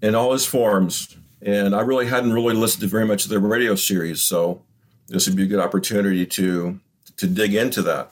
in 0.01 0.15
all 0.15 0.33
his 0.33 0.45
forms, 0.45 1.15
and 1.41 1.75
I 1.75 1.81
really 1.81 2.07
hadn't 2.07 2.33
really 2.33 2.55
listened 2.55 2.81
to 2.81 2.87
very 2.87 3.05
much 3.05 3.25
of 3.25 3.29
the 3.29 3.37
radio 3.39 3.75
series, 3.75 4.23
so 4.23 4.63
this 5.07 5.27
would 5.27 5.35
be 5.35 5.43
a 5.43 5.47
good 5.47 5.59
opportunity 5.59 6.25
to 6.25 6.79
to 7.17 7.27
dig 7.27 7.53
into 7.53 7.81
that. 7.83 8.11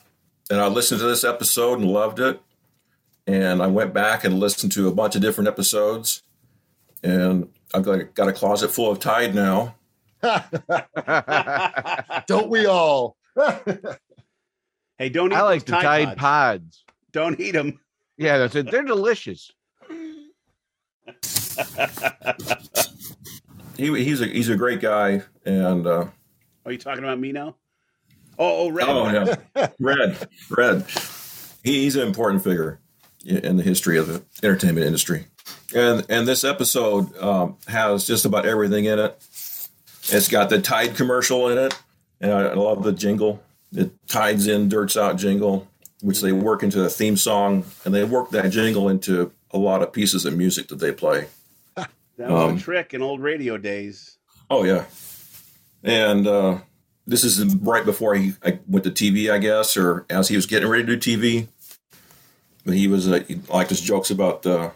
And 0.49 0.61
I 0.61 0.67
listened 0.67 1.01
to 1.01 1.07
this 1.07 1.23
episode 1.23 1.79
and 1.79 1.89
loved 1.89 2.19
it, 2.19 2.39
and 3.25 3.61
I 3.61 3.67
went 3.67 3.93
back 3.93 4.23
and 4.23 4.39
listened 4.39 4.71
to 4.73 4.87
a 4.87 4.93
bunch 4.93 5.15
of 5.15 5.21
different 5.21 5.47
episodes, 5.47 6.21
and 7.01 7.49
I've 7.73 7.83
got, 7.83 8.13
got 8.13 8.27
a 8.27 8.33
closet 8.33 8.69
full 8.69 8.91
of 8.91 8.99
Tide 8.99 9.33
now. 9.33 9.75
Don't 12.27 12.49
we 12.49 12.65
all? 12.65 13.17
Hey, 13.35 13.59
Hey, 14.99 15.09
don't 15.09 15.31
eat 15.31 15.35
I 15.35 15.41
like 15.41 15.65
the 15.65 15.71
Tide 15.71 16.17
Pods. 16.17 16.85
Don't 17.11 17.39
eat 17.39 17.51
them. 17.51 17.79
Yeah, 18.15 18.37
that's 18.37 18.55
it. 18.55 18.69
They're 18.69 18.83
delicious. 18.83 19.51
He, 23.75 24.03
he's 24.03 24.21
a 24.21 24.27
he's 24.27 24.49
a 24.49 24.55
great 24.55 24.81
guy, 24.81 25.23
and 25.45 25.87
uh, 25.87 26.05
Are 26.65 26.71
you 26.71 26.77
talking 26.77 27.03
about 27.03 27.19
me 27.19 27.31
now? 27.31 27.55
Oh, 28.39 28.65
oh, 28.67 28.69
Red. 28.71 28.87
oh 28.89 29.37
yeah, 29.55 29.67
Red, 29.79 30.27
Red. 30.49 30.85
He's 31.63 31.95
an 31.95 32.07
important 32.07 32.43
figure 32.43 32.79
in 33.25 33.57
the 33.57 33.63
history 33.63 33.97
of 33.97 34.07
the 34.07 34.23
entertainment 34.41 34.85
industry, 34.87 35.27
and 35.75 36.05
and 36.09 36.27
this 36.27 36.43
episode 36.43 37.15
um, 37.17 37.57
has 37.67 38.07
just 38.07 38.25
about 38.25 38.45
everything 38.45 38.85
in 38.85 38.97
it. 38.99 39.15
It's 40.09 40.27
got 40.27 40.49
the 40.49 40.59
Tide 40.61 40.95
commercial 40.95 41.47
in 41.49 41.57
it, 41.57 41.77
and 42.19 42.31
I, 42.31 42.41
I 42.47 42.53
love 42.55 42.83
the 42.83 42.91
jingle. 42.91 43.41
The 43.71 43.91
Tides 44.07 44.47
in, 44.47 44.67
Dirts 44.69 44.97
out 44.97 45.17
jingle, 45.17 45.67
which 46.01 46.21
they 46.21 46.31
work 46.31 46.63
into 46.63 46.79
the 46.81 46.89
theme 46.89 47.17
song, 47.17 47.65
and 47.85 47.93
they 47.93 48.03
work 48.03 48.31
that 48.31 48.49
jingle 48.49 48.89
into 48.89 49.31
a 49.51 49.57
lot 49.57 49.81
of 49.83 49.93
pieces 49.93 50.25
of 50.25 50.35
music 50.35 50.67
that 50.69 50.79
they 50.79 50.91
play. 50.91 51.27
That 52.17 52.29
was 52.29 52.51
Um, 52.51 52.57
a 52.57 52.59
trick 52.59 52.93
in 52.93 53.01
old 53.01 53.21
radio 53.21 53.57
days. 53.57 54.17
Oh 54.49 54.63
yeah, 54.63 54.85
and 55.83 56.27
uh, 56.27 56.57
this 57.05 57.23
is 57.23 57.55
right 57.57 57.85
before 57.85 58.15
he 58.15 58.33
I 58.43 58.59
went 58.67 58.85
to 58.85 58.91
TV, 58.91 59.31
I 59.31 59.37
guess, 59.37 59.75
or 59.77 60.05
as 60.09 60.29
he 60.29 60.35
was 60.35 60.45
getting 60.45 60.69
ready 60.69 60.85
to 60.85 60.95
do 60.95 61.17
TV. 61.17 61.47
But 62.65 62.75
he 62.75 62.87
was 62.87 63.09
uh, 63.09 63.23
he 63.27 63.35
liked 63.49 63.69
his 63.69 63.81
jokes 63.81 64.09
about 64.09 64.45
uh, 64.45 64.71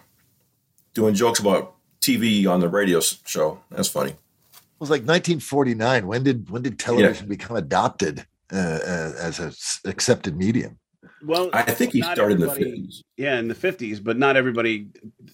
doing 0.94 1.14
jokes 1.14 1.40
about 1.40 1.76
TV 2.02 2.48
on 2.48 2.60
the 2.60 2.70
radio 2.70 3.00
show. 3.00 3.62
That's 3.72 3.88
funny. 3.88 4.12
It 4.12 4.80
was 4.80 4.90
like 4.90 5.02
1949. 5.02 6.06
When 6.06 6.24
did 6.24 6.50
when 6.50 6.62
did 6.62 6.78
television 6.78 7.28
become 7.28 7.56
adopted 7.56 8.26
uh, 8.52 8.56
uh, 8.56 9.14
as 9.20 9.40
a 9.40 9.48
s- 9.48 9.80
accepted 9.86 10.38
medium? 10.38 10.78
Well, 11.24 11.50
I 11.54 11.64
think 11.64 11.94
he 11.94 12.02
started 12.02 12.40
in 12.40 12.42
the 12.42 12.48
50s. 12.48 13.02
Yeah, 13.18 13.40
in 13.40 13.48
the 13.48 13.56
fifties, 13.56 14.00
but 14.00 14.18
not 14.18 14.36
everybody. 14.38 14.88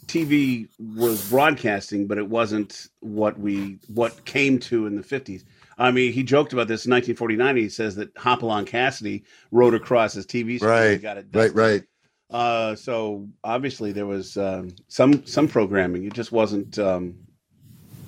TV 0.05 0.69
was 0.77 1.29
broadcasting, 1.29 2.07
but 2.07 2.17
it 2.17 2.27
wasn't 2.27 2.87
what 2.99 3.37
we 3.39 3.79
what 3.87 4.23
came 4.25 4.59
to 4.59 4.85
in 4.87 4.95
the 4.95 5.03
fifties. 5.03 5.43
I 5.77 5.91
mean, 5.91 6.13
he 6.13 6.23
joked 6.23 6.53
about 6.53 6.67
this 6.67 6.85
in 6.85 6.91
1949. 6.91 7.57
He 7.57 7.69
says 7.69 7.95
that 7.95 8.15
Hopalong 8.17 8.65
Cassidy 8.65 9.23
rode 9.51 9.73
across 9.73 10.13
his 10.13 10.25
TV 10.25 10.57
screen 10.57 10.71
and 10.71 10.91
Right, 10.91 11.01
got 11.01 11.17
it. 11.17 11.27
right, 11.33 11.53
right. 11.55 11.83
Uh, 12.29 12.75
so 12.75 13.27
obviously 13.43 13.91
there 13.91 14.05
was 14.05 14.37
um, 14.37 14.69
some 14.87 15.25
some 15.25 15.47
programming. 15.47 16.05
It 16.05 16.13
just 16.13 16.31
wasn't. 16.31 16.79
Um, 16.79 17.15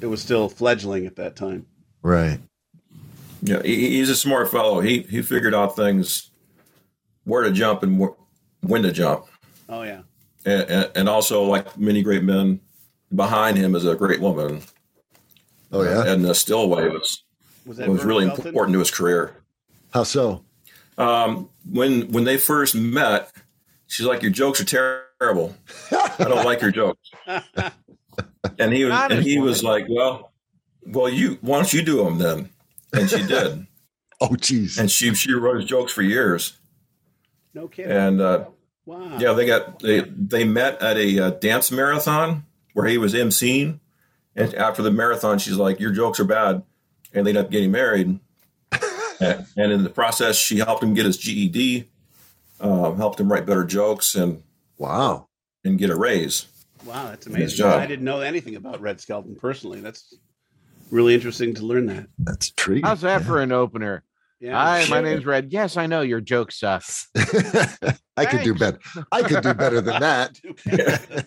it 0.01 0.07
was 0.07 0.21
still 0.21 0.49
fledgling 0.49 1.05
at 1.05 1.15
that 1.17 1.35
time. 1.35 1.65
Right. 2.01 2.39
Yeah, 3.41 3.61
he, 3.63 3.97
he's 3.97 4.09
a 4.09 4.15
smart 4.15 4.49
fellow. 4.51 4.79
He 4.79 5.01
he 5.03 5.21
figured 5.21 5.53
out 5.53 5.75
things 5.75 6.31
where 7.25 7.43
to 7.43 7.51
jump 7.51 7.83
and 7.83 8.01
wh- 8.01 8.63
when 8.67 8.81
to 8.83 8.91
jump. 8.91 9.25
Oh 9.69 9.83
yeah. 9.83 10.01
and, 10.45 10.61
and- 10.69 10.91
and 10.95 11.09
also 11.09 11.43
like 11.43 11.77
many 11.77 12.01
great 12.01 12.23
men 12.23 12.61
behind 13.13 13.57
him 13.57 13.75
is 13.75 13.85
a 13.85 13.95
great 13.95 14.21
woman. 14.21 14.61
Oh 15.71 15.83
yeah, 15.83 16.03
Edna 16.05 16.33
Stillwell 16.33 16.89
was 16.89 17.23
Was 17.65 17.77
was, 17.77 17.77
that 17.77 17.87
Verna 17.87 18.03
really 18.03 18.25
Felton? 18.27 18.47
important 18.47 18.73
to 18.73 18.79
his 18.79 18.91
career. 18.91 19.35
How 19.93 20.03
so? 20.03 20.43
Um, 20.97 21.49
when 21.69 22.11
when 22.11 22.23
they 22.23 22.37
first 22.37 22.75
met, 22.75 23.31
she's 23.87 24.05
like, 24.05 24.21
"Your 24.21 24.31
jokes 24.31 24.61
are 24.61 24.65
terrible. 25.19 25.55
I 25.91 26.15
don't 26.19 26.45
like 26.45 26.61
your 26.61 26.71
jokes." 26.71 27.09
And 28.59 28.73
he 28.73 28.85
was 28.85 28.93
and 29.11 29.23
he 29.23 29.39
was 29.39 29.63
like, 29.63 29.85
"Well, 29.89 30.31
well, 30.85 31.09
you 31.09 31.37
why 31.41 31.57
don't 31.57 31.73
you 31.73 31.81
do 31.81 32.03
them 32.03 32.17
then?" 32.17 32.49
And 32.93 33.09
she 33.09 33.25
did. 33.25 33.67
oh, 34.21 34.35
geez. 34.35 34.77
And 34.77 34.89
she 34.89 35.13
she 35.15 35.33
wrote 35.33 35.57
his 35.57 35.65
jokes 35.65 35.91
for 35.91 36.01
years. 36.01 36.57
No 37.53 37.67
kidding. 37.67 37.91
And 37.91 38.21
uh, 38.21 38.45
wow. 38.85 39.17
yeah, 39.19 39.33
they 39.33 39.45
got 39.45 39.79
they 39.79 40.01
they 40.01 40.43
met 40.43 40.81
at 40.81 40.97
a 40.97 41.19
uh, 41.19 41.29
dance 41.31 41.71
marathon 41.71 42.45
where 42.73 42.87
he 42.87 42.97
was 42.97 43.13
emceeing, 43.13 43.79
and 44.35 44.53
after 44.55 44.81
the 44.81 44.91
marathon, 44.91 45.39
she's 45.39 45.57
like, 45.57 45.79
"Your 45.79 45.91
jokes 45.91 46.19
are 46.19 46.25
bad," 46.25 46.63
and 47.15 47.25
they 47.25 47.31
end 47.31 47.37
up 47.37 47.49
getting 47.49 47.71
married. 47.71 48.19
and, 49.19 49.45
and 49.57 49.71
in 49.71 49.83
the 49.83 49.89
process, 49.89 50.35
she 50.35 50.57
helped 50.57 50.83
him 50.83 50.93
get 50.93 51.05
his 51.05 51.17
GED, 51.17 51.89
uh, 52.59 52.91
helped 52.93 53.19
him 53.19 53.31
write 53.31 53.45
better 53.45 53.63
jokes, 53.63 54.13
and 54.15 54.43
wow, 54.77 55.27
and 55.63 55.79
get 55.79 55.89
a 55.89 55.95
raise. 55.95 56.47
Wow, 56.85 57.07
that's 57.09 57.25
amazing. 57.25 57.57
job. 57.57 57.79
I 57.79 57.87
didn't 57.87 58.05
know 58.05 58.21
anything 58.21 58.55
about 58.55 58.79
Red 58.81 59.01
Skelton 59.01 59.35
personally. 59.35 59.79
That's 59.79 60.13
really 60.91 61.15
interesting 61.15 61.55
to 61.55 61.65
learn 61.65 61.87
that. 61.87 62.07
That's 62.19 62.51
true. 62.51 62.81
How's 62.83 63.01
that 63.01 63.23
for 63.23 63.41
an 63.41 63.51
opener? 63.51 64.03
Yeah. 64.39 64.53
Hi, 64.53 64.85
my 64.89 65.01
name's 65.01 65.25
Red. 65.25 65.51
Yes, 65.51 65.77
I 65.77 65.87
know 65.87 66.01
your 66.01 66.21
joke 66.21 66.51
sucks. 66.51 67.07
I 68.17 68.25
could 68.25 68.43
do 68.43 68.53
better. 68.53 68.79
I 69.11 69.23
could 69.23 69.41
do 69.41 69.53
better 69.53 69.81
than 69.81 69.99
that. 70.01 71.25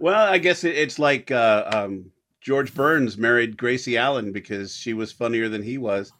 Well, 0.00 0.32
I 0.32 0.38
guess 0.38 0.64
it, 0.64 0.76
it's 0.76 0.98
like 0.98 1.30
uh, 1.30 1.70
um, 1.72 2.10
George 2.40 2.74
Burns 2.74 3.18
married 3.18 3.56
Gracie 3.56 3.96
Allen 3.98 4.32
because 4.32 4.74
she 4.76 4.94
was 4.94 5.12
funnier 5.12 5.48
than 5.48 5.62
he 5.62 5.78
was, 5.78 6.12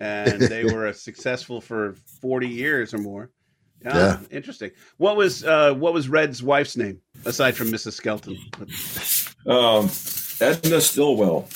and 0.00 0.42
they 0.42 0.64
were 0.72 0.92
successful 0.92 1.60
for 1.60 1.94
forty 2.20 2.48
years 2.48 2.92
or 2.94 2.98
more. 2.98 3.30
Yeah, 3.84 3.96
Yeah. 3.96 4.20
interesting. 4.30 4.72
What 4.96 5.16
was 5.16 5.44
uh, 5.44 5.74
what 5.74 5.92
was 5.94 6.08
Red's 6.08 6.42
wife's 6.42 6.76
name 6.76 7.00
aside 7.24 7.56
from 7.56 7.68
Mrs. 7.68 7.92
Skelton? 7.92 8.36
Um, 9.46 9.88
Edna 10.40 10.80
Stillwell, 10.80 11.46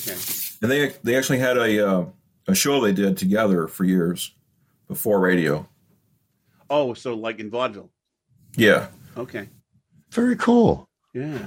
Okay. 0.00 0.18
and 0.62 0.70
they 0.70 0.94
they 1.02 1.16
actually 1.16 1.38
had 1.40 1.56
a 1.58 1.86
uh, 1.86 2.04
a 2.48 2.54
show 2.54 2.80
they 2.80 2.92
did 2.92 3.16
together 3.18 3.68
for 3.68 3.84
years 3.84 4.34
before 4.88 5.20
radio. 5.20 5.68
Oh, 6.70 6.94
so 6.94 7.14
like 7.14 7.38
in 7.38 7.50
vaudeville. 7.50 7.90
Yeah, 8.56 8.86
Okay. 9.16 9.48
Very 10.10 10.36
cool. 10.36 10.88
Yeah. 11.12 11.38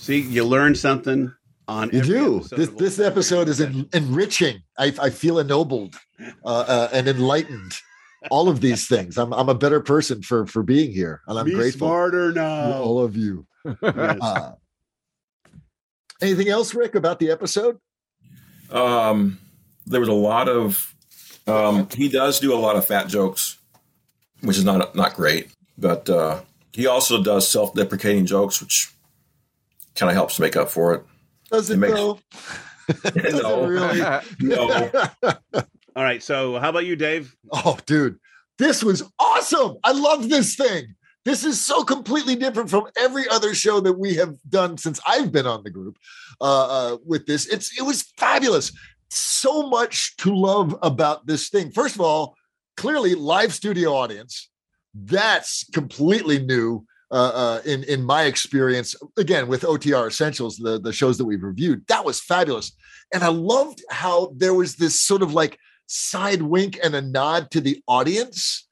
See, 0.00 0.20
you 0.20 0.44
learn 0.44 0.74
something 0.74 1.32
on. 1.68 1.90
You 1.90 1.98
every 2.00 2.14
do. 2.14 2.36
episode 2.38 2.56
This 2.56 2.68
this 2.70 2.98
episode 2.98 3.48
is 3.48 3.60
en- 3.60 3.88
enriching. 3.92 4.62
I, 4.78 4.94
I 5.00 5.10
feel 5.10 5.38
ennobled 5.38 5.94
uh, 6.44 6.48
uh, 6.48 6.88
and 6.92 7.06
enlightened. 7.06 7.72
All 8.30 8.48
of 8.48 8.60
these 8.60 8.86
things. 8.88 9.16
I'm 9.18 9.32
I'm 9.32 9.48
a 9.48 9.54
better 9.54 9.80
person 9.80 10.22
for 10.22 10.46
for 10.46 10.62
being 10.62 10.90
here, 10.92 11.20
and 11.26 11.38
I'm 11.38 11.44
Be 11.46 11.52
grateful. 11.54 11.86
smarter 11.88 12.32
now. 12.32 12.72
All 12.82 12.98
of 12.98 13.16
you. 13.16 13.46
Yes. 13.82 14.18
Uh, 14.22 14.52
anything 16.22 16.48
else, 16.48 16.74
Rick, 16.74 16.94
about 16.94 17.18
the 17.18 17.30
episode? 17.30 17.78
um, 18.70 19.38
there 19.86 20.00
was 20.00 20.08
a 20.08 20.12
lot 20.14 20.48
of. 20.48 20.94
Um, 21.46 21.88
he 21.94 22.08
does 22.08 22.40
do 22.40 22.54
a 22.54 22.60
lot 22.60 22.76
of 22.76 22.86
fat 22.86 23.08
jokes, 23.08 23.58
which 24.42 24.56
is 24.56 24.64
not 24.64 24.94
not 24.94 25.14
great, 25.14 25.48
but 25.78 26.08
uh, 26.08 26.40
he 26.72 26.86
also 26.86 27.22
does 27.22 27.48
self 27.48 27.74
deprecating 27.74 28.24
jokes, 28.26 28.60
which 28.60 28.90
kind 29.94 30.10
of 30.10 30.14
helps 30.14 30.38
make 30.40 30.56
up 30.56 30.70
for 30.70 30.94
it. 30.94 31.04
Does 31.50 31.70
it, 31.70 31.74
It 31.74 31.76
makes- 31.78 31.94
though? 31.94 32.18
Does 33.14 33.42
No. 33.42 33.64
it 33.64 33.68
really? 33.68 34.00
No. 34.40 34.90
All 35.96 36.04
right. 36.04 36.22
So, 36.22 36.58
how 36.58 36.70
about 36.70 36.86
you, 36.86 36.96
Dave? 36.96 37.34
Oh, 37.52 37.78
dude, 37.86 38.18
this 38.58 38.82
was 38.82 39.02
awesome. 39.18 39.76
I 39.84 39.92
love 39.92 40.28
this 40.28 40.54
thing. 40.56 40.94
This 41.24 41.44
is 41.44 41.60
so 41.60 41.84
completely 41.84 42.34
different 42.34 42.70
from 42.70 42.86
every 42.96 43.28
other 43.28 43.54
show 43.54 43.80
that 43.80 43.92
we 43.98 44.14
have 44.14 44.36
done 44.48 44.78
since 44.78 44.98
I've 45.06 45.30
been 45.30 45.46
on 45.46 45.62
the 45.64 45.70
group. 45.70 45.96
Uh, 46.40 46.94
uh, 46.94 46.96
with 47.04 47.26
this, 47.26 47.46
it's 47.46 47.78
it 47.78 47.82
was 47.82 48.02
fabulous. 48.16 48.72
So 49.10 49.68
much 49.68 50.16
to 50.18 50.34
love 50.34 50.76
about 50.82 51.26
this 51.26 51.48
thing. 51.50 51.72
First 51.72 51.96
of 51.96 52.00
all, 52.00 52.34
clearly 52.76 53.14
live 53.14 53.52
studio 53.52 53.92
audience. 53.94 54.48
That's 54.94 55.64
completely 55.72 56.38
new 56.38 56.86
uh, 57.10 57.14
uh, 57.34 57.60
in 57.64 57.84
in 57.84 58.02
my 58.04 58.24
experience. 58.24 58.94
Again, 59.16 59.48
with 59.48 59.62
OTR 59.62 60.08
Essentials, 60.08 60.56
the 60.56 60.78
the 60.80 60.92
shows 60.92 61.18
that 61.18 61.24
we've 61.24 61.42
reviewed, 61.42 61.86
that 61.88 62.04
was 62.04 62.20
fabulous, 62.20 62.72
and 63.12 63.22
I 63.22 63.28
loved 63.28 63.82
how 63.90 64.32
there 64.36 64.54
was 64.54 64.76
this 64.76 65.00
sort 65.00 65.22
of 65.22 65.34
like 65.34 65.58
side 65.86 66.42
wink 66.42 66.78
and 66.82 66.94
a 66.94 67.02
nod 67.02 67.50
to 67.50 67.60
the 67.60 67.82
audience 67.88 68.68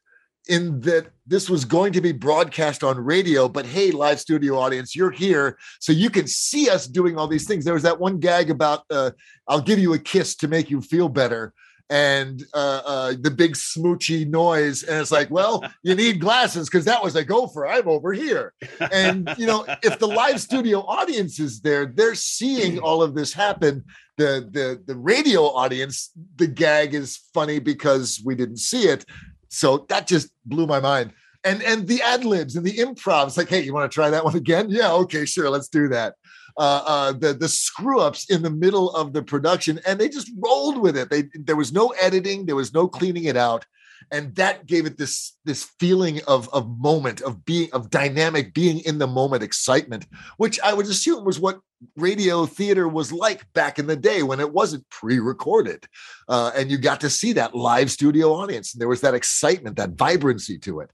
in 0.47 0.79
that 0.81 1.07
this 1.27 1.49
was 1.49 1.63
going 1.63 1.93
to 1.93 2.01
be 2.01 2.11
broadcast 2.11 2.83
on 2.83 2.97
radio 2.97 3.49
but 3.49 3.65
hey 3.65 3.91
live 3.91 4.19
studio 4.19 4.57
audience 4.57 4.95
you're 4.95 5.11
here 5.11 5.57
so 5.79 5.91
you 5.91 6.09
can 6.09 6.25
see 6.25 6.69
us 6.69 6.87
doing 6.87 7.17
all 7.17 7.27
these 7.27 7.45
things 7.45 7.65
there 7.65 7.73
was 7.73 7.83
that 7.83 7.99
one 7.99 8.19
gag 8.19 8.49
about 8.49 8.83
uh, 8.89 9.11
i'll 9.47 9.61
give 9.61 9.77
you 9.77 9.93
a 9.93 9.99
kiss 9.99 10.33
to 10.33 10.47
make 10.47 10.69
you 10.69 10.81
feel 10.81 11.09
better 11.09 11.53
and 11.89 12.43
uh, 12.53 12.81
uh, 12.85 13.13
the 13.19 13.31
big 13.31 13.53
smoochy 13.53 14.27
noise 14.27 14.83
and 14.83 15.01
it's 15.01 15.11
like 15.11 15.29
well 15.31 15.63
you 15.81 15.95
need 15.95 16.19
glasses 16.19 16.69
because 16.69 16.85
that 16.85 17.03
was 17.03 17.15
a 17.15 17.23
gopher. 17.23 17.67
I'm 17.67 17.87
over 17.87 18.13
here. 18.13 18.53
And 18.91 19.33
you 19.37 19.47
know 19.47 19.65
if 19.83 19.99
the 19.99 20.07
live 20.07 20.39
studio 20.39 20.81
audience 20.81 21.39
is 21.39 21.61
there 21.61 21.85
they're 21.87 22.15
seeing 22.15 22.79
all 22.83 23.01
of 23.01 23.15
this 23.15 23.33
happen. 23.33 23.83
The 24.17 24.47
the 24.51 24.81
the 24.85 24.97
radio 24.97 25.43
audience 25.43 26.11
the 26.35 26.47
gag 26.47 26.93
is 26.93 27.17
funny 27.33 27.59
because 27.59 28.21
we 28.23 28.35
didn't 28.35 28.57
see 28.57 28.83
it. 28.83 29.05
So 29.47 29.85
that 29.89 30.07
just 30.07 30.29
blew 30.45 30.67
my 30.67 30.79
mind. 30.79 31.13
And 31.43 31.63
and 31.63 31.87
the 31.87 32.01
ad 32.01 32.25
libs 32.25 32.55
and 32.55 32.65
the 32.65 32.77
improvs 32.77 33.37
like 33.37 33.49
hey 33.49 33.61
you 33.61 33.73
want 33.73 33.89
to 33.89 33.93
try 33.93 34.09
that 34.09 34.25
one 34.25 34.35
again? 34.35 34.67
Yeah 34.69 34.91
okay 34.93 35.25
sure 35.25 35.49
let's 35.49 35.69
do 35.69 35.87
that 35.87 36.15
uh, 36.57 36.81
uh, 36.85 37.11
the 37.13 37.33
the 37.33 37.49
screw 37.49 37.99
ups 37.99 38.29
in 38.29 38.41
the 38.41 38.49
middle 38.49 38.93
of 38.95 39.13
the 39.13 39.23
production, 39.23 39.79
and 39.85 39.99
they 39.99 40.09
just 40.09 40.31
rolled 40.37 40.77
with 40.77 40.97
it. 40.97 41.09
They 41.09 41.23
there 41.33 41.55
was 41.55 41.71
no 41.71 41.89
editing, 42.01 42.45
there 42.45 42.55
was 42.55 42.73
no 42.73 42.87
cleaning 42.87 43.25
it 43.25 43.37
out, 43.37 43.65
and 44.11 44.35
that 44.35 44.65
gave 44.65 44.85
it 44.85 44.97
this 44.97 45.37
this 45.45 45.63
feeling 45.79 46.21
of 46.27 46.49
of 46.53 46.69
moment 46.79 47.21
of 47.21 47.45
being 47.45 47.69
of 47.73 47.89
dynamic, 47.89 48.53
being 48.53 48.79
in 48.79 48.97
the 48.97 49.07
moment, 49.07 49.43
excitement, 49.43 50.05
which 50.37 50.59
I 50.61 50.73
would 50.73 50.87
assume 50.87 51.25
was 51.25 51.39
what 51.39 51.59
radio 51.95 52.45
theater 52.45 52.87
was 52.87 53.11
like 53.11 53.51
back 53.53 53.79
in 53.79 53.87
the 53.87 53.95
day 53.95 54.23
when 54.23 54.39
it 54.39 54.51
wasn't 54.51 54.89
pre-recorded 54.89 55.85
uh, 56.27 56.51
and 56.55 56.69
you 56.69 56.77
got 56.77 56.99
to 57.01 57.09
see 57.09 57.33
that 57.33 57.55
live 57.55 57.89
studio 57.89 58.33
audience 58.33 58.73
and 58.73 58.81
there 58.81 58.89
was 58.89 59.01
that 59.01 59.13
excitement 59.13 59.77
that 59.77 59.91
vibrancy 59.91 60.57
to 60.57 60.81
it 60.81 60.91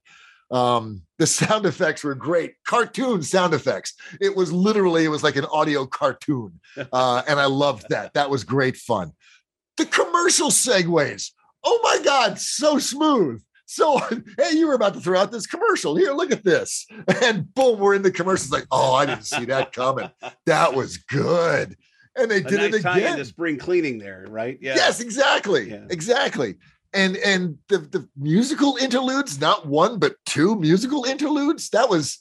um 0.52 1.02
the 1.18 1.26
sound 1.28 1.66
effects 1.72 2.04
were 2.04 2.16
great. 2.16 2.54
Cartoon 2.68 3.22
sound 3.24 3.54
effects. 3.54 3.94
It 4.22 4.36
was 4.36 4.52
literally 4.52 5.06
it 5.06 5.10
was 5.10 5.24
like 5.24 5.36
an 5.38 5.46
audio 5.46 5.86
cartoon 5.86 6.60
uh 6.94 7.24
and 7.28 7.40
i 7.40 7.46
loved 7.46 7.86
that. 7.90 8.14
That 8.14 8.30
was 8.30 8.44
great 8.44 8.78
fun. 8.78 9.12
The 9.78 9.86
commercial 9.86 10.50
segues. 10.50 11.32
Oh 11.64 11.80
my 11.84 12.00
god 12.04 12.40
so 12.40 12.78
smooth. 12.80 13.42
So 13.66 13.98
hey 14.38 14.52
you 14.52 14.68
were 14.68 14.76
about 14.76 14.94
to 14.94 15.00
throw 15.00 15.20
out 15.20 15.32
this 15.32 15.48
commercial. 15.48 15.96
Here 15.96 16.14
look 16.14 16.32
at 16.32 16.44
this. 16.44 16.86
And 17.24 17.52
boom 17.56 17.80
we're 17.80 17.96
in 17.96 18.04
the 18.04 18.12
commercials 18.12 18.52
like 18.52 18.68
oh 18.72 18.94
i 18.94 19.06
didn't 19.06 19.26
see 19.26 19.46
that 19.46 19.74
coming. 19.74 20.10
That 20.46 20.76
was 20.76 20.98
good. 20.98 21.76
And 22.18 22.32
they 22.32 22.38
A 22.38 22.42
did 22.42 22.58
nice 22.60 22.74
it 22.76 22.82
tie 22.82 22.98
again. 23.00 23.14
into 23.14 23.26
spring 23.26 23.58
cleaning 23.58 23.98
there, 23.98 24.26
right? 24.30 24.58
Yeah. 24.62 24.76
Yes, 24.76 25.02
exactly. 25.02 25.74
Exactly. 25.90 26.56
And 26.96 27.18
and 27.18 27.58
the, 27.68 27.80
the 27.80 28.08
musical 28.16 28.78
interludes, 28.78 29.40
not 29.40 29.68
one, 29.68 30.00
but 30.00 30.16
two 30.26 30.56
musical 30.56 31.04
interludes. 31.04 31.70
That 31.70 31.90
was 31.90 32.20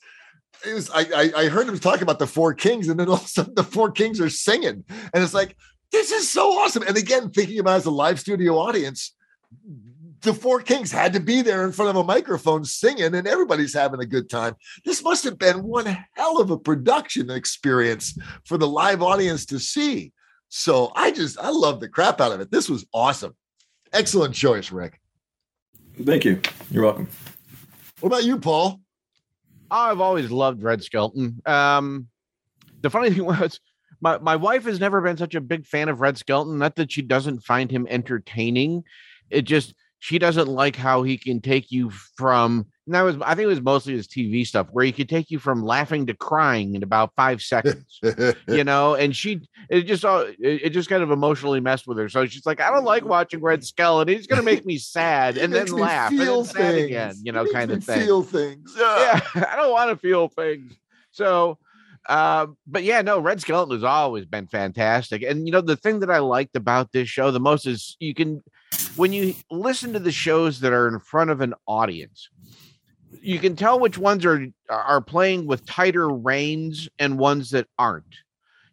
it 0.66 0.74
was 0.74 0.90
I, 0.90 1.30
I 1.36 1.46
heard 1.46 1.68
him 1.68 1.78
talking 1.78 2.02
about 2.02 2.18
the 2.18 2.26
four 2.26 2.54
kings, 2.54 2.88
and 2.88 2.98
then 2.98 3.08
all 3.08 3.14
of 3.14 3.24
a 3.24 3.28
sudden 3.28 3.54
the 3.54 3.64
four 3.64 3.90
kings 3.92 4.20
are 4.20 4.28
singing. 4.28 4.84
And 4.88 5.22
it's 5.22 5.34
like, 5.34 5.56
this 5.92 6.10
is 6.10 6.28
so 6.28 6.58
awesome. 6.58 6.82
And 6.82 6.96
again, 6.96 7.30
thinking 7.30 7.60
about 7.60 7.76
as 7.76 7.86
a 7.86 7.90
live 7.90 8.18
studio 8.18 8.58
audience, 8.58 9.14
the 10.22 10.34
four 10.34 10.60
kings 10.60 10.90
had 10.90 11.12
to 11.12 11.20
be 11.20 11.42
there 11.42 11.64
in 11.64 11.72
front 11.72 11.90
of 11.90 11.96
a 11.96 12.04
microphone 12.04 12.64
singing, 12.64 13.14
and 13.14 13.28
everybody's 13.28 13.74
having 13.74 14.00
a 14.00 14.06
good 14.06 14.28
time. 14.28 14.54
This 14.84 15.04
must 15.04 15.22
have 15.24 15.38
been 15.38 15.62
one 15.62 15.86
hell 16.14 16.40
of 16.40 16.50
a 16.50 16.58
production 16.58 17.30
experience 17.30 18.18
for 18.44 18.58
the 18.58 18.66
live 18.66 19.02
audience 19.02 19.46
to 19.46 19.60
see. 19.60 20.12
So 20.48 20.92
I 20.96 21.10
just 21.10 21.38
I 21.38 21.50
love 21.50 21.80
the 21.80 21.88
crap 21.88 22.20
out 22.20 22.32
of 22.32 22.40
it. 22.40 22.50
This 22.50 22.68
was 22.68 22.86
awesome. 22.92 23.36
Excellent 23.94 24.34
choice, 24.34 24.72
Rick. 24.72 25.00
Thank 26.04 26.24
you. 26.24 26.40
You're 26.70 26.82
welcome. 26.82 27.08
What 28.00 28.08
about 28.08 28.24
you, 28.24 28.38
Paul? 28.38 28.80
I've 29.70 30.00
always 30.00 30.32
loved 30.32 30.64
Red 30.64 30.82
Skelton. 30.82 31.40
Um, 31.46 32.08
the 32.80 32.90
funny 32.90 33.10
thing 33.10 33.24
was, 33.24 33.60
my, 34.00 34.18
my 34.18 34.34
wife 34.34 34.64
has 34.64 34.80
never 34.80 35.00
been 35.00 35.16
such 35.16 35.36
a 35.36 35.40
big 35.40 35.64
fan 35.64 35.88
of 35.88 36.00
Red 36.00 36.18
Skelton. 36.18 36.58
Not 36.58 36.74
that 36.74 36.90
she 36.90 37.02
doesn't 37.02 37.44
find 37.44 37.70
him 37.70 37.86
entertaining. 37.88 38.82
It 39.30 39.42
just 39.42 39.74
she 40.00 40.18
doesn't 40.18 40.48
like 40.48 40.74
how 40.74 41.04
he 41.04 41.16
can 41.16 41.40
take 41.40 41.70
you 41.70 41.90
from 41.90 42.66
and 42.86 42.94
that 42.94 43.02
was 43.02 43.16
I 43.22 43.34
think 43.34 43.44
it 43.44 43.48
was 43.48 43.62
mostly 43.62 43.94
his 43.94 44.06
TV 44.06 44.46
stuff 44.46 44.68
where 44.70 44.84
he 44.84 44.92
could 44.92 45.08
take 45.08 45.30
you 45.30 45.38
from 45.38 45.62
laughing 45.62 46.06
to 46.06 46.14
crying 46.14 46.74
in 46.74 46.82
about 46.82 47.12
five 47.16 47.40
seconds. 47.40 47.98
you 48.46 48.64
know, 48.64 48.94
and 48.94 49.16
she 49.16 49.40
it 49.70 49.82
just 49.82 50.04
uh, 50.04 50.26
it, 50.38 50.70
just 50.70 50.90
kind 50.90 51.02
of 51.02 51.10
emotionally 51.10 51.60
messed 51.60 51.86
with 51.86 51.96
her. 51.98 52.08
So 52.08 52.26
she's 52.26 52.44
like, 52.44 52.60
I 52.60 52.70
don't 52.70 52.84
like 52.84 53.04
watching 53.04 53.40
Red 53.40 53.64
Skeleton. 53.66 54.14
He's 54.14 54.26
gonna 54.26 54.42
make 54.42 54.66
me 54.66 54.76
sad 54.78 55.38
and 55.38 55.52
then 55.52 55.68
laugh 55.68 56.10
and 56.10 56.20
feel 56.20 56.42
then 56.42 56.54
sad 56.54 56.74
things. 56.74 56.86
again, 56.86 57.14
you 57.22 57.32
know, 57.32 57.46
kind 57.46 57.70
of 57.70 57.82
thing. 57.82 58.00
Feel 58.00 58.22
things. 58.22 58.74
Yeah, 58.76 59.20
I 59.34 59.56
don't 59.56 59.72
want 59.72 59.90
to 59.90 59.96
feel 59.96 60.28
things. 60.28 60.74
So 61.10 61.58
uh, 62.06 62.48
but 62.66 62.82
yeah, 62.82 63.00
no, 63.00 63.18
Red 63.18 63.40
Skeleton 63.40 63.76
has 63.76 63.84
always 63.84 64.26
been 64.26 64.46
fantastic. 64.46 65.22
And 65.22 65.46
you 65.46 65.52
know, 65.52 65.62
the 65.62 65.76
thing 65.76 66.00
that 66.00 66.10
I 66.10 66.18
liked 66.18 66.54
about 66.54 66.92
this 66.92 67.08
show 67.08 67.30
the 67.30 67.40
most 67.40 67.66
is 67.66 67.96
you 67.98 68.14
can 68.14 68.42
when 68.96 69.12
you 69.12 69.34
listen 69.50 69.92
to 69.92 69.98
the 69.98 70.12
shows 70.12 70.60
that 70.60 70.72
are 70.72 70.88
in 70.88 70.98
front 71.00 71.30
of 71.30 71.40
an 71.40 71.54
audience, 71.66 72.28
you 73.24 73.38
can 73.38 73.56
tell 73.56 73.80
which 73.80 73.96
ones 73.96 74.24
are 74.24 74.46
are 74.68 75.00
playing 75.00 75.46
with 75.46 75.66
tighter 75.66 76.08
reins 76.08 76.88
and 76.98 77.18
ones 77.18 77.50
that 77.50 77.66
aren't. 77.78 78.04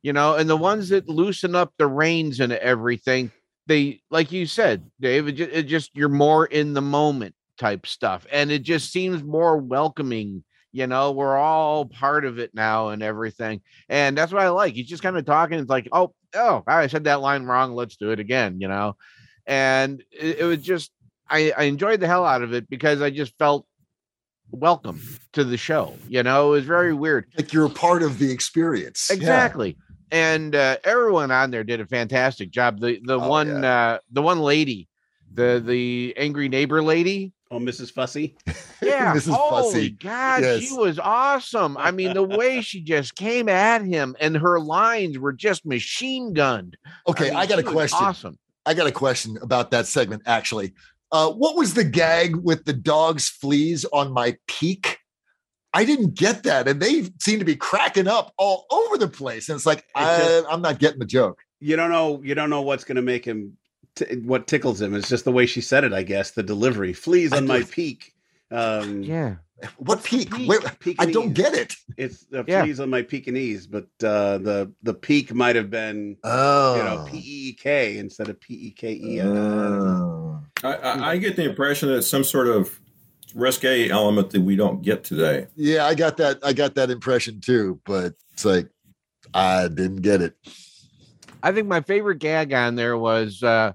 You 0.02 0.14
know, 0.14 0.36
and 0.36 0.50
the 0.50 0.58
ones 0.58 0.90
that 0.90 1.08
loosen 1.08 1.56
up 1.56 1.74
the 1.78 1.88
reins 1.88 2.40
and 2.40 2.52
everything, 2.52 3.32
they 3.68 4.02
like 4.10 4.32
you 4.32 4.46
said, 4.46 4.84
Dave, 5.00 5.28
it 5.28 5.34
just, 5.34 5.52
it 5.52 5.64
just 5.64 5.92
you're 5.94 6.10
more 6.10 6.46
in 6.46 6.74
the 6.74 6.82
moment 6.82 7.36
type 7.58 7.88
stuff, 7.88 8.28
and 8.32 8.52
it 8.52 8.64
just 8.64 8.92
seems 8.92 9.24
more 9.24 9.58
welcoming. 9.58 10.44
You 10.74 10.88
know, 10.88 11.12
we're 11.12 11.38
all 11.38 11.86
part 11.86 12.26
of 12.26 12.40
it 12.40 12.52
now 12.54 12.90
and 12.90 13.04
everything, 13.04 13.62
and 13.90 14.18
that's 14.18 14.34
what 14.34 14.42
I 14.42 14.50
like. 14.50 14.74
He's 14.74 14.88
just 14.88 15.04
kind 15.04 15.18
of 15.18 15.26
talking. 15.26 15.60
It's 15.60 15.70
like, 15.70 15.88
oh, 15.92 16.14
oh, 16.36 16.64
I 16.68 16.88
said 16.88 17.06
that 17.06 17.22
line 17.22 17.44
wrong. 17.44 17.74
Let's 17.74 17.96
do 17.96 18.12
it 18.12 18.20
again. 18.20 18.60
You 18.60 18.68
know, 18.68 18.96
and 19.46 20.04
it, 20.12 20.40
it 20.40 20.46
was 20.46 20.62
just 20.62 20.92
I, 21.30 21.54
I 21.58 21.64
enjoyed 21.64 22.02
the 22.02 22.08
hell 22.08 22.26
out 22.26 22.42
of 22.42 22.54
it 22.54 22.70
because 22.70 23.02
I 23.02 23.10
just 23.10 23.38
felt 23.38 23.66
welcome 24.52 25.02
to 25.34 25.44
the 25.44 25.58
show. 25.58 25.96
You 26.08 26.24
know, 26.24 26.50
it 26.50 26.52
was 26.52 26.66
very 26.66 26.94
weird. 26.94 27.28
Like 27.38 27.54
you're 27.54 27.66
a 27.66 27.70
part 27.70 28.04
of 28.04 28.20
the 28.20 28.32
experience. 28.32 29.08
Yeah. 29.10 29.18
Exactly. 29.18 29.78
And 30.12 30.56
uh, 30.56 30.78
everyone 30.84 31.32
on 31.32 31.52
there 31.52 31.64
did 31.64 31.80
a 31.80 31.86
fantastic 31.86 32.52
job. 32.52 32.80
The 32.80 33.00
the 33.04 33.18
one 33.18 33.64
uh, 33.64 34.00
the 34.12 34.22
one 34.22 34.40
lady, 34.40 34.90
the 35.34 35.64
the 35.66 36.14
angry 36.18 36.50
neighbor 36.50 36.84
lady. 36.84 37.34
Oh, 37.50 37.60
Mrs. 37.60 37.92
Fussy. 37.92 38.38
Yeah. 38.84 39.14
Mrs. 39.14 39.34
Holy 39.34 39.62
Fussy. 39.62 39.90
God, 39.92 40.60
she 40.60 40.74
was 40.74 40.98
awesome. 40.98 41.78
I 41.78 41.92
mean, 41.92 42.16
the 42.16 42.24
way 42.24 42.62
she 42.64 42.82
just 42.82 43.14
came 43.14 43.48
at 43.48 43.84
him 43.84 44.16
and 44.20 44.36
her 44.36 44.60
lines 44.60 45.20
were 45.20 45.34
just 45.34 45.68
machine 45.68 46.34
gunned. 46.34 46.78
Okay, 47.08 47.30
mean, 47.30 47.38
I, 47.38 47.46
got 47.46 47.60
a 47.60 47.64
question. 47.64 48.00
Awesome. 48.02 48.40
I 48.66 48.74
got 48.74 48.88
a 48.88 48.92
question 48.92 49.38
about 49.40 49.70
that 49.70 49.86
segment 49.86 50.24
actually. 50.26 50.74
Uh, 51.12 51.30
what 51.32 51.56
was 51.58 51.74
the 51.74 51.84
gag 51.84 52.36
with 52.38 52.66
the 52.66 52.74
dog's 52.74 53.28
fleas 53.30 53.86
on 53.92 54.12
my 54.14 54.38
peak? 54.48 54.98
I 55.74 55.86
didn't 55.86 56.16
get 56.16 56.44
that, 56.44 56.68
and 56.68 56.82
they 56.82 57.10
seem 57.22 57.40
to 57.40 57.46
be 57.46 57.56
cracking 57.56 58.08
up 58.08 58.34
all 58.38 58.66
over 58.72 58.98
the 58.98 59.08
place. 59.08 59.48
And 59.50 59.56
it's 59.56 59.66
like 59.66 59.86
I, 59.96 60.18
just- 60.20 60.46
I'm 60.50 60.62
not 60.62 60.80
getting 60.80 61.00
the 61.00 61.06
joke. 61.06 61.40
You 61.60 61.76
don't 61.76 61.92
know. 61.92 62.22
You 62.24 62.34
don't 62.36 62.50
know 62.50 62.62
what's 62.62 62.84
going 62.84 62.96
to 62.98 63.02
make 63.02 63.24
him. 63.24 63.58
T- 63.96 64.18
what 64.24 64.48
tickles 64.48 64.82
him? 64.82 64.96
It's 64.96 65.08
just 65.10 65.26
the 65.26 65.32
way 65.32 65.46
she 65.46 65.62
said 65.62 65.84
it. 65.84 65.94
I 65.94 66.04
guess 66.04 66.32
the 66.32 66.44
delivery. 66.44 66.92
Fleas 66.94 67.32
on 67.34 67.46
my 67.48 67.62
peak. 67.72 68.14
Um, 68.50 69.04
Yeah. 69.04 69.36
What 69.78 70.04
peak? 70.04 70.34
Wait, 70.48 70.60
I 71.00 71.06
don't 71.12 71.34
get 71.34 71.54
it. 71.54 71.74
It's 71.98 72.26
the 72.26 72.44
Yeah. 72.48 72.64
fleas 72.64 72.80
on 72.80 72.90
my 72.90 73.02
Pekingese, 73.02 73.68
but 73.68 73.86
uh, 74.04 74.38
the 74.40 74.72
the 74.84 74.94
peak 74.94 75.34
might 75.34 75.56
have 75.56 75.70
been 75.70 76.18
Oh, 76.24 76.76
you 76.78 76.84
know 76.84 77.06
P 77.10 77.18
E 77.50 77.54
K 77.54 77.98
instead 77.98 78.30
of 78.30 78.40
P 78.40 78.54
E 78.54 78.72
K 78.72 78.94
E. 78.94 79.22
Oh. 79.22 80.42
I, 80.64 80.74
I, 80.74 81.10
I 81.12 81.18
get 81.18 81.36
the 81.36 81.44
impression 81.50 81.90
that 81.90 81.98
it's 81.98 82.08
some 82.08 82.24
sort 82.24 82.48
of 82.48 82.80
risque 83.34 83.90
element 83.90 84.30
that 84.32 84.42
we 84.42 84.56
don't 84.56 84.82
get 84.82 85.04
today. 85.04 85.48
yeah, 85.56 85.86
I 85.86 85.96
got 85.96 86.18
that. 86.18 86.40
I 86.44 86.54
got 86.54 86.76
that 86.76 86.90
impression 86.92 87.40
too, 87.42 87.80
but 87.86 88.14
it's 88.34 88.46
like 88.46 88.68
I 89.34 89.68
didn't 89.68 90.02
get 90.02 90.22
it. 90.22 90.36
I 91.44 91.52
think 91.52 91.68
my 91.68 91.82
favorite 91.82 92.20
gag 92.20 92.54
on 92.54 92.76
there 92.76 92.98
was 92.98 93.42
uh, 93.42 93.74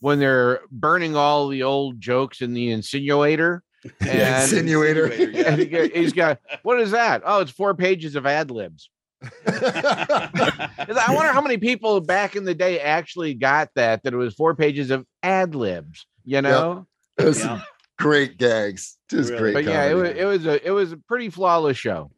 when 0.00 0.18
they're 0.18 0.60
burning 0.70 1.16
all 1.16 1.48
the 1.48 1.62
old 1.64 2.00
jokes 2.00 2.40
in 2.40 2.52
the 2.54 2.68
insinuator. 2.70 3.60
And, 4.00 4.50
Insinuator. 4.50 5.44
and 5.46 5.58
he 5.58 5.66
got- 5.66 5.90
he's 5.92 6.12
got 6.12 6.38
what 6.62 6.80
is 6.80 6.90
that? 6.90 7.22
Oh, 7.24 7.40
it's 7.40 7.50
four 7.50 7.74
pages 7.74 8.14
of 8.16 8.26
ad 8.26 8.50
libs. 8.50 8.90
I 9.46 11.06
wonder 11.10 11.32
how 11.32 11.40
many 11.40 11.58
people 11.58 12.00
back 12.00 12.36
in 12.36 12.44
the 12.44 12.54
day 12.54 12.80
actually 12.80 13.34
got 13.34 13.70
that. 13.74 14.02
That 14.02 14.12
it 14.12 14.16
was 14.16 14.34
four 14.34 14.54
pages 14.54 14.90
of 14.90 15.06
ad 15.22 15.54
libs. 15.54 16.06
You 16.24 16.42
know, 16.42 16.86
It 17.18 17.24
was 17.24 17.40
some 17.42 17.62
great 17.98 18.38
gags. 18.38 18.96
Just 19.10 19.30
Really? 19.30 19.52
great. 19.52 19.54
but 19.54 19.64
yeah, 19.64 19.84
it 19.90 19.94
was, 19.94 20.10
it 20.10 20.24
was 20.24 20.46
a 20.46 20.66
it 20.66 20.70
was 20.70 20.92
a 20.92 20.96
pretty 20.96 21.30
flawless 21.30 21.76
show. 21.76 22.10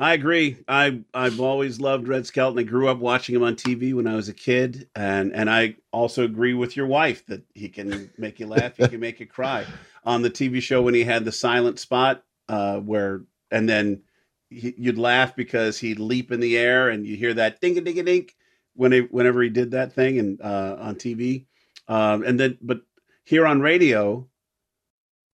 I 0.00 0.14
agree. 0.14 0.58
I 0.68 1.00
I've 1.12 1.40
always 1.40 1.80
loved 1.80 2.06
Red 2.06 2.24
Skelton. 2.24 2.60
I 2.60 2.62
grew 2.62 2.88
up 2.88 2.98
watching 2.98 3.34
him 3.34 3.42
on 3.42 3.56
TV 3.56 3.92
when 3.92 4.06
I 4.06 4.14
was 4.14 4.28
a 4.28 4.34
kid, 4.34 4.88
and 4.94 5.34
and 5.34 5.50
I 5.50 5.74
also 5.92 6.22
agree 6.24 6.54
with 6.54 6.76
your 6.76 6.86
wife 6.86 7.26
that 7.26 7.42
he 7.52 7.68
can 7.68 8.08
make 8.16 8.38
you 8.38 8.46
laugh, 8.46 8.76
he 8.76 8.86
can 8.86 9.00
make 9.00 9.18
you 9.18 9.26
cry. 9.26 9.66
On 10.04 10.22
the 10.22 10.30
TV 10.30 10.62
show 10.62 10.80
when 10.80 10.94
he 10.94 11.04
had 11.04 11.24
the 11.24 11.32
silent 11.32 11.78
spot, 11.78 12.22
uh, 12.48 12.78
where 12.78 13.24
and 13.50 13.68
then 13.68 14.02
he, 14.48 14.72
you'd 14.78 14.96
laugh 14.96 15.36
because 15.36 15.78
he'd 15.78 15.98
leap 15.98 16.30
in 16.32 16.40
the 16.40 16.56
air 16.56 16.88
and 16.88 17.04
you 17.04 17.16
hear 17.16 17.34
that 17.34 17.60
ding 17.60 17.76
a 17.76 17.80
ding 17.80 17.98
a 17.98 18.02
dink 18.04 18.34
when 18.74 18.92
he, 18.92 19.00
whenever 19.00 19.42
he 19.42 19.50
did 19.50 19.72
that 19.72 19.92
thing 19.92 20.18
and 20.18 20.40
uh, 20.40 20.76
on 20.80 20.94
TV, 20.94 21.44
um, 21.88 22.22
and 22.22 22.38
then 22.38 22.56
but 22.62 22.82
here 23.24 23.46
on 23.46 23.60
radio, 23.60 24.26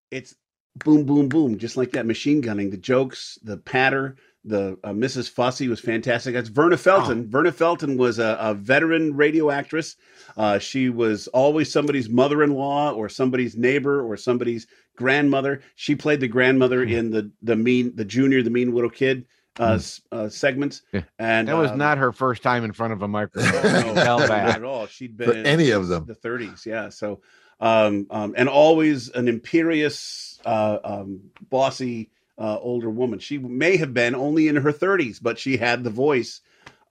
it's 0.10 0.34
boom, 0.76 1.06
boom, 1.06 1.30
boom, 1.30 1.58
just 1.58 1.78
like 1.78 1.92
that 1.92 2.06
machine 2.06 2.42
gunning. 2.42 2.70
The 2.70 2.78
jokes, 2.78 3.38
the 3.44 3.58
patter, 3.58 4.16
the 4.46 4.78
uh, 4.84 4.90
Mrs. 4.92 5.30
Fussy 5.30 5.68
was 5.68 5.80
fantastic. 5.80 6.34
That's 6.34 6.50
Verna 6.50 6.78
Felton. 6.78 7.30
Verna 7.30 7.52
Felton 7.52 7.98
was 7.98 8.20
a, 8.20 8.38
a 8.40 8.54
veteran 8.54 9.16
radio 9.16 9.50
actress. 9.52 9.96
Uh, 10.36 10.60
she 10.60 10.90
was 10.90 11.28
always 11.30 11.72
somebody's 11.72 12.10
mother-in-law 12.10 12.92
or 12.92 13.08
somebody's 13.10 13.56
neighbor 13.56 14.02
or 14.06 14.18
somebody's 14.18 14.68
grandmother. 14.98 15.62
She 15.76 15.96
played 15.96 16.20
the 16.20 16.28
grandmother 16.28 16.84
in 16.84 17.10
the 17.12 17.32
the 17.42 17.56
mean, 17.56 17.96
the 17.96 18.06
junior, 18.06 18.44
the 18.44 18.50
mean 18.50 18.74
little 18.74 18.90
kid. 18.90 19.26
uh, 19.60 19.74
s- 19.76 20.02
uh, 20.12 20.28
segments. 20.30 20.82
And 21.20 21.48
that 21.48 21.56
was 21.56 21.70
um, 21.72 21.78
not 21.78 22.00
her 22.00 22.12
first 22.12 22.42
time 22.42 22.64
in 22.64 22.74
front 22.74 22.92
of 22.92 23.02
a 23.04 23.08
microphone. 23.08 23.52
no, 23.72 23.88
You 23.90 23.94
not 24.28 24.30
at 24.32 24.64
all. 24.64 24.88
She'd 24.88 25.16
been 25.16 25.30
For 25.30 25.36
in 25.38 25.46
any 25.46 25.70
of 25.70 25.88
them. 25.88 26.06
the 26.08 26.16
30s, 26.16 26.66
yeah. 26.66 26.90
So, 26.90 27.22
um, 27.60 28.08
um, 28.10 28.34
and 28.36 28.50
always 28.50 29.10
an 29.10 29.28
imperious, 29.28 30.40
uh, 30.44 30.80
um, 30.84 31.20
bossy 31.52 32.10
uh, 32.38 32.58
older 32.60 32.90
woman. 32.90 33.20
She 33.20 33.38
may 33.38 33.78
have 33.78 33.94
been 33.94 34.16
only 34.16 34.48
in 34.48 34.56
her 34.56 34.74
30s, 34.74 35.20
but 35.22 35.38
she 35.40 35.58
had 35.58 35.84
the 35.84 35.90
voice 35.90 36.42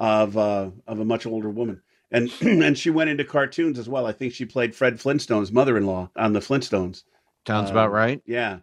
of 0.01 0.37
uh, 0.37 0.71
of 0.87 1.01
a 1.01 1.05
much 1.05 1.27
older 1.27 1.51
woman. 1.51 1.83
And 2.11 2.31
and 2.41 2.77
she 2.77 2.91
went 2.91 3.11
into 3.11 3.25
cartoons 3.25 3.79
as 3.79 3.89
well. 3.89 4.07
I 4.07 4.13
think 4.13 4.35
she 4.35 4.45
played 4.45 4.75
Fred 4.75 5.01
Flintstone's 5.01 5.53
mother-in-law 5.53 6.11
on 6.17 6.33
the 6.33 6.41
Flintstones. 6.41 7.05
Sounds 7.47 7.71
about 7.71 7.89
Um, 7.89 7.93
right. 7.93 8.23
Yeah. 8.27 8.59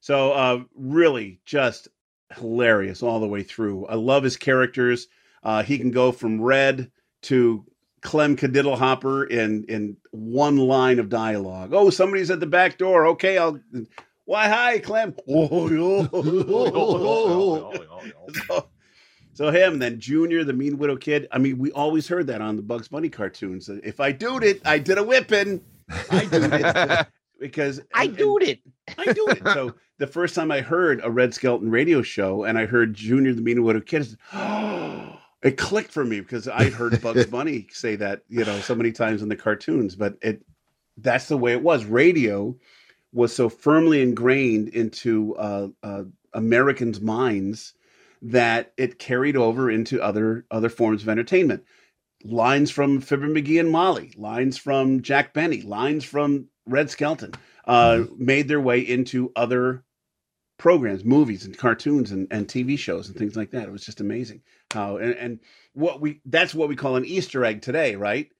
So 0.00 0.32
uh, 0.32 0.64
really 0.74 1.40
just 1.44 1.88
hilarious 2.36 3.02
all 3.02 3.20
the 3.20 3.28
way 3.28 3.42
through. 3.42 3.86
I 3.86 3.94
love 3.94 4.22
his 4.22 4.36
characters. 4.36 5.08
Uh, 5.42 5.62
he 5.62 5.78
can 5.78 5.90
go 5.90 6.12
from 6.12 6.40
Red 6.40 6.90
to 7.22 7.64
Clem 8.02 8.36
Kadiddlehopper 8.36 9.30
in 9.30 9.64
in 9.64 9.96
one 10.10 10.56
line 10.56 10.98
of 10.98 11.08
dialogue. 11.08 11.72
Oh, 11.72 11.90
somebody's 11.90 12.30
at 12.30 12.40
the 12.40 12.46
back 12.46 12.76
door. 12.78 13.06
Okay, 13.08 13.38
I'll. 13.38 13.60
Why, 14.26 14.48
hi, 14.48 14.78
Clem. 14.78 15.14
Oh, 15.28 15.48
oh, 15.52 16.08
oh, 16.12 17.72
oh, 17.90 18.22
so, 18.46 18.68
so 19.34 19.50
him, 19.50 19.78
then 19.78 20.00
Junior, 20.00 20.44
the 20.44 20.52
Mean 20.52 20.78
Widdle 20.78 20.96
Kid. 20.96 21.28
I 21.30 21.38
mean, 21.38 21.58
we 21.58 21.70
always 21.72 22.08
heard 22.08 22.26
that 22.28 22.40
on 22.40 22.56
the 22.56 22.62
Bugs 22.62 22.88
Bunny 22.88 23.08
cartoons. 23.08 23.68
If 23.68 24.00
I 24.00 24.12
doed 24.12 24.44
it, 24.44 24.62
I 24.64 24.78
did 24.78 24.98
a 24.98 25.02
whipping. 25.02 25.62
I 26.10 26.24
doed 26.24 26.52
it 26.52 27.06
because 27.40 27.80
I 27.92 28.06
doed 28.06 28.42
it. 28.42 28.60
I 28.96 29.12
do 29.12 29.26
it. 29.28 29.42
So 29.52 29.74
the 29.98 30.06
first 30.06 30.34
time 30.34 30.50
I 30.50 30.60
heard 30.60 31.00
a 31.02 31.10
Red 31.10 31.34
Skelton 31.34 31.70
radio 31.70 32.00
show 32.00 32.44
and 32.44 32.58
I 32.58 32.66
heard 32.66 32.94
Junior 32.94 33.34
the 33.34 33.42
Mean 33.42 33.62
Widdle 33.62 33.82
Kid, 33.82 34.16
oh, 34.32 35.18
it 35.42 35.58
clicked 35.58 35.90
for 35.90 36.04
me 36.04 36.20
because 36.20 36.48
I'd 36.48 36.72
heard 36.72 37.00
Bugs 37.02 37.26
Bunny 37.30 37.66
say 37.70 37.96
that, 37.96 38.22
you 38.28 38.44
know, 38.44 38.58
so 38.60 38.74
many 38.74 38.92
times 38.92 39.22
in 39.22 39.28
the 39.28 39.36
cartoons, 39.36 39.94
but 39.96 40.16
it 40.22 40.42
that's 40.96 41.28
the 41.28 41.36
way 41.36 41.52
it 41.52 41.62
was. 41.62 41.84
Radio 41.84 42.56
was 43.14 43.34
so 43.34 43.48
firmly 43.48 44.02
ingrained 44.02 44.68
into 44.68 45.34
uh, 45.36 45.68
uh, 45.82 46.02
Americans' 46.34 47.00
minds 47.00 47.74
that 48.20 48.72
it 48.76 48.98
carried 48.98 49.36
over 49.36 49.70
into 49.70 50.02
other 50.02 50.44
other 50.50 50.68
forms 50.68 51.02
of 51.02 51.08
entertainment. 51.08 51.64
Lines 52.24 52.70
from 52.70 53.00
Fibber 53.00 53.28
McGee 53.28 53.60
and 53.60 53.70
Molly, 53.70 54.12
lines 54.16 54.56
from 54.56 55.02
Jack 55.02 55.32
Benny, 55.34 55.62
lines 55.62 56.04
from 56.04 56.48
Red 56.66 56.90
Skelton 56.90 57.32
uh, 57.66 58.04
made 58.16 58.48
their 58.48 58.60
way 58.60 58.80
into 58.80 59.30
other 59.36 59.84
programs, 60.58 61.04
movies 61.04 61.44
and 61.44 61.56
cartoons 61.56 62.12
and, 62.12 62.26
and 62.30 62.48
TV 62.48 62.78
shows 62.78 63.08
and 63.08 63.16
things 63.16 63.36
like 63.36 63.50
that. 63.50 63.64
It 63.64 63.72
was 63.72 63.84
just 63.84 64.00
amazing 64.00 64.42
how 64.72 64.96
and, 64.96 65.14
and 65.14 65.40
what 65.74 66.00
we 66.00 66.20
that's 66.26 66.54
what 66.54 66.68
we 66.68 66.76
call 66.76 66.96
an 66.96 67.04
Easter 67.04 67.44
egg 67.44 67.62
today, 67.62 67.94
right? 67.94 68.30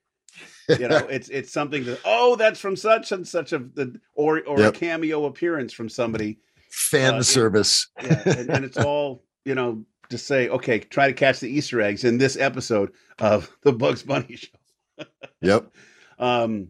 You 0.69 0.89
know, 0.89 1.07
it's 1.11 1.29
it's 1.29 1.53
something 1.53 1.85
that 1.85 2.01
oh, 2.05 2.37
that's 2.37 2.61
from 2.61 2.77
such 2.77 3.13
and 3.13 3.27
such 3.27 3.53
of 3.53 3.75
the 3.75 4.01
or 4.15 4.43
or 4.47 4.59
Yep. 4.61 4.75
a 4.75 4.79
cameo 4.79 5.27
appearance 5.27 5.73
from 5.73 5.89
somebody. 5.89 6.39
Fan 6.71 7.15
Uh, 7.15 7.19
it- 7.19 7.25
service. 7.25 7.89
Yeah, 8.03 8.23
and, 8.27 8.51
and 8.51 8.65
it's 8.65 8.79
all 8.79 9.25
you 9.45 9.55
know 9.55 9.85
to 10.11 10.19
say, 10.19 10.49
okay, 10.49 10.79
try 10.81 11.07
to 11.09 11.13
catch 11.15 11.41
the 11.41 11.49
Easter 11.49 11.81
eggs 11.81 12.05
in 12.05 12.19
this 12.19 12.37
episode 12.37 12.93
of 13.19 13.51
the 13.63 13.73
Bugs 13.73 14.03
Bunny 14.03 14.37
show. 14.99 15.05
Yep. 15.41 15.71
Um, 16.19 16.69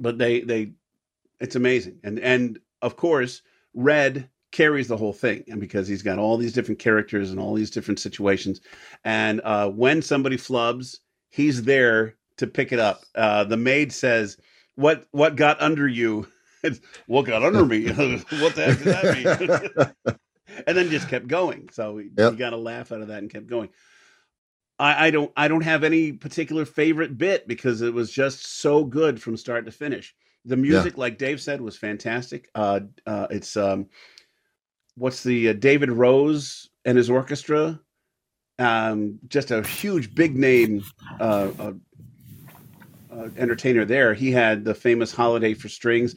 but 0.00 0.18
they 0.18 0.40
they 0.40 0.72
it's 1.40 1.56
amazing, 1.56 1.98
and 2.04 2.18
and 2.20 2.58
of 2.82 2.96
course, 2.96 3.42
Red 3.74 4.28
carries 4.50 4.88
the 4.88 4.96
whole 4.96 5.12
thing, 5.12 5.44
and 5.48 5.60
because 5.60 5.86
he's 5.88 6.02
got 6.02 6.18
all 6.18 6.36
these 6.36 6.52
different 6.52 6.78
characters 6.80 7.30
and 7.30 7.38
all 7.40 7.54
these 7.54 7.70
different 7.70 8.00
situations, 8.00 8.60
and 9.04 9.40
uh, 9.44 9.68
when 9.70 10.00
somebody 10.02 10.36
flubs, 10.36 10.96
he's 11.30 11.62
there 11.62 12.14
to 12.38 12.46
pick 12.46 12.72
it 12.72 12.78
up. 12.78 13.04
Uh, 13.14 13.44
the 13.44 13.56
maid 13.56 13.92
says, 13.92 14.36
"What 14.74 15.06
what 15.10 15.36
got 15.36 15.60
under 15.60 15.86
you?" 15.86 16.26
What 17.06 17.24
got 17.24 17.44
under 17.44 17.64
me? 17.64 17.86
what 17.88 18.56
the 18.56 18.64
heck 18.64 18.78
does 18.78 18.86
that 18.86 19.68
mean? 19.78 19.94
and 20.66 20.76
then 20.76 20.90
just 20.90 21.08
kept 21.08 21.28
going. 21.28 21.68
So 21.72 21.92
we, 21.94 22.10
Yep. 22.16 22.36
got 22.36 22.52
a 22.52 22.56
laugh 22.56 22.90
out 22.90 23.00
of 23.00 23.08
that 23.08 23.18
and 23.20 23.30
kept 23.30 23.46
going. 23.46 23.68
I, 24.78 25.06
I 25.06 25.10
don't 25.10 25.32
I 25.36 25.46
don't 25.46 25.62
have 25.62 25.84
any 25.84 26.12
particular 26.12 26.64
favorite 26.64 27.16
bit 27.16 27.46
because 27.46 27.80
it 27.80 27.94
was 27.94 28.10
just 28.10 28.44
so 28.44 28.84
good 28.84 29.22
from 29.22 29.36
start 29.36 29.66
to 29.66 29.72
finish. 29.72 30.14
The 30.44 30.56
music, 30.56 30.98
like 30.98 31.16
Dave 31.16 31.40
said, 31.40 31.60
was 31.60 31.76
fantastic. 31.76 32.48
Uh, 32.54 32.80
uh, 33.06 33.28
it's 33.30 33.56
um, 33.56 33.86
what's 34.96 35.22
the 35.22 35.50
uh, 35.50 35.52
David 35.54 35.90
Rose 35.90 36.68
and 36.84 36.98
his 36.98 37.08
orchestra. 37.10 37.80
Um, 38.58 39.20
just 39.28 39.52
a 39.52 39.62
huge, 39.62 40.14
big 40.14 40.36
name 40.36 40.82
uh, 41.20 41.72
uh, 43.18 43.22
uh, 43.22 43.28
entertainer 43.36 43.84
there. 43.84 44.14
He 44.14 44.30
had 44.32 44.64
the 44.64 44.74
famous 44.74 45.12
"Holiday 45.12 45.54
for 45.54 45.68
Strings." 45.68 46.14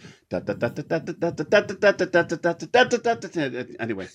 Anyway, 3.79 4.07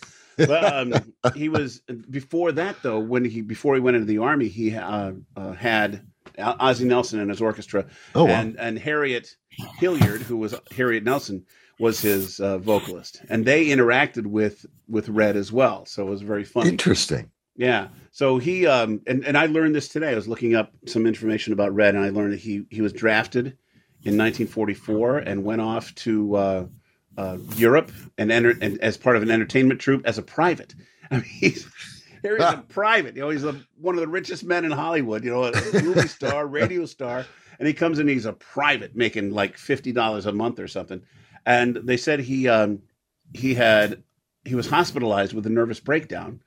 um, 0.49 0.95
he 1.35 1.49
was 1.49 1.81
before 2.11 2.53
that 2.53 2.77
though. 2.83 2.99
When 3.01 3.25
he 3.25 3.41
before 3.43 3.75
he 3.75 3.81
went 3.81 3.97
into 3.97 4.07
the 4.07 4.19
army, 4.19 4.49
he 4.49 4.75
uh, 4.75 5.13
uh, 5.37 5.53
had 5.53 6.07
Ozzie 6.39 6.85
Nelson 6.85 7.21
and 7.21 7.31
his 7.31 7.41
orchestra, 7.41 7.87
Oh, 8.15 8.25
wow. 8.25 8.31
and 8.33 8.59
and 8.59 8.79
Harriet 8.79 9.35
Hilliard, 9.79 10.23
who 10.23 10.37
was 10.37 10.55
Harriet 10.77 11.05
Nelson, 11.05 11.45
was 11.79 12.01
his 12.01 12.41
uh, 12.41 12.59
vocalist, 12.59 13.23
and 13.29 13.45
they 13.45 13.67
interacted 13.67 14.27
with 14.27 14.67
with 14.89 15.09
Red 15.09 15.37
as 15.37 15.51
well. 15.53 15.87
So 15.87 16.07
it 16.07 16.11
was 16.11 16.23
very 16.23 16.45
funny. 16.45 16.71
Interesting. 16.71 17.31
Yeah. 17.57 17.89
So 18.13 18.39
he 18.39 18.67
um 18.67 19.01
and, 19.07 19.25
and 19.25 19.37
I 19.37 19.47
learned 19.47 19.75
this 19.75 19.89
today. 19.89 20.13
I 20.13 20.15
was 20.15 20.29
looking 20.29 20.55
up 20.55 20.73
some 20.87 21.07
information 21.07 21.53
about 21.53 21.75
Red 21.75 21.95
and 21.95 22.05
I 22.05 22.11
learned 22.11 22.33
that 22.33 22.41
he 22.41 22.67
he 22.71 22.81
was 22.81 22.93
drafted 22.93 23.57
in 24.03 24.17
1944 24.17 25.19
and 25.19 25.45
went 25.45 25.61
off 25.61 25.95
to 25.97 26.37
uh, 26.37 26.67
uh, 27.17 27.39
Europe 27.57 27.91
and 28.19 28.31
entered 28.31 28.63
and 28.63 28.81
as 28.81 28.97
part 28.97 29.17
of 29.17 29.23
an 29.23 29.31
entertainment 29.31 29.81
troupe 29.81 30.07
as 30.07 30.19
a 30.19 30.23
private. 30.23 30.75
I 31.11 31.17
mean, 31.17 31.25
he's 31.25 31.67
here 32.23 32.37
he's 32.37 32.47
a 32.47 32.65
private. 32.69 33.17
You 33.17 33.23
know, 33.23 33.31
he's 33.31 33.45
a, 33.45 33.61
one 33.81 33.95
of 33.95 34.01
the 34.01 34.09
richest 34.09 34.45
men 34.45 34.65
in 34.65 34.73
Hollywood. 34.73 35.25
You 35.25 35.31
know, 35.31 35.45
a 35.45 35.83
movie 35.83 36.09
star, 36.09 36.47
radio 36.47 36.87
star, 36.87 37.27
and 37.59 37.67
he 37.67 37.75
comes 37.75 37.99
in. 37.99 38.09
He's 38.09 38.27
a 38.27 38.33
private, 38.33 38.95
making 38.95 39.31
like 39.31 39.57
fifty 39.57 39.93
dollars 39.93 40.27
a 40.27 40.33
month 40.33 40.59
or 40.59 40.69
something. 40.69 41.03
And 41.45 41.77
they 41.77 41.97
said 41.97 42.21
he 42.21 42.49
um, 42.49 42.83
he 43.35 43.55
had 43.55 44.03
he 44.45 44.55
was 44.55 44.69
hospitalized 44.69 45.33
with 45.33 45.47
a 45.47 45.51
nervous 45.51 45.81
breakdown 45.81 46.41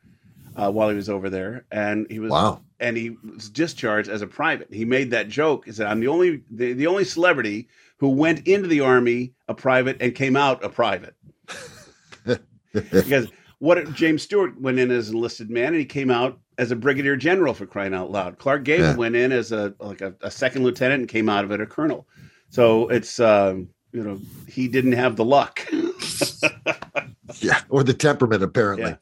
uh, 0.60 0.72
while 0.72 0.90
he 0.90 0.96
was 0.96 1.10
over 1.10 1.30
there, 1.30 1.66
and 1.72 2.06
he 2.10 2.20
was 2.20 2.32
Wow. 2.32 2.62
and 2.80 2.98
he 2.98 3.12
was 3.36 3.50
discharged 3.50 4.10
as 4.10 4.22
a 4.22 4.28
private. 4.28 4.68
He 4.74 4.86
made 4.86 5.12
that 5.12 5.30
joke. 5.30 5.66
He 5.66 5.72
said, 5.72 5.88
"I'm 5.88 6.00
the 6.00 6.08
only 6.08 6.44
the, 6.52 6.74
the 6.74 6.88
only 6.88 7.04
celebrity 7.06 7.68
who 7.98 8.10
went 8.10 8.48
into 8.48 8.68
the 8.68 8.82
army 8.82 9.34
a 9.48 9.54
private 9.54 9.98
and 10.02 10.14
came 10.16 10.36
out 10.36 10.64
a 10.64 10.70
private." 10.70 11.16
because 12.74 13.28
what 13.60 13.94
James 13.94 14.22
Stewart 14.24 14.60
went 14.62 14.80
in 14.80 14.92
as 14.92 15.10
an 15.10 15.16
enlisted 15.16 15.50
man, 15.50 15.68
and 15.68 15.78
he 15.78 15.86
came 15.86 16.12
out 16.12 16.40
as 16.58 16.72
a 16.72 16.76
brigadier 16.76 17.16
general 17.16 17.54
for 17.54 17.66
crying 17.66 17.94
out 17.94 18.12
loud. 18.12 18.38
Clark 18.38 18.64
Gable 18.64 18.84
Yeah. 18.86 18.96
went 18.96 19.16
in 19.16 19.32
as 19.32 19.52
a 19.52 19.74
like 19.80 20.02
a, 20.02 20.14
a 20.22 20.30
second 20.32 20.64
lieutenant 20.64 21.00
and 21.02 21.10
came 21.10 21.30
out 21.30 21.44
of 21.44 21.52
it 21.52 21.62
a 21.62 21.66
colonel. 21.66 22.08
So 22.50 22.88
it's 22.90 23.20
um, 23.20 23.70
you 23.92 24.04
know 24.04 24.20
he 24.48 24.68
didn't 24.68 24.94
have 24.94 25.16
the 25.16 25.26
luck. 25.26 25.66
Yeah. 27.42 27.62
Or 27.70 27.84
the 27.84 27.94
temperament, 27.94 28.42
apparently. 28.42 28.90
Yeah. 28.90 28.96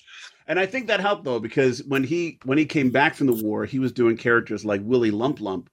And 0.48 0.60
I 0.60 0.66
think 0.66 0.88
that 0.88 1.02
helped 1.02 1.26
though, 1.26 1.40
because 1.40 1.84
when 1.84 2.04
he 2.04 2.40
when 2.46 2.58
he 2.58 2.66
came 2.66 2.90
back 2.90 3.16
from 3.16 3.28
the 3.28 3.44
war, 3.44 3.66
he 3.66 3.80
was 3.80 3.92
doing 3.92 4.18
characters 4.18 4.64
like 4.64 4.82
Willie 4.84 5.12
Lump 5.12 5.42
Lump, 5.42 5.70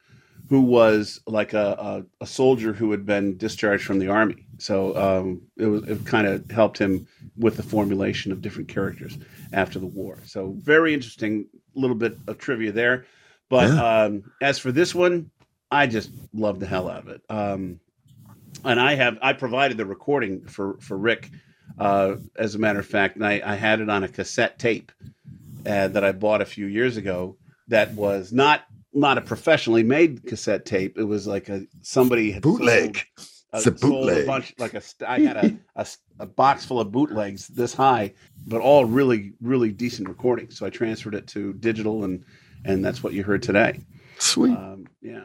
who 0.49 0.61
was 0.61 1.21
like 1.27 1.53
a, 1.53 2.05
a, 2.21 2.25
a 2.25 2.27
soldier 2.27 2.73
who 2.73 2.91
had 2.91 3.07
been 3.07 3.37
discharged 3.37 3.85
from 3.85 3.99
the 3.99 4.09
army. 4.09 4.47
So 4.59 4.97
um, 4.97 5.43
it 5.57 5.67
was 5.67 5.85
it 5.85 6.05
kind 6.05 6.27
of 6.27 6.51
helped 6.51 6.79
him 6.79 7.07
with 7.37 7.57
the 7.57 7.63
formulation 7.63 8.33
of 8.33 8.43
different 8.43 8.69
characters 8.69 9.17
after 9.53 9.79
the 9.79 9.87
war. 9.87 10.19
So 10.25 10.55
very 10.59 10.93
interesting 10.93 11.47
little 11.75 11.97
bit 11.97 12.19
of 12.27 12.39
trivia 12.39 12.73
there. 12.73 13.07
But 13.49 13.71
um, 13.71 14.33
as 14.41 14.59
for 14.59 14.73
this 14.73 14.95
one, 14.95 15.31
I 15.71 15.87
just 15.87 16.11
love 16.33 16.61
the 16.61 16.67
hell 16.67 16.89
out 16.89 17.03
of 17.03 17.09
it. 17.09 17.23
Um, 17.29 17.81
and 18.65 18.81
I 18.81 18.95
have 18.95 19.19
I 19.23 19.33
provided 19.33 19.77
the 19.77 19.87
recording 19.87 20.47
for 20.47 20.79
for 20.81 20.97
Rick, 20.97 21.31
uh, 21.79 22.17
as 22.37 22.55
a 22.55 22.59
matter 22.59 22.79
of 22.81 22.87
fact, 22.87 23.17
and 23.17 23.27
I, 23.27 23.41
I 23.45 23.55
had 23.57 23.81
it 23.81 23.89
on 23.89 24.05
a 24.05 24.09
cassette 24.09 24.59
tape 24.59 24.93
uh, 25.67 25.89
that 25.89 26.05
I 26.05 26.13
bought 26.13 26.41
a 26.43 26.47
few 26.47 26.67
years 26.67 26.97
ago. 26.97 27.37
That 27.69 27.93
was 27.95 28.33
not 28.33 28.63
not 28.93 29.19
a 29.19 29.23
professionally 29.23 29.83
made 29.83 30.25
cassette 30.27 30.65
tape. 30.67 30.99
It 30.99 31.05
was 31.05 31.27
like 31.27 31.49
a 31.49 31.67
somebody 31.83 32.31
had 32.31 32.43
Bootleg. 32.43 32.97
sold- 33.17 33.29
It's 33.55 33.67
a 33.67 33.71
uh, 33.71 33.89
bootleg. 33.89 34.27
bunch 34.27 34.55
like 34.59 34.75
a 34.75 34.83
I 35.09 35.17
a, 35.19 35.27
had 35.27 35.37
a, 35.37 35.59
a 35.77 35.87
a 36.21 36.27
box 36.27 36.65
full 36.65 36.81
of 36.81 36.93
bootlegs 36.93 37.49
this 37.49 37.73
high, 37.75 38.13
but 38.47 38.61
all 38.61 38.85
really 38.85 39.33
really 39.41 39.73
decent 39.73 40.09
recordings. 40.09 40.59
So 40.59 40.67
I 40.67 40.71
transferred 40.71 41.15
it 41.15 41.27
to 41.29 41.53
digital, 41.55 42.05
and 42.05 42.25
and 42.65 42.85
that's 42.85 43.03
what 43.03 43.13
you 43.15 43.23
heard 43.25 43.43
today. 43.43 43.81
Sweet. 44.19 44.53
Um, 44.57 44.87
yeah. 45.03 45.25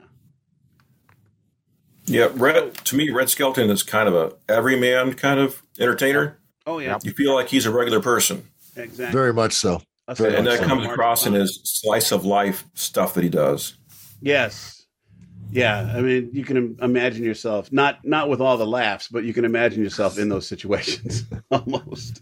Yeah, 2.10 2.30
Red 2.34 2.74
to 2.86 2.96
me, 2.96 3.10
Red 3.12 3.30
Skelton 3.30 3.70
is 3.70 3.84
kind 3.84 4.10
of 4.10 4.16
a 4.16 4.34
everyman 4.52 5.14
kind 5.14 5.40
of 5.40 5.62
entertainer. 5.80 6.40
Oh 6.66 6.80
yeah. 6.80 6.98
You 7.04 7.12
feel 7.12 7.34
like 7.36 7.50
he's 7.50 7.66
a 7.66 7.72
regular 7.72 8.00
person. 8.00 8.48
Exactly. 8.76 9.14
Very 9.14 9.34
much 9.34 9.54
so. 9.54 9.82
Very 10.16 10.36
and 10.36 10.46
much 10.46 10.58
that 10.58 10.64
so. 10.64 10.68
comes 10.68 10.86
across 10.86 11.26
in 11.28 11.34
his 11.34 11.62
slice 11.64 12.12
of 12.12 12.26
life 12.26 12.66
stuff 12.74 13.14
that 13.14 13.24
he 13.24 13.30
does. 13.30 13.78
Yes. 14.22 14.86
Yeah, 15.52 15.94
I 15.96 16.02
mean, 16.02 16.30
you 16.32 16.44
can 16.44 16.78
imagine 16.82 17.24
yourself 17.24 17.72
not 17.72 18.06
not 18.06 18.30
with 18.30 18.42
all 18.42 18.58
the 18.58 18.68
laughs, 18.68 19.08
but 19.08 19.24
you 19.24 19.34
can 19.34 19.46
imagine 19.46 19.84
yourself 19.84 20.18
in 20.18 20.30
those 20.30 20.48
situations 20.48 21.24
almost. 21.52 22.22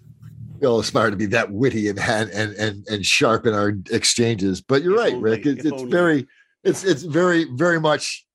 We 0.60 0.68
all 0.68 0.80
aspire 0.80 1.12
to 1.12 1.18
be 1.18 1.26
that 1.28 1.52
witty 1.52 1.90
and 1.90 2.00
and 2.00 2.30
and 2.32 2.54
and, 2.56 2.88
and 2.88 3.06
sharp 3.06 3.46
in 3.46 3.54
our 3.54 3.74
exchanges. 3.92 4.62
But 4.62 4.82
you're 4.82 4.98
right, 4.98 5.16
Rick. 5.18 5.46
It's, 5.46 5.66
it's 5.66 5.74
only. 5.74 5.92
very, 5.92 6.28
it's 6.64 6.84
it's 6.84 7.04
very 7.04 7.46
very 7.54 7.80
much 7.80 8.26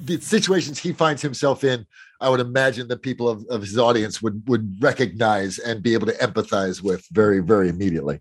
the 0.00 0.20
situations 0.20 0.78
he 0.78 0.92
finds 0.92 1.22
himself 1.22 1.64
in. 1.64 1.86
I 2.20 2.28
would 2.28 2.40
imagine 2.40 2.86
that 2.88 3.02
people 3.02 3.28
of, 3.28 3.44
of 3.46 3.62
his 3.62 3.76
audience 3.76 4.22
would 4.22 4.42
would 4.48 4.76
recognize 4.80 5.58
and 5.58 5.82
be 5.82 5.94
able 5.94 6.06
to 6.06 6.14
empathize 6.14 6.82
with 6.82 7.06
very 7.10 7.40
very 7.40 7.68
immediately. 7.68 8.20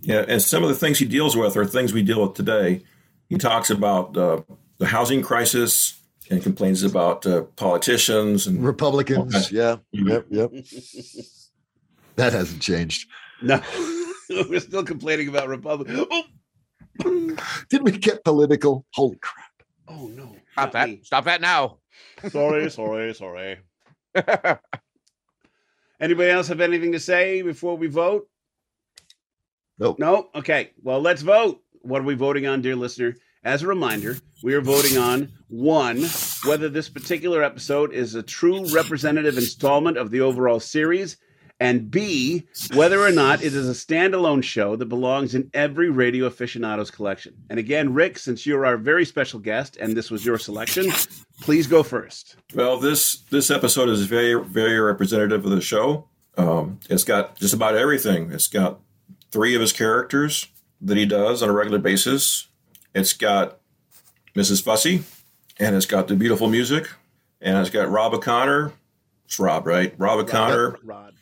Yeah, 0.00 0.24
and 0.28 0.40
some 0.42 0.62
of 0.62 0.68
the 0.68 0.74
things 0.74 0.98
he 0.98 1.06
deals 1.06 1.36
with 1.36 1.56
are 1.56 1.64
things 1.64 1.92
we 1.92 2.02
deal 2.02 2.22
with 2.22 2.34
today. 2.34 2.82
He 3.28 3.36
talks 3.36 3.70
about 3.70 4.16
uh, 4.16 4.42
the 4.78 4.86
housing 4.86 5.22
crisis 5.22 5.98
and 6.30 6.42
complains 6.42 6.82
about 6.82 7.26
uh, 7.26 7.42
politicians 7.56 8.46
and 8.46 8.64
Republicans. 8.64 9.50
Yeah. 9.50 9.76
Yep. 9.92 10.26
Yep. 10.30 10.50
that 12.16 12.32
hasn't 12.32 12.62
changed. 12.62 13.08
No, 13.42 13.60
we're 14.48 14.60
still 14.60 14.84
complaining 14.84 15.28
about 15.28 15.48
Republicans. 15.48 16.06
Oh, 16.10 17.36
Did 17.68 17.82
we 17.82 17.92
get 17.92 18.24
political? 18.24 18.86
Holy 18.92 19.16
crap! 19.16 19.44
oh 19.88 20.06
no! 20.08 20.36
Stop 20.54 20.72
that. 20.72 20.88
Stop 21.04 21.24
that 21.24 21.40
now. 21.40 21.78
Sorry, 22.30 22.70
sorry, 22.70 23.14
sorry. 23.14 23.58
Anybody 26.00 26.30
else 26.30 26.48
have 26.48 26.60
anything 26.60 26.92
to 26.92 27.00
say 27.00 27.42
before 27.42 27.76
we 27.76 27.88
vote? 27.88 28.28
Nope. 29.78 29.98
No? 29.98 30.28
Okay. 30.34 30.70
Well, 30.82 31.00
let's 31.00 31.22
vote. 31.22 31.60
What 31.82 32.00
are 32.00 32.04
we 32.04 32.14
voting 32.14 32.46
on, 32.46 32.62
dear 32.62 32.76
listener? 32.76 33.16
As 33.42 33.62
a 33.62 33.66
reminder, 33.66 34.16
we 34.42 34.54
are 34.54 34.60
voting 34.60 34.96
on 34.96 35.30
one, 35.48 36.04
whether 36.46 36.68
this 36.68 36.88
particular 36.88 37.42
episode 37.42 37.92
is 37.92 38.14
a 38.14 38.22
true 38.22 38.64
representative 38.72 39.36
installment 39.36 39.98
of 39.98 40.10
the 40.10 40.20
overall 40.20 40.60
series, 40.60 41.18
and 41.60 41.90
B, 41.90 42.46
whether 42.74 43.00
or 43.00 43.12
not 43.12 43.42
it 43.42 43.54
is 43.54 43.68
a 43.68 43.72
standalone 43.72 44.42
show 44.42 44.76
that 44.76 44.86
belongs 44.86 45.34
in 45.34 45.50
every 45.54 45.88
Radio 45.90 46.26
Aficionados 46.26 46.90
collection. 46.90 47.34
And 47.48 47.58
again, 47.58 47.94
Rick, 47.94 48.18
since 48.18 48.44
you're 48.44 48.66
our 48.66 48.76
very 48.76 49.04
special 49.04 49.38
guest 49.38 49.76
and 49.76 49.96
this 49.96 50.10
was 50.10 50.24
your 50.24 50.38
selection, 50.38 50.90
please 51.40 51.66
go 51.66 51.82
first. 51.82 52.36
Well, 52.54 52.78
this 52.78 53.18
this 53.30 53.50
episode 53.50 53.88
is 53.88 54.06
very 54.06 54.34
very 54.42 54.78
representative 54.78 55.44
of 55.44 55.50
the 55.50 55.60
show. 55.60 56.08
Um, 56.36 56.80
it's 56.90 57.04
got 57.04 57.36
just 57.36 57.54
about 57.54 57.76
everything. 57.76 58.32
It's 58.32 58.48
got 58.48 58.80
three 59.30 59.54
of 59.54 59.60
his 59.60 59.72
characters 59.72 60.46
that 60.80 60.96
he 60.96 61.06
does 61.06 61.42
on 61.42 61.48
a 61.48 61.52
regular 61.52 61.78
basis. 61.78 62.48
It's 62.94 63.12
got 63.12 63.58
Mrs. 64.34 64.62
Fussy, 64.62 65.04
and 65.58 65.76
it's 65.76 65.86
got 65.86 66.08
the 66.08 66.16
beautiful 66.16 66.48
music, 66.48 66.88
and 67.40 67.56
it's 67.58 67.70
got 67.70 67.88
Rob 67.88 68.14
O'Connor. 68.14 68.72
It's 69.26 69.38
Rob, 69.38 69.66
right? 69.66 69.94
Rob 69.96 70.18
O'Connor 70.18 70.70
Rod. 70.70 70.80
Rod. 70.84 71.14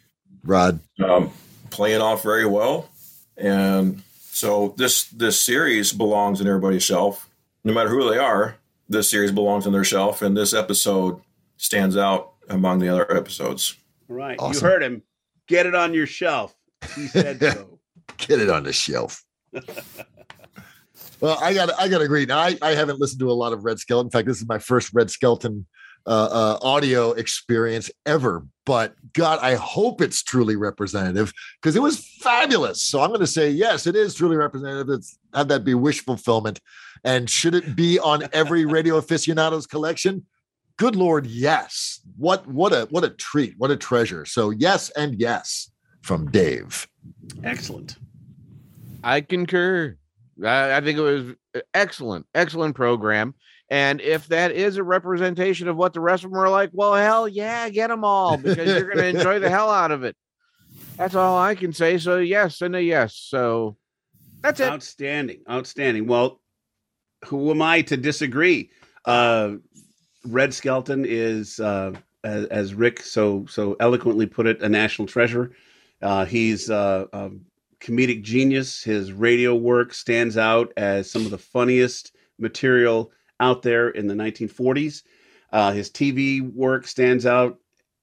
Um, 1.04 1.30
playing 1.70 2.00
off 2.00 2.22
very 2.22 2.46
well, 2.46 2.88
and 3.36 4.02
so 4.30 4.74
this 4.76 5.04
this 5.04 5.40
series 5.40 5.92
belongs 5.92 6.40
in 6.40 6.46
everybody's 6.46 6.82
shelf, 6.82 7.28
no 7.64 7.72
matter 7.72 7.90
who 7.90 8.08
they 8.10 8.18
are. 8.18 8.56
This 8.88 9.10
series 9.10 9.32
belongs 9.32 9.66
on 9.66 9.72
their 9.72 9.84
shelf, 9.84 10.22
and 10.22 10.36
this 10.36 10.52
episode 10.52 11.20
stands 11.56 11.96
out 11.96 12.32
among 12.48 12.80
the 12.80 12.88
other 12.88 13.10
episodes. 13.16 13.76
All 14.10 14.16
right. 14.16 14.36
Awesome. 14.38 14.66
You 14.66 14.72
heard 14.72 14.82
him. 14.82 15.02
Get 15.46 15.66
it 15.66 15.74
on 15.74 15.94
your 15.94 16.06
shelf. 16.06 16.54
He 16.94 17.06
said 17.06 17.40
so. 17.40 17.78
Get 18.18 18.40
it 18.40 18.50
on 18.50 18.64
the 18.64 18.72
shelf. 18.72 19.24
well, 21.20 21.38
I 21.40 21.54
got 21.54 21.70
I 21.78 21.88
got 21.88 21.98
to 21.98 22.04
agree. 22.04 22.26
Now, 22.26 22.38
I, 22.38 22.56
I 22.62 22.74
haven't 22.74 23.00
listened 23.00 23.20
to 23.20 23.30
a 23.30 23.32
lot 23.32 23.52
of 23.52 23.64
Red 23.64 23.78
Skeleton. 23.78 24.08
In 24.08 24.10
fact, 24.10 24.26
this 24.26 24.38
is 24.38 24.46
my 24.46 24.58
first 24.58 24.92
Red 24.92 25.10
Skeleton 25.10 25.66
uh, 26.06 26.28
uh, 26.30 26.58
audio 26.62 27.12
experience 27.12 27.90
ever. 28.06 28.46
But 28.64 28.94
God, 29.12 29.38
I 29.42 29.54
hope 29.54 30.00
it's 30.00 30.22
truly 30.22 30.56
representative 30.56 31.32
because 31.60 31.76
it 31.76 31.82
was 31.82 32.06
fabulous. 32.20 32.82
So 32.82 33.00
I'm 33.00 33.10
going 33.10 33.20
to 33.20 33.26
say 33.26 33.50
yes, 33.50 33.86
it 33.86 33.96
is 33.96 34.14
truly 34.14 34.36
representative. 34.36 34.88
It's 34.88 35.18
have 35.34 35.48
that 35.48 35.64
be 35.64 35.74
wish 35.74 36.04
fulfillment. 36.04 36.60
And 37.04 37.28
should 37.28 37.54
it 37.54 37.74
be 37.74 37.98
on 37.98 38.28
every 38.32 38.64
Radio 38.76 38.96
Aficionados 38.96 39.66
collection? 39.66 40.26
Good 40.76 40.96
Lord, 40.96 41.26
yes. 41.26 42.00
What 42.16 42.46
what 42.46 42.72
a 42.72 42.86
what 42.90 43.04
a 43.04 43.10
treat, 43.10 43.54
what 43.58 43.70
a 43.70 43.76
treasure. 43.76 44.24
So 44.24 44.50
yes 44.50 44.90
and 44.90 45.18
yes 45.20 45.70
from 46.02 46.30
Dave. 46.30 46.86
Excellent. 47.44 47.96
I 49.04 49.20
concur. 49.20 49.96
I, 50.44 50.76
I 50.76 50.80
think 50.80 50.98
it 50.98 51.02
was 51.02 51.34
excellent, 51.74 52.26
excellent 52.34 52.74
program. 52.74 53.34
And 53.72 54.02
if 54.02 54.26
that 54.26 54.52
is 54.52 54.76
a 54.76 54.82
representation 54.82 55.66
of 55.66 55.78
what 55.78 55.94
the 55.94 56.00
rest 56.00 56.24
of 56.24 56.30
them 56.30 56.38
are 56.38 56.50
like, 56.50 56.68
well, 56.74 56.92
hell 56.92 57.26
yeah, 57.26 57.70
get 57.70 57.88
them 57.88 58.04
all 58.04 58.36
because 58.36 58.68
you're 58.68 58.84
going 58.84 58.98
to 58.98 59.18
enjoy 59.18 59.38
the 59.38 59.48
hell 59.48 59.70
out 59.70 59.90
of 59.90 60.04
it. 60.04 60.14
That's 60.98 61.14
all 61.14 61.38
I 61.38 61.54
can 61.54 61.72
say. 61.72 61.96
So 61.96 62.18
yes 62.18 62.60
and 62.60 62.76
a 62.76 62.82
yes. 62.82 63.16
So 63.16 63.78
that's 64.42 64.60
it. 64.60 64.68
Outstanding. 64.68 65.40
Outstanding. 65.48 66.06
Well, 66.06 66.42
who 67.24 67.50
am 67.50 67.62
I 67.62 67.80
to 67.80 67.96
disagree? 67.96 68.68
Uh, 69.06 69.52
Red 70.26 70.52
Skelton 70.52 71.06
is, 71.08 71.58
uh, 71.58 71.94
as, 72.24 72.44
as 72.48 72.74
Rick 72.74 73.00
so 73.00 73.46
so 73.48 73.74
eloquently 73.80 74.26
put 74.26 74.46
it, 74.46 74.60
a 74.60 74.68
national 74.68 75.08
treasure. 75.08 75.50
Uh, 76.02 76.26
he's 76.26 76.68
uh, 76.68 77.06
a 77.14 77.30
comedic 77.80 78.20
genius. 78.20 78.82
His 78.82 79.14
radio 79.14 79.54
work 79.54 79.94
stands 79.94 80.36
out 80.36 80.74
as 80.76 81.10
some 81.10 81.24
of 81.24 81.30
the 81.30 81.38
funniest 81.38 82.14
material 82.38 83.10
out 83.42 83.62
there 83.62 83.90
in 83.90 84.06
the 84.06 84.14
1940s. 84.14 85.02
Uh, 85.52 85.72
his 85.72 85.90
TV 85.90 86.40
work 86.40 86.86
stands 86.86 87.26
out 87.26 87.58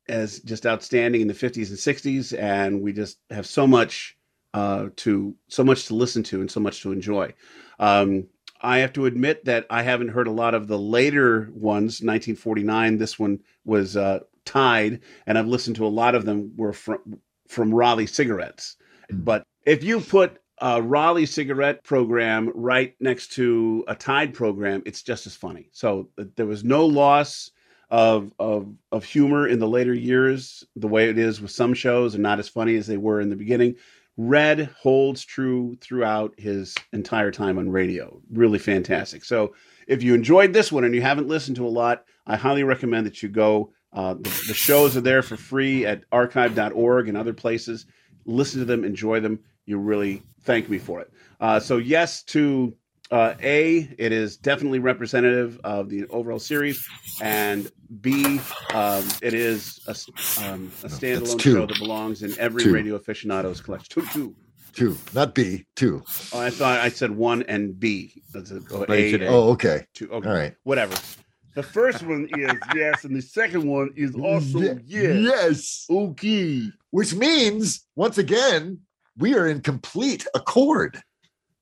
as 0.07 0.39
just 0.41 0.65
outstanding 0.65 1.21
in 1.21 1.27
the 1.27 1.33
50s 1.33 1.69
and 1.69 1.77
60s, 1.77 2.37
and 2.37 2.81
we 2.81 2.93
just 2.93 3.19
have 3.29 3.47
so 3.47 3.65
much 3.65 4.17
uh, 4.53 4.89
to 4.97 5.35
so 5.47 5.63
much 5.63 5.85
to 5.85 5.95
listen 5.95 6.23
to 6.23 6.41
and 6.41 6.51
so 6.51 6.59
much 6.59 6.81
to 6.81 6.91
enjoy. 6.91 7.33
Um, 7.79 8.27
I 8.61 8.79
have 8.79 8.93
to 8.93 9.05
admit 9.05 9.45
that 9.45 9.65
I 9.69 9.83
haven't 9.83 10.09
heard 10.09 10.27
a 10.27 10.31
lot 10.31 10.53
of 10.53 10.67
the 10.67 10.77
later 10.77 11.49
ones. 11.53 12.01
1949, 12.01 12.97
this 12.97 13.17
one 13.17 13.39
was 13.63 13.95
uh, 13.95 14.19
tied, 14.43 14.99
and 15.25 15.37
I've 15.37 15.47
listened 15.47 15.77
to 15.77 15.85
a 15.85 15.87
lot 15.87 16.15
of 16.15 16.25
them 16.25 16.53
were 16.57 16.73
from 16.73 17.19
from 17.47 17.73
Raleigh 17.73 18.07
cigarettes. 18.07 18.75
But 19.11 19.43
if 19.65 19.83
you 19.83 20.01
put 20.01 20.39
a 20.61 20.81
Raleigh 20.81 21.25
cigarette 21.25 21.83
program 21.83 22.51
right 22.53 22.95
next 22.99 23.33
to 23.33 23.83
a 23.87 23.95
Tide 23.95 24.33
program, 24.33 24.83
it's 24.85 25.01
just 25.01 25.27
as 25.27 25.35
funny. 25.35 25.69
So 25.71 26.09
uh, 26.17 26.25
there 26.35 26.45
was 26.45 26.63
no 26.63 26.85
loss 26.85 27.51
of 27.89 28.31
of 28.37 28.71
of 28.91 29.03
humor 29.03 29.47
in 29.47 29.59
the 29.59 29.67
later 29.67 29.93
years, 29.93 30.63
the 30.75 30.87
way 30.87 31.09
it 31.09 31.17
is 31.17 31.41
with 31.41 31.51
some 31.51 31.73
shows, 31.73 32.13
and 32.13 32.23
not 32.23 32.39
as 32.39 32.47
funny 32.47 32.75
as 32.75 32.87
they 32.87 32.97
were 32.97 33.21
in 33.21 33.29
the 33.29 33.35
beginning. 33.35 33.75
Red 34.17 34.69
holds 34.77 35.23
true 35.23 35.77
throughout 35.79 36.33
his 36.37 36.75
entire 36.91 37.31
time 37.31 37.57
on 37.57 37.69
radio. 37.69 38.21
Really 38.31 38.59
fantastic. 38.59 39.23
So 39.23 39.55
if 39.87 40.03
you 40.03 40.13
enjoyed 40.13 40.51
this 40.51 40.71
one 40.73 40.83
and 40.83 40.93
you 40.93 41.01
haven't 41.01 41.29
listened 41.29 41.55
to 41.55 41.65
a 41.65 41.69
lot, 41.69 42.03
I 42.27 42.35
highly 42.35 42.63
recommend 42.63 43.05
that 43.07 43.23
you 43.23 43.29
go. 43.29 43.71
Uh, 43.93 44.15
the, 44.15 44.43
the 44.47 44.53
shows 44.53 44.97
are 44.97 45.01
there 45.01 45.21
for 45.21 45.37
free 45.37 45.85
at 45.85 46.03
archive.org 46.11 47.07
and 47.07 47.17
other 47.17 47.33
places. 47.33 47.85
Listen 48.25 48.59
to 48.59 48.65
them, 48.65 48.83
enjoy 48.83 49.21
them. 49.21 49.39
You 49.65 49.77
really 49.77 50.21
thank 50.43 50.69
me 50.69 50.77
for 50.77 51.01
it. 51.01 51.11
Uh, 51.39 51.59
so, 51.59 51.77
yes 51.77 52.23
to 52.23 52.75
uh, 53.11 53.33
A, 53.41 53.89
it 53.97 54.11
is 54.11 54.37
definitely 54.37 54.79
representative 54.79 55.59
of 55.63 55.89
the 55.89 56.05
overall 56.07 56.39
series. 56.39 56.87
And 57.21 57.71
B, 58.01 58.39
um, 58.73 59.07
it 59.21 59.33
is 59.33 59.79
a, 59.87 59.91
um, 60.45 60.71
a 60.83 60.87
standalone 60.87 61.39
two. 61.39 61.53
show 61.55 61.65
that 61.65 61.79
belongs 61.79 62.23
in 62.23 62.37
every 62.37 62.63
Two. 62.63 62.73
Radio 62.73 62.95
Aficionados 62.95 63.61
collection. 63.61 63.87
Two, 63.89 64.07
two. 64.13 64.35
Two, 64.73 64.95
not 65.15 65.33
B, 65.33 65.65
two. 65.75 66.03
Oh, 66.31 66.39
I 66.39 66.51
thought 66.51 66.79
I 66.79 66.89
said 66.89 67.09
one 67.11 67.41
and 67.43 67.79
B. 67.79 68.21
That's 68.31 68.51
a, 68.51 68.61
oh, 68.71 68.85
A, 68.87 69.11
said 69.11 69.23
A. 69.23 69.25
A. 69.25 69.29
Oh, 69.29 69.49
okay. 69.51 69.85
Two. 69.95 70.11
Okay. 70.11 70.29
All 70.29 70.35
right. 70.35 70.55
Whatever. 70.63 70.95
The 71.55 71.63
first 71.63 72.03
one 72.03 72.29
is 72.37 72.51
yes, 72.75 73.03
and 73.03 73.15
the 73.15 73.21
second 73.21 73.67
one 73.67 73.89
is 73.95 74.13
also 74.15 74.59
Ye- 74.59 74.77
yes. 74.85 75.17
Yes. 75.17 75.85
Okay. 75.89 76.69
Which 76.91 77.15
means, 77.15 77.87
once 77.95 78.19
again, 78.19 78.79
we 79.19 79.35
are 79.35 79.47
in 79.47 79.61
complete 79.61 80.25
accord. 80.33 81.01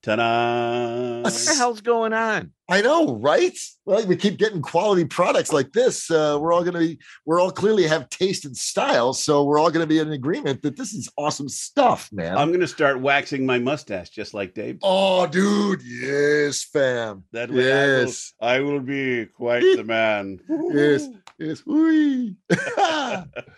Ta-da! 0.03 1.21
What 1.21 1.33
the 1.33 1.55
hell's 1.57 1.81
going 1.81 2.13
on? 2.13 2.53
I 2.69 2.81
know, 2.81 3.15
right? 3.15 3.57
Well, 3.85 4.05
we 4.05 4.15
keep 4.15 4.37
getting 4.37 4.61
quality 4.61 5.05
products 5.05 5.51
like 5.51 5.71
this. 5.71 6.11
Uh, 6.11 6.37
we're 6.39 6.53
all 6.53 6.61
going 6.61 6.75
to 6.75 6.79
be, 6.79 6.99
we're 7.25 7.41
all 7.41 7.49
clearly 7.51 7.87
have 7.87 8.07
taste 8.09 8.45
and 8.45 8.55
style. 8.55 9.13
So 9.13 9.43
we're 9.43 9.57
all 9.59 9.71
going 9.71 9.83
to 9.83 9.87
be 9.87 9.97
in 9.99 10.11
agreement 10.11 10.61
that 10.61 10.77
this 10.77 10.93
is 10.93 11.09
awesome 11.17 11.49
stuff, 11.49 12.09
man. 12.13 12.37
I'm 12.37 12.51
gonna 12.51 12.67
start 12.67 13.01
waxing 13.01 13.45
my 13.45 13.57
mustache 13.57 14.09
just 14.09 14.33
like 14.33 14.53
Dave. 14.53 14.77
oh, 14.83 15.25
dude. 15.25 15.81
Yes, 15.83 16.63
fam. 16.63 17.23
That 17.31 17.49
way 17.49 17.63
yes. 17.63 18.33
I, 18.39 18.59
will, 18.59 18.69
I 18.69 18.73
will 18.73 18.81
be 18.81 19.25
quite 19.25 19.63
the 19.75 19.83
man. 19.83 20.39
Yes. 20.71 21.07
Yes. 21.39 21.63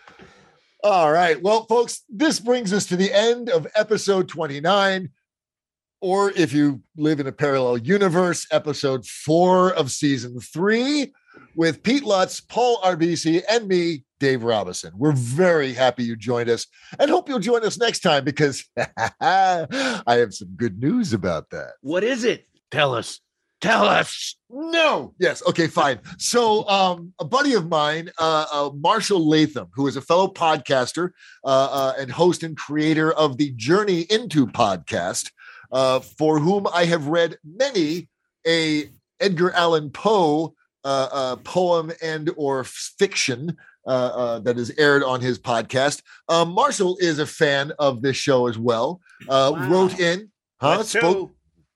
All 0.82 1.12
right. 1.12 1.40
Well, 1.42 1.66
folks, 1.66 2.02
this 2.08 2.40
brings 2.40 2.72
us 2.72 2.86
to 2.86 2.96
the 2.96 3.12
end 3.12 3.50
of 3.50 3.66
episode 3.74 4.28
29. 4.28 5.10
or 6.02 6.30
if 6.30 6.54
you 6.54 6.80
live 6.96 7.20
in 7.20 7.26
a 7.26 7.32
parallel 7.32 7.76
universe, 7.76 8.46
episode 8.50 9.04
four 9.04 9.74
of 9.74 9.90
season 9.90 10.40
three 10.40 11.12
with 11.54 11.82
Pete 11.82 12.04
Lutz, 12.04 12.40
Paul 12.40 12.80
Arbisi, 12.82 13.42
and 13.50 13.68
me, 13.68 14.04
Dave 14.18 14.42
Robinson. 14.42 14.92
We're 14.96 15.12
very 15.12 15.74
happy 15.74 16.04
you 16.04 16.16
joined 16.16 16.48
us 16.48 16.66
and 16.98 17.10
hope 17.10 17.28
you'll 17.28 17.38
join 17.38 17.64
us 17.64 17.78
next 17.78 18.00
time 18.00 18.24
because 18.24 18.64
I 19.20 19.66
have 20.06 20.32
some 20.32 20.54
good 20.56 20.80
news 20.80 21.12
about 21.12 21.50
that. 21.50 21.72
What 21.82 22.04
is 22.04 22.24
it? 22.24 22.46
Tell 22.70 22.94
us. 22.94 23.20
Tell 23.60 23.84
us. 23.84 24.36
No. 24.48 25.14
Yes. 25.18 25.42
Okay. 25.46 25.66
Fine. 25.66 26.00
So, 26.18 26.66
um, 26.68 27.12
a 27.18 27.24
buddy 27.24 27.54
of 27.54 27.68
mine, 27.68 28.10
uh, 28.18 28.46
uh, 28.52 28.70
Marshall 28.74 29.28
Latham, 29.28 29.68
who 29.74 29.86
is 29.86 29.96
a 29.96 30.00
fellow 30.00 30.28
podcaster 30.28 31.10
uh, 31.44 31.68
uh, 31.70 31.92
and 31.98 32.10
host 32.10 32.42
and 32.42 32.56
creator 32.56 33.12
of 33.12 33.36
the 33.36 33.50
Journey 33.56 34.06
Into 34.10 34.46
podcast, 34.46 35.30
uh, 35.72 36.00
for 36.00 36.38
whom 36.38 36.66
I 36.72 36.86
have 36.86 37.06
read 37.08 37.36
many 37.44 38.08
a 38.46 38.88
Edgar 39.20 39.52
Allan 39.52 39.90
Poe 39.90 40.54
uh, 40.84 41.08
uh, 41.12 41.36
poem 41.36 41.92
and 42.02 42.30
or 42.36 42.64
fiction 42.64 43.56
uh, 43.86 43.90
uh, 43.90 44.38
that 44.40 44.58
is 44.58 44.72
aired 44.78 45.02
on 45.02 45.20
his 45.20 45.38
podcast. 45.38 46.02
Marshall 46.28 46.96
is 47.00 47.18
a 47.18 47.26
fan 47.26 47.72
of 47.78 48.02
this 48.02 48.16
show 48.16 48.46
as 48.46 48.58
well. 48.58 49.00
Uh, 49.28 49.66
Wrote 49.68 49.98
in, 50.00 50.30
huh? 50.60 50.82
Spoke, 50.82 51.32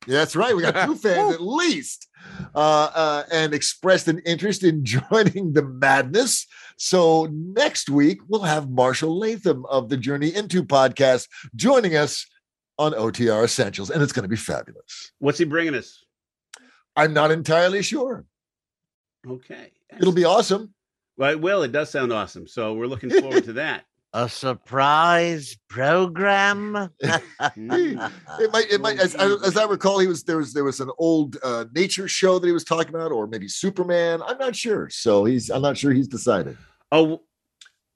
that's 0.07 0.37
right. 0.37 0.55
We 0.55 0.63
got 0.63 0.87
two 0.87 0.95
fans 0.97 1.35
at 1.35 1.41
least, 1.41 2.09
uh, 2.55 2.91
uh, 2.95 3.23
and 3.31 3.55
expressed 3.55 4.09
an 4.09 4.21
interest 4.21 4.63
in 4.63 4.85
joining 5.11 5.53
the 5.53 5.63
madness. 5.63 6.47
So 6.77 7.29
next 7.31 7.89
week 7.89 8.19
we'll 8.29 8.43
have 8.43 8.71
Marshall 8.71 9.19
Latham 9.19 9.65
of 9.67 9.89
the 9.89 9.97
Journey 9.97 10.35
Into 10.35 10.65
podcast 10.65 11.29
joining 11.55 11.97
us 11.97 12.27
on 12.79 12.93
OTR 12.93 13.45
Essentials, 13.45 13.91
and 13.91 14.03
it's 14.03 14.13
going 14.13 14.25
to 14.25 14.29
be 14.29 14.37
fabulous. 14.37 15.13
What's 15.19 15.39
he 15.39 15.45
bringing 15.45 15.75
us? 15.75 16.05
I'm 16.97 17.13
not 17.13 17.31
entirely 17.31 17.83
sure. 17.83 18.25
Okay. 19.27 19.73
It'll 19.99 20.13
be 20.13 20.25
awesome. 20.25 20.75
Well, 21.17 21.31
it 21.31 21.41
will. 21.41 21.63
It 21.63 21.73
does 21.73 21.91
sound 21.91 22.13
awesome. 22.13 22.47
So 22.47 22.75
we're 22.75 22.87
looking 22.87 23.11
forward 23.11 23.45
to 23.45 23.53
that. 23.55 23.85
A 24.17 24.29
surprise 24.29 25.57
program. 25.69 26.89
It 27.57 28.53
might, 28.53 28.71
it 28.71 28.81
might, 28.81 28.99
as, 28.99 29.15
as 29.17 29.57
I 29.57 29.65
recall, 29.65 29.99
he 29.99 30.07
was 30.07 30.23
there 30.25 30.37
was 30.39 30.53
there 30.53 30.65
was 30.65 30.81
an 30.81 30.91
old 30.99 31.37
uh, 31.43 31.65
nature 31.75 32.09
show 32.09 32.39
that 32.39 32.47
he 32.47 32.53
was 32.53 32.65
talking 32.65 32.95
about, 32.95 33.13
or 33.13 33.27
maybe 33.27 33.49
Superman. 33.49 34.23
I'm 34.23 34.39
not 34.39 34.55
sure. 34.57 34.89
So 34.91 35.25
he's, 35.25 35.51
I'm 35.51 35.63
not 35.63 35.77
sure 35.77 35.93
he's 35.93 36.09
decided. 36.09 36.57
Oh, 36.93 37.23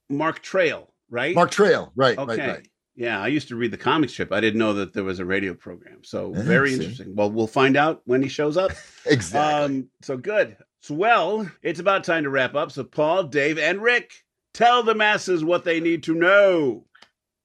Mark 0.09 0.41
Trail, 0.41 0.93
right? 1.09 1.33
Mark 1.35 1.51
Trail, 1.51 1.91
right, 1.95 2.17
Okay. 2.17 2.37
right, 2.37 2.47
right. 2.55 2.67
Yeah, 2.95 3.21
I 3.21 3.27
used 3.27 3.47
to 3.47 3.55
read 3.55 3.71
the 3.71 3.77
comic 3.77 4.09
strip. 4.09 4.33
I 4.33 4.41
didn't 4.41 4.59
know 4.59 4.73
that 4.73 4.93
there 4.93 5.05
was 5.05 5.19
a 5.19 5.25
radio 5.25 5.53
program. 5.53 6.03
So 6.03 6.33
very 6.33 6.73
interesting. 6.73 7.15
Well, 7.15 7.31
we'll 7.31 7.47
find 7.47 7.77
out 7.77 8.01
when 8.05 8.21
he 8.21 8.27
shows 8.29 8.57
up. 8.57 8.71
Exactly. 9.05 9.77
Um, 9.77 9.89
so 10.01 10.17
good. 10.17 10.57
So, 10.81 10.93
well, 10.95 11.49
it's 11.63 11.79
about 11.79 12.03
time 12.03 12.23
to 12.23 12.29
wrap 12.29 12.55
up. 12.55 12.71
So, 12.73 12.83
Paul, 12.83 13.23
Dave, 13.23 13.57
and 13.57 13.81
Rick, 13.81 14.11
tell 14.59 14.83
the 14.83 14.93
masses 14.93 15.41
what 15.41 15.63
they 15.63 15.79
need 15.79 16.03
to 16.03 16.13
know. 16.13 16.83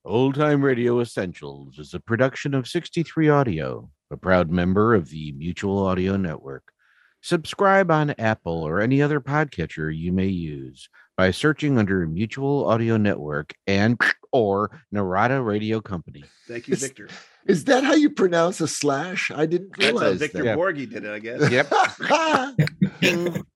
Old 0.05 0.35
Time 0.35 0.65
Radio 0.65 0.99
Essentials 0.99 1.79
is 1.79 1.95
a 1.95 2.01
production 2.01 2.55
of 2.55 2.67
63 2.67 3.29
Audio, 3.29 3.89
a 4.11 4.17
proud 4.17 4.51
member 4.51 4.97
of 4.97 5.11
the 5.11 5.31
Mutual 5.31 5.87
Audio 5.87 6.17
Network. 6.17 6.73
Subscribe 7.23 7.89
on 7.89 8.17
Apple 8.19 8.65
or 8.65 8.81
any 8.81 9.01
other 9.01 9.21
podcatcher 9.21 9.97
you 9.97 10.11
may 10.11 10.27
use 10.27 10.89
by 11.17 11.31
searching 11.31 11.79
under 11.79 12.05
Mutual 12.09 12.67
Audio 12.67 12.97
Network 12.97 13.55
and 13.69 13.97
or 14.33 14.83
Narada 14.91 15.41
Radio 15.41 15.81
Company. 15.81 16.25
Thank 16.49 16.67
you, 16.67 16.75
Victor. 16.75 17.09
Is 17.47 17.63
that 17.65 17.85
how 17.85 17.95
you 17.95 18.11
pronounce 18.11 18.61
a 18.61 18.67
slash? 18.67 19.31
I 19.31 19.47
didn't 19.47 19.77
That's 19.79 19.93
how 19.93 19.99
realize 20.01 20.19
Victor 20.19 20.43
that. 20.43 20.59
Borge 20.59 20.91
did 20.91 21.05
it, 21.05 21.13
I 21.13 21.21
guess. 21.21 21.41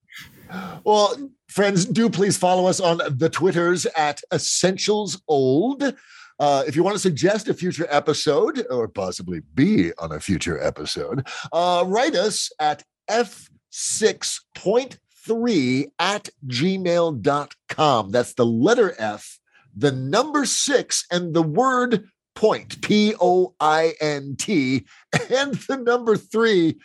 well, 0.84 1.30
friends, 1.49 1.84
do 1.84 2.09
please 2.11 2.36
follow 2.36 2.66
us 2.66 2.80
on 2.80 3.01
the 3.11 3.28
Twitters 3.28 3.86
at 3.86 4.20
Essentials 4.32 5.20
Old. 5.28 5.94
Uh, 6.40 6.62
if 6.66 6.74
you 6.76 6.84
want 6.84 6.94
to 6.94 7.01
suggest 7.01 7.49
a 7.49 7.55
future 7.55 7.86
episode 7.90 8.64
or 8.70 8.86
possibly 8.86 9.40
be 9.55 9.92
on 9.99 10.12
a 10.12 10.20
future 10.20 10.62
episode, 10.62 11.26
uh, 11.53 11.82
write 11.86 12.14
us 12.14 12.53
at 12.61 12.84
f6.3 13.11 15.86
at 15.99 16.28
gmail.com. 16.46 18.11
That's 18.11 18.34
the 18.34 18.46
letter 18.46 18.94
F, 18.99 19.40
the 19.76 19.92
number 19.92 20.46
six, 20.46 21.05
and 21.11 21.34
the 21.34 21.42
word 21.42 22.09
point, 22.36 22.80
P 22.82 23.14
O 23.20 23.55
I 23.59 23.94
N 24.01 24.36
T, 24.38 24.86
and 25.30 25.55
the 25.55 25.76
number 25.76 26.16
three. 26.16 26.78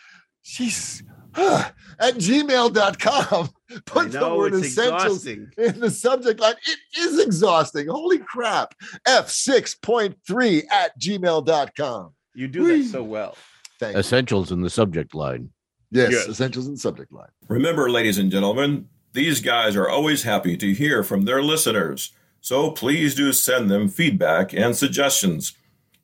Jeez. 0.44 1.04
at 2.00 2.16
gmail.com. 2.16 3.50
Put 3.86 4.12
the 4.12 4.36
word 4.36 4.54
it's 4.54 4.68
essentials 4.68 5.26
exhausting. 5.26 5.52
in 5.58 5.80
the 5.80 5.90
subject 5.90 6.40
line. 6.40 6.56
It 6.66 6.80
is 7.00 7.20
exhausting. 7.20 7.88
Holy 7.88 8.20
crap. 8.20 8.76
F6.3 9.08 10.64
at 10.72 11.00
gmail.com. 11.00 12.14
You 12.36 12.48
do 12.48 12.68
that 12.78 12.90
so 12.90 13.04
well. 13.04 13.36
Thank 13.80 13.94
you. 13.94 14.00
Essentials 14.00 14.52
in 14.52 14.62
the 14.62 14.70
subject 14.70 15.14
line. 15.16 15.50
Yes, 15.92 16.12
Yes. 16.12 16.28
essentials 16.28 16.68
in 16.68 16.74
the 16.74 16.80
subject 16.80 17.12
line. 17.12 17.30
Remember, 17.48 17.90
ladies 17.90 18.18
and 18.18 18.32
gentlemen, 18.32 18.88
these 19.14 19.42
guys 19.42 19.76
are 19.76 19.88
always 19.90 20.24
happy 20.24 20.58
to 20.58 20.74
hear 20.74 21.04
from 21.04 21.24
their 21.24 21.44
listeners, 21.44 22.12
so 22.42 22.72
please 22.72 23.14
do 23.14 23.32
send 23.32 23.70
them 23.70 23.88
feedback 23.88 24.54
and 24.54 24.76
suggestions. 24.76 25.54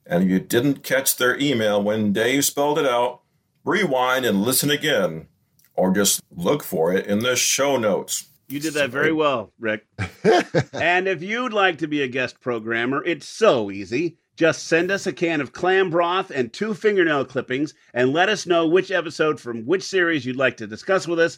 And 0.05 0.23
if 0.23 0.29
you 0.29 0.39
didn't 0.39 0.83
catch 0.83 1.17
their 1.17 1.37
email 1.39 1.81
when 1.81 2.13
Dave 2.13 2.45
spelled 2.45 2.77
it 2.79 2.85
out, 2.85 3.21
rewind 3.69 4.25
and 4.25 4.41
listen 4.41 4.71
again, 4.71 5.27
or 5.75 5.93
just 5.93 6.21
look 6.35 6.63
for 6.63 6.91
it 6.91 7.05
in 7.05 7.19
the 7.19 7.35
show 7.35 7.77
notes. 7.77 8.25
You 8.47 8.59
did 8.59 8.73
that 8.73 8.89
very 8.89 9.13
well, 9.13 9.53
Rick. 9.59 9.85
and 10.73 11.07
if 11.07 11.21
you'd 11.21 11.53
like 11.53 11.77
to 11.77 11.87
be 11.87 12.01
a 12.01 12.07
guest 12.07 12.41
programmer, 12.41 13.03
it's 13.05 13.27
so 13.27 13.69
easy. 13.69 14.17
Just 14.35 14.65
send 14.65 14.89
us 14.89 15.05
a 15.05 15.13
can 15.13 15.39
of 15.39 15.53
clam 15.53 15.91
broth 15.91 16.31
and 16.31 16.51
two 16.51 16.73
fingernail 16.73 17.25
clippings 17.25 17.75
and 17.93 18.11
let 18.11 18.29
us 18.29 18.47
know 18.47 18.65
which 18.67 18.89
episode 18.89 19.39
from 19.39 19.65
which 19.65 19.83
series 19.83 20.25
you'd 20.25 20.35
like 20.35 20.57
to 20.57 20.65
discuss 20.65 21.07
with 21.07 21.19
us. 21.19 21.37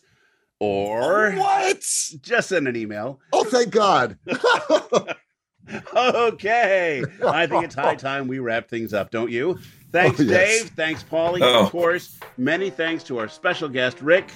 Or 0.59 1.31
what? 1.31 1.79
Just 2.21 2.49
send 2.49 2.67
an 2.67 2.77
email. 2.77 3.19
Oh, 3.33 3.43
thank 3.43 3.71
God. 3.71 4.17
okay. 5.95 7.03
I 7.25 7.47
think 7.47 7.65
it's 7.65 7.75
high 7.75 7.95
time 7.97 8.27
we 8.27 8.39
wrap 8.39 8.69
things 8.69 8.93
up, 8.93 9.11
don't 9.11 9.31
you? 9.31 9.59
Thanks, 9.91 10.19
Oh, 10.19 10.23
yes. 10.23 10.61
Dave. 10.63 10.69
Thanks, 10.71 11.03
Paulie. 11.03 11.39
Oh. 11.41 11.65
Of 11.65 11.71
course, 11.71 12.17
many 12.37 12.69
thanks 12.69 13.03
to 13.05 13.17
our 13.19 13.27
special 13.27 13.67
guest, 13.69 14.01
Rick. 14.01 14.29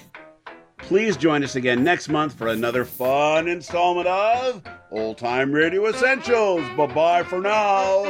Please 0.78 1.16
join 1.16 1.42
us 1.42 1.56
again 1.56 1.82
next 1.82 2.08
month 2.08 2.34
for 2.34 2.48
another 2.48 2.84
fun 2.84 3.48
installment 3.48 4.06
of 4.06 4.62
Old 4.90 5.16
Time 5.16 5.50
Radio 5.50 5.86
Essentials. 5.88 6.60
Bye 6.76 6.86
bye 6.86 7.22
for 7.22 7.40
now. 7.40 8.04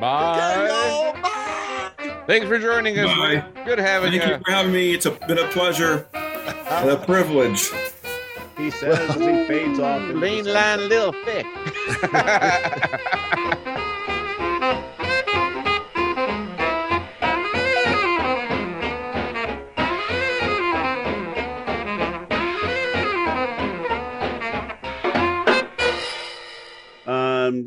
Bye. 0.00 1.12
Thanks 2.26 2.46
for 2.48 2.58
joining 2.58 2.98
us. 2.98 3.06
Bye. 3.06 3.44
Good 3.66 3.78
having 3.78 4.12
Thank 4.12 4.24
you. 4.24 4.30
you 4.32 4.38
for 4.44 4.50
having 4.50 4.72
me. 4.72 4.94
It's 4.94 5.04
a, 5.06 5.10
been 5.10 5.38
a 5.38 5.46
pleasure 5.48 6.06
and 6.14 6.90
a 6.90 6.96
privilege. 7.06 7.70
He 8.56 8.70
says 8.70 8.98
as 9.10 9.16
he 9.16 9.44
fades 9.46 9.78
off. 9.78 10.00
the 10.08 10.14
Lean 10.14 10.44
sunset. 10.44 10.78
line, 10.80 10.88
little 10.88 11.12
thick. 11.24 11.46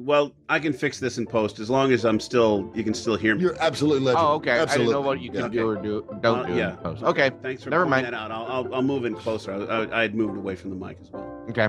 well, 0.10 0.32
I 0.50 0.58
can 0.58 0.74
fix 0.74 1.00
this 1.00 1.20
in 1.20 1.28
post 1.28 1.60
as 1.60 1.70
long 1.70 1.92
as 1.92 2.04
I'm 2.04 2.20
still. 2.20 2.72
You 2.74 2.84
can 2.84 2.96
still 2.96 3.16
hear 3.16 3.36
me. 3.36 3.44
You're 3.44 3.56
absolutely 3.62 4.00
legend. 4.06 4.26
Oh, 4.26 4.34
okay. 4.38 4.54
I 4.54 4.58
Absolutely. 4.64 4.86
didn't 4.88 4.92
know 5.04 5.08
what 5.08 5.22
you 5.22 5.30
can 5.32 5.52
do 5.52 5.70
or 5.70 5.76
do 5.76 6.18
don't 6.22 6.40
Uh, 6.40 6.44
do. 6.48 6.56
yeah. 6.56 6.72
in 6.72 6.78
post. 6.78 7.04
Okay. 7.04 7.30
Thanks 7.44 7.64
for 7.64 7.70
Never 7.70 7.84
pointing 7.86 8.06
mind. 8.06 8.16
that 8.16 8.16
out. 8.16 8.32
I'll, 8.32 8.46
I'll, 8.48 8.76
I'll 8.76 8.82
move 8.82 9.06
in 9.06 9.14
closer. 9.14 9.54
I, 9.54 9.58
I, 9.84 10.00
I 10.00 10.02
had 10.02 10.16
moved 10.16 10.36
away 10.36 10.56
from 10.56 10.72
the 10.72 10.76
mic 10.76 10.98
as 11.00 11.12
well. 11.12 11.32
Okay. 11.52 11.68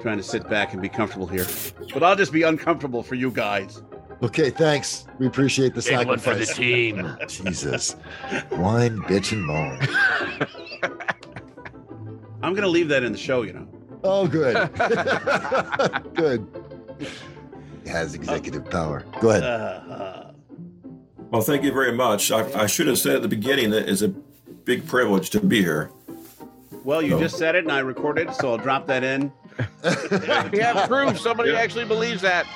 Trying 0.00 0.18
to 0.18 0.22
sit 0.22 0.48
back 0.48 0.72
and 0.72 0.80
be 0.80 0.88
comfortable 0.88 1.26
here, 1.26 1.46
but 1.92 2.04
I'll 2.04 2.14
just 2.14 2.30
be 2.32 2.44
uncomfortable 2.44 3.02
for 3.02 3.16
you 3.16 3.32
guys. 3.32 3.82
Okay, 4.22 4.50
thanks. 4.50 5.08
We 5.18 5.26
appreciate 5.26 5.74
the 5.74 5.82
Big 5.82 6.06
one 6.06 6.20
sacrifice. 6.20 6.50
for 6.52 6.54
the 6.54 6.60
team. 6.60 7.16
Jesus. 7.28 7.94
Whine, 8.50 8.98
bitch, 8.98 9.32
and 9.32 9.44
moan. 9.44 9.80
I'm 12.40 12.54
gonna 12.54 12.68
leave 12.68 12.86
that 12.90 13.02
in 13.02 13.10
the 13.10 13.18
show. 13.18 13.42
You 13.42 13.54
know. 13.54 13.68
Oh, 14.04 14.28
good. 14.28 14.54
good. 16.14 16.46
He 17.88 17.94
has 17.94 18.14
executive 18.14 18.68
power. 18.68 19.02
Go 19.22 19.30
ahead. 19.30 19.42
Uh, 19.44 20.24
Well, 21.30 21.40
thank 21.40 21.62
you 21.64 21.72
very 21.72 21.92
much. 21.92 22.30
I, 22.30 22.44
I 22.64 22.66
should 22.66 22.86
have 22.86 22.98
said 22.98 23.16
at 23.16 23.22
the 23.22 23.28
beginning 23.28 23.70
that 23.70 23.88
it's 23.88 24.02
a 24.02 24.08
big 24.08 24.86
privilege 24.86 25.30
to 25.30 25.40
be 25.40 25.62
here. 25.62 25.90
well, 26.84 27.00
you 27.00 27.16
Oh. 27.16 27.18
just 27.20 27.38
said 27.38 27.54
it, 27.54 27.64
and 27.64 27.72
I 27.72 27.78
recorded, 27.78 28.34
so 28.34 28.50
I'll 28.50 28.58
drop 28.58 28.86
that 28.88 29.02
in. 29.04 29.32
you 30.52 30.60
have 30.60 30.86
proof 30.86 31.18
somebody 31.18 31.52
Yeah. 31.52 31.60
actually 31.60 31.86
believes 31.86 32.20
that. 32.20 32.46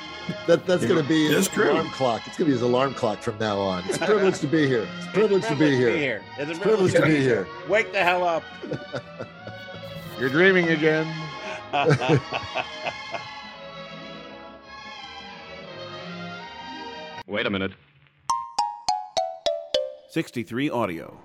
That 0.46 0.66
that's 0.66 0.84
going 0.84 1.02
to 1.02 1.08
be 1.08 1.26
It's 1.28 1.34
his 1.34 1.48
true. 1.48 1.70
alarm 1.72 1.88
clock. 1.88 2.20
It's 2.26 2.36
going 2.36 2.50
to 2.50 2.52
be 2.52 2.52
his 2.52 2.60
alarm 2.62 2.92
clock 2.92 3.22
from 3.22 3.38
now 3.38 3.58
on. 3.58 3.84
It's 3.88 3.96
a 3.96 4.04
privilege 4.04 4.38
to 4.40 4.46
be 4.46 4.66
here. 4.66 4.86
It's 4.98 5.06
a 5.06 5.10
privilege 5.12 5.44
to 5.46 5.56
be 5.56 5.74
here. 5.74 6.22
It's 6.38 6.58
a 6.58 6.60
privilege 6.60 6.92
to 6.92 7.02
be 7.06 7.16
here. 7.16 7.46
Wake 7.70 7.90
the 7.92 8.00
hell 8.04 8.22
up. 8.22 8.42
You're 10.20 10.28
dreaming 10.28 10.68
again. 10.68 11.06
Wait 17.32 17.46
a 17.46 17.50
minute. 17.50 17.72
63 20.10 20.68
Audio. 20.68 21.18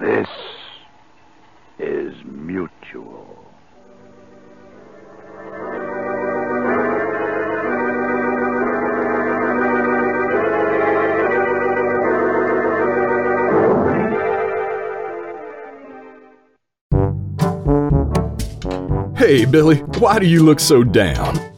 This 0.00 0.26
is 1.78 2.12
mutual. 2.24 3.44
Hey, 19.16 19.44
Billy, 19.44 19.76
why 20.00 20.18
do 20.18 20.26
you 20.26 20.42
look 20.42 20.58
so 20.58 20.82
down? 20.82 21.57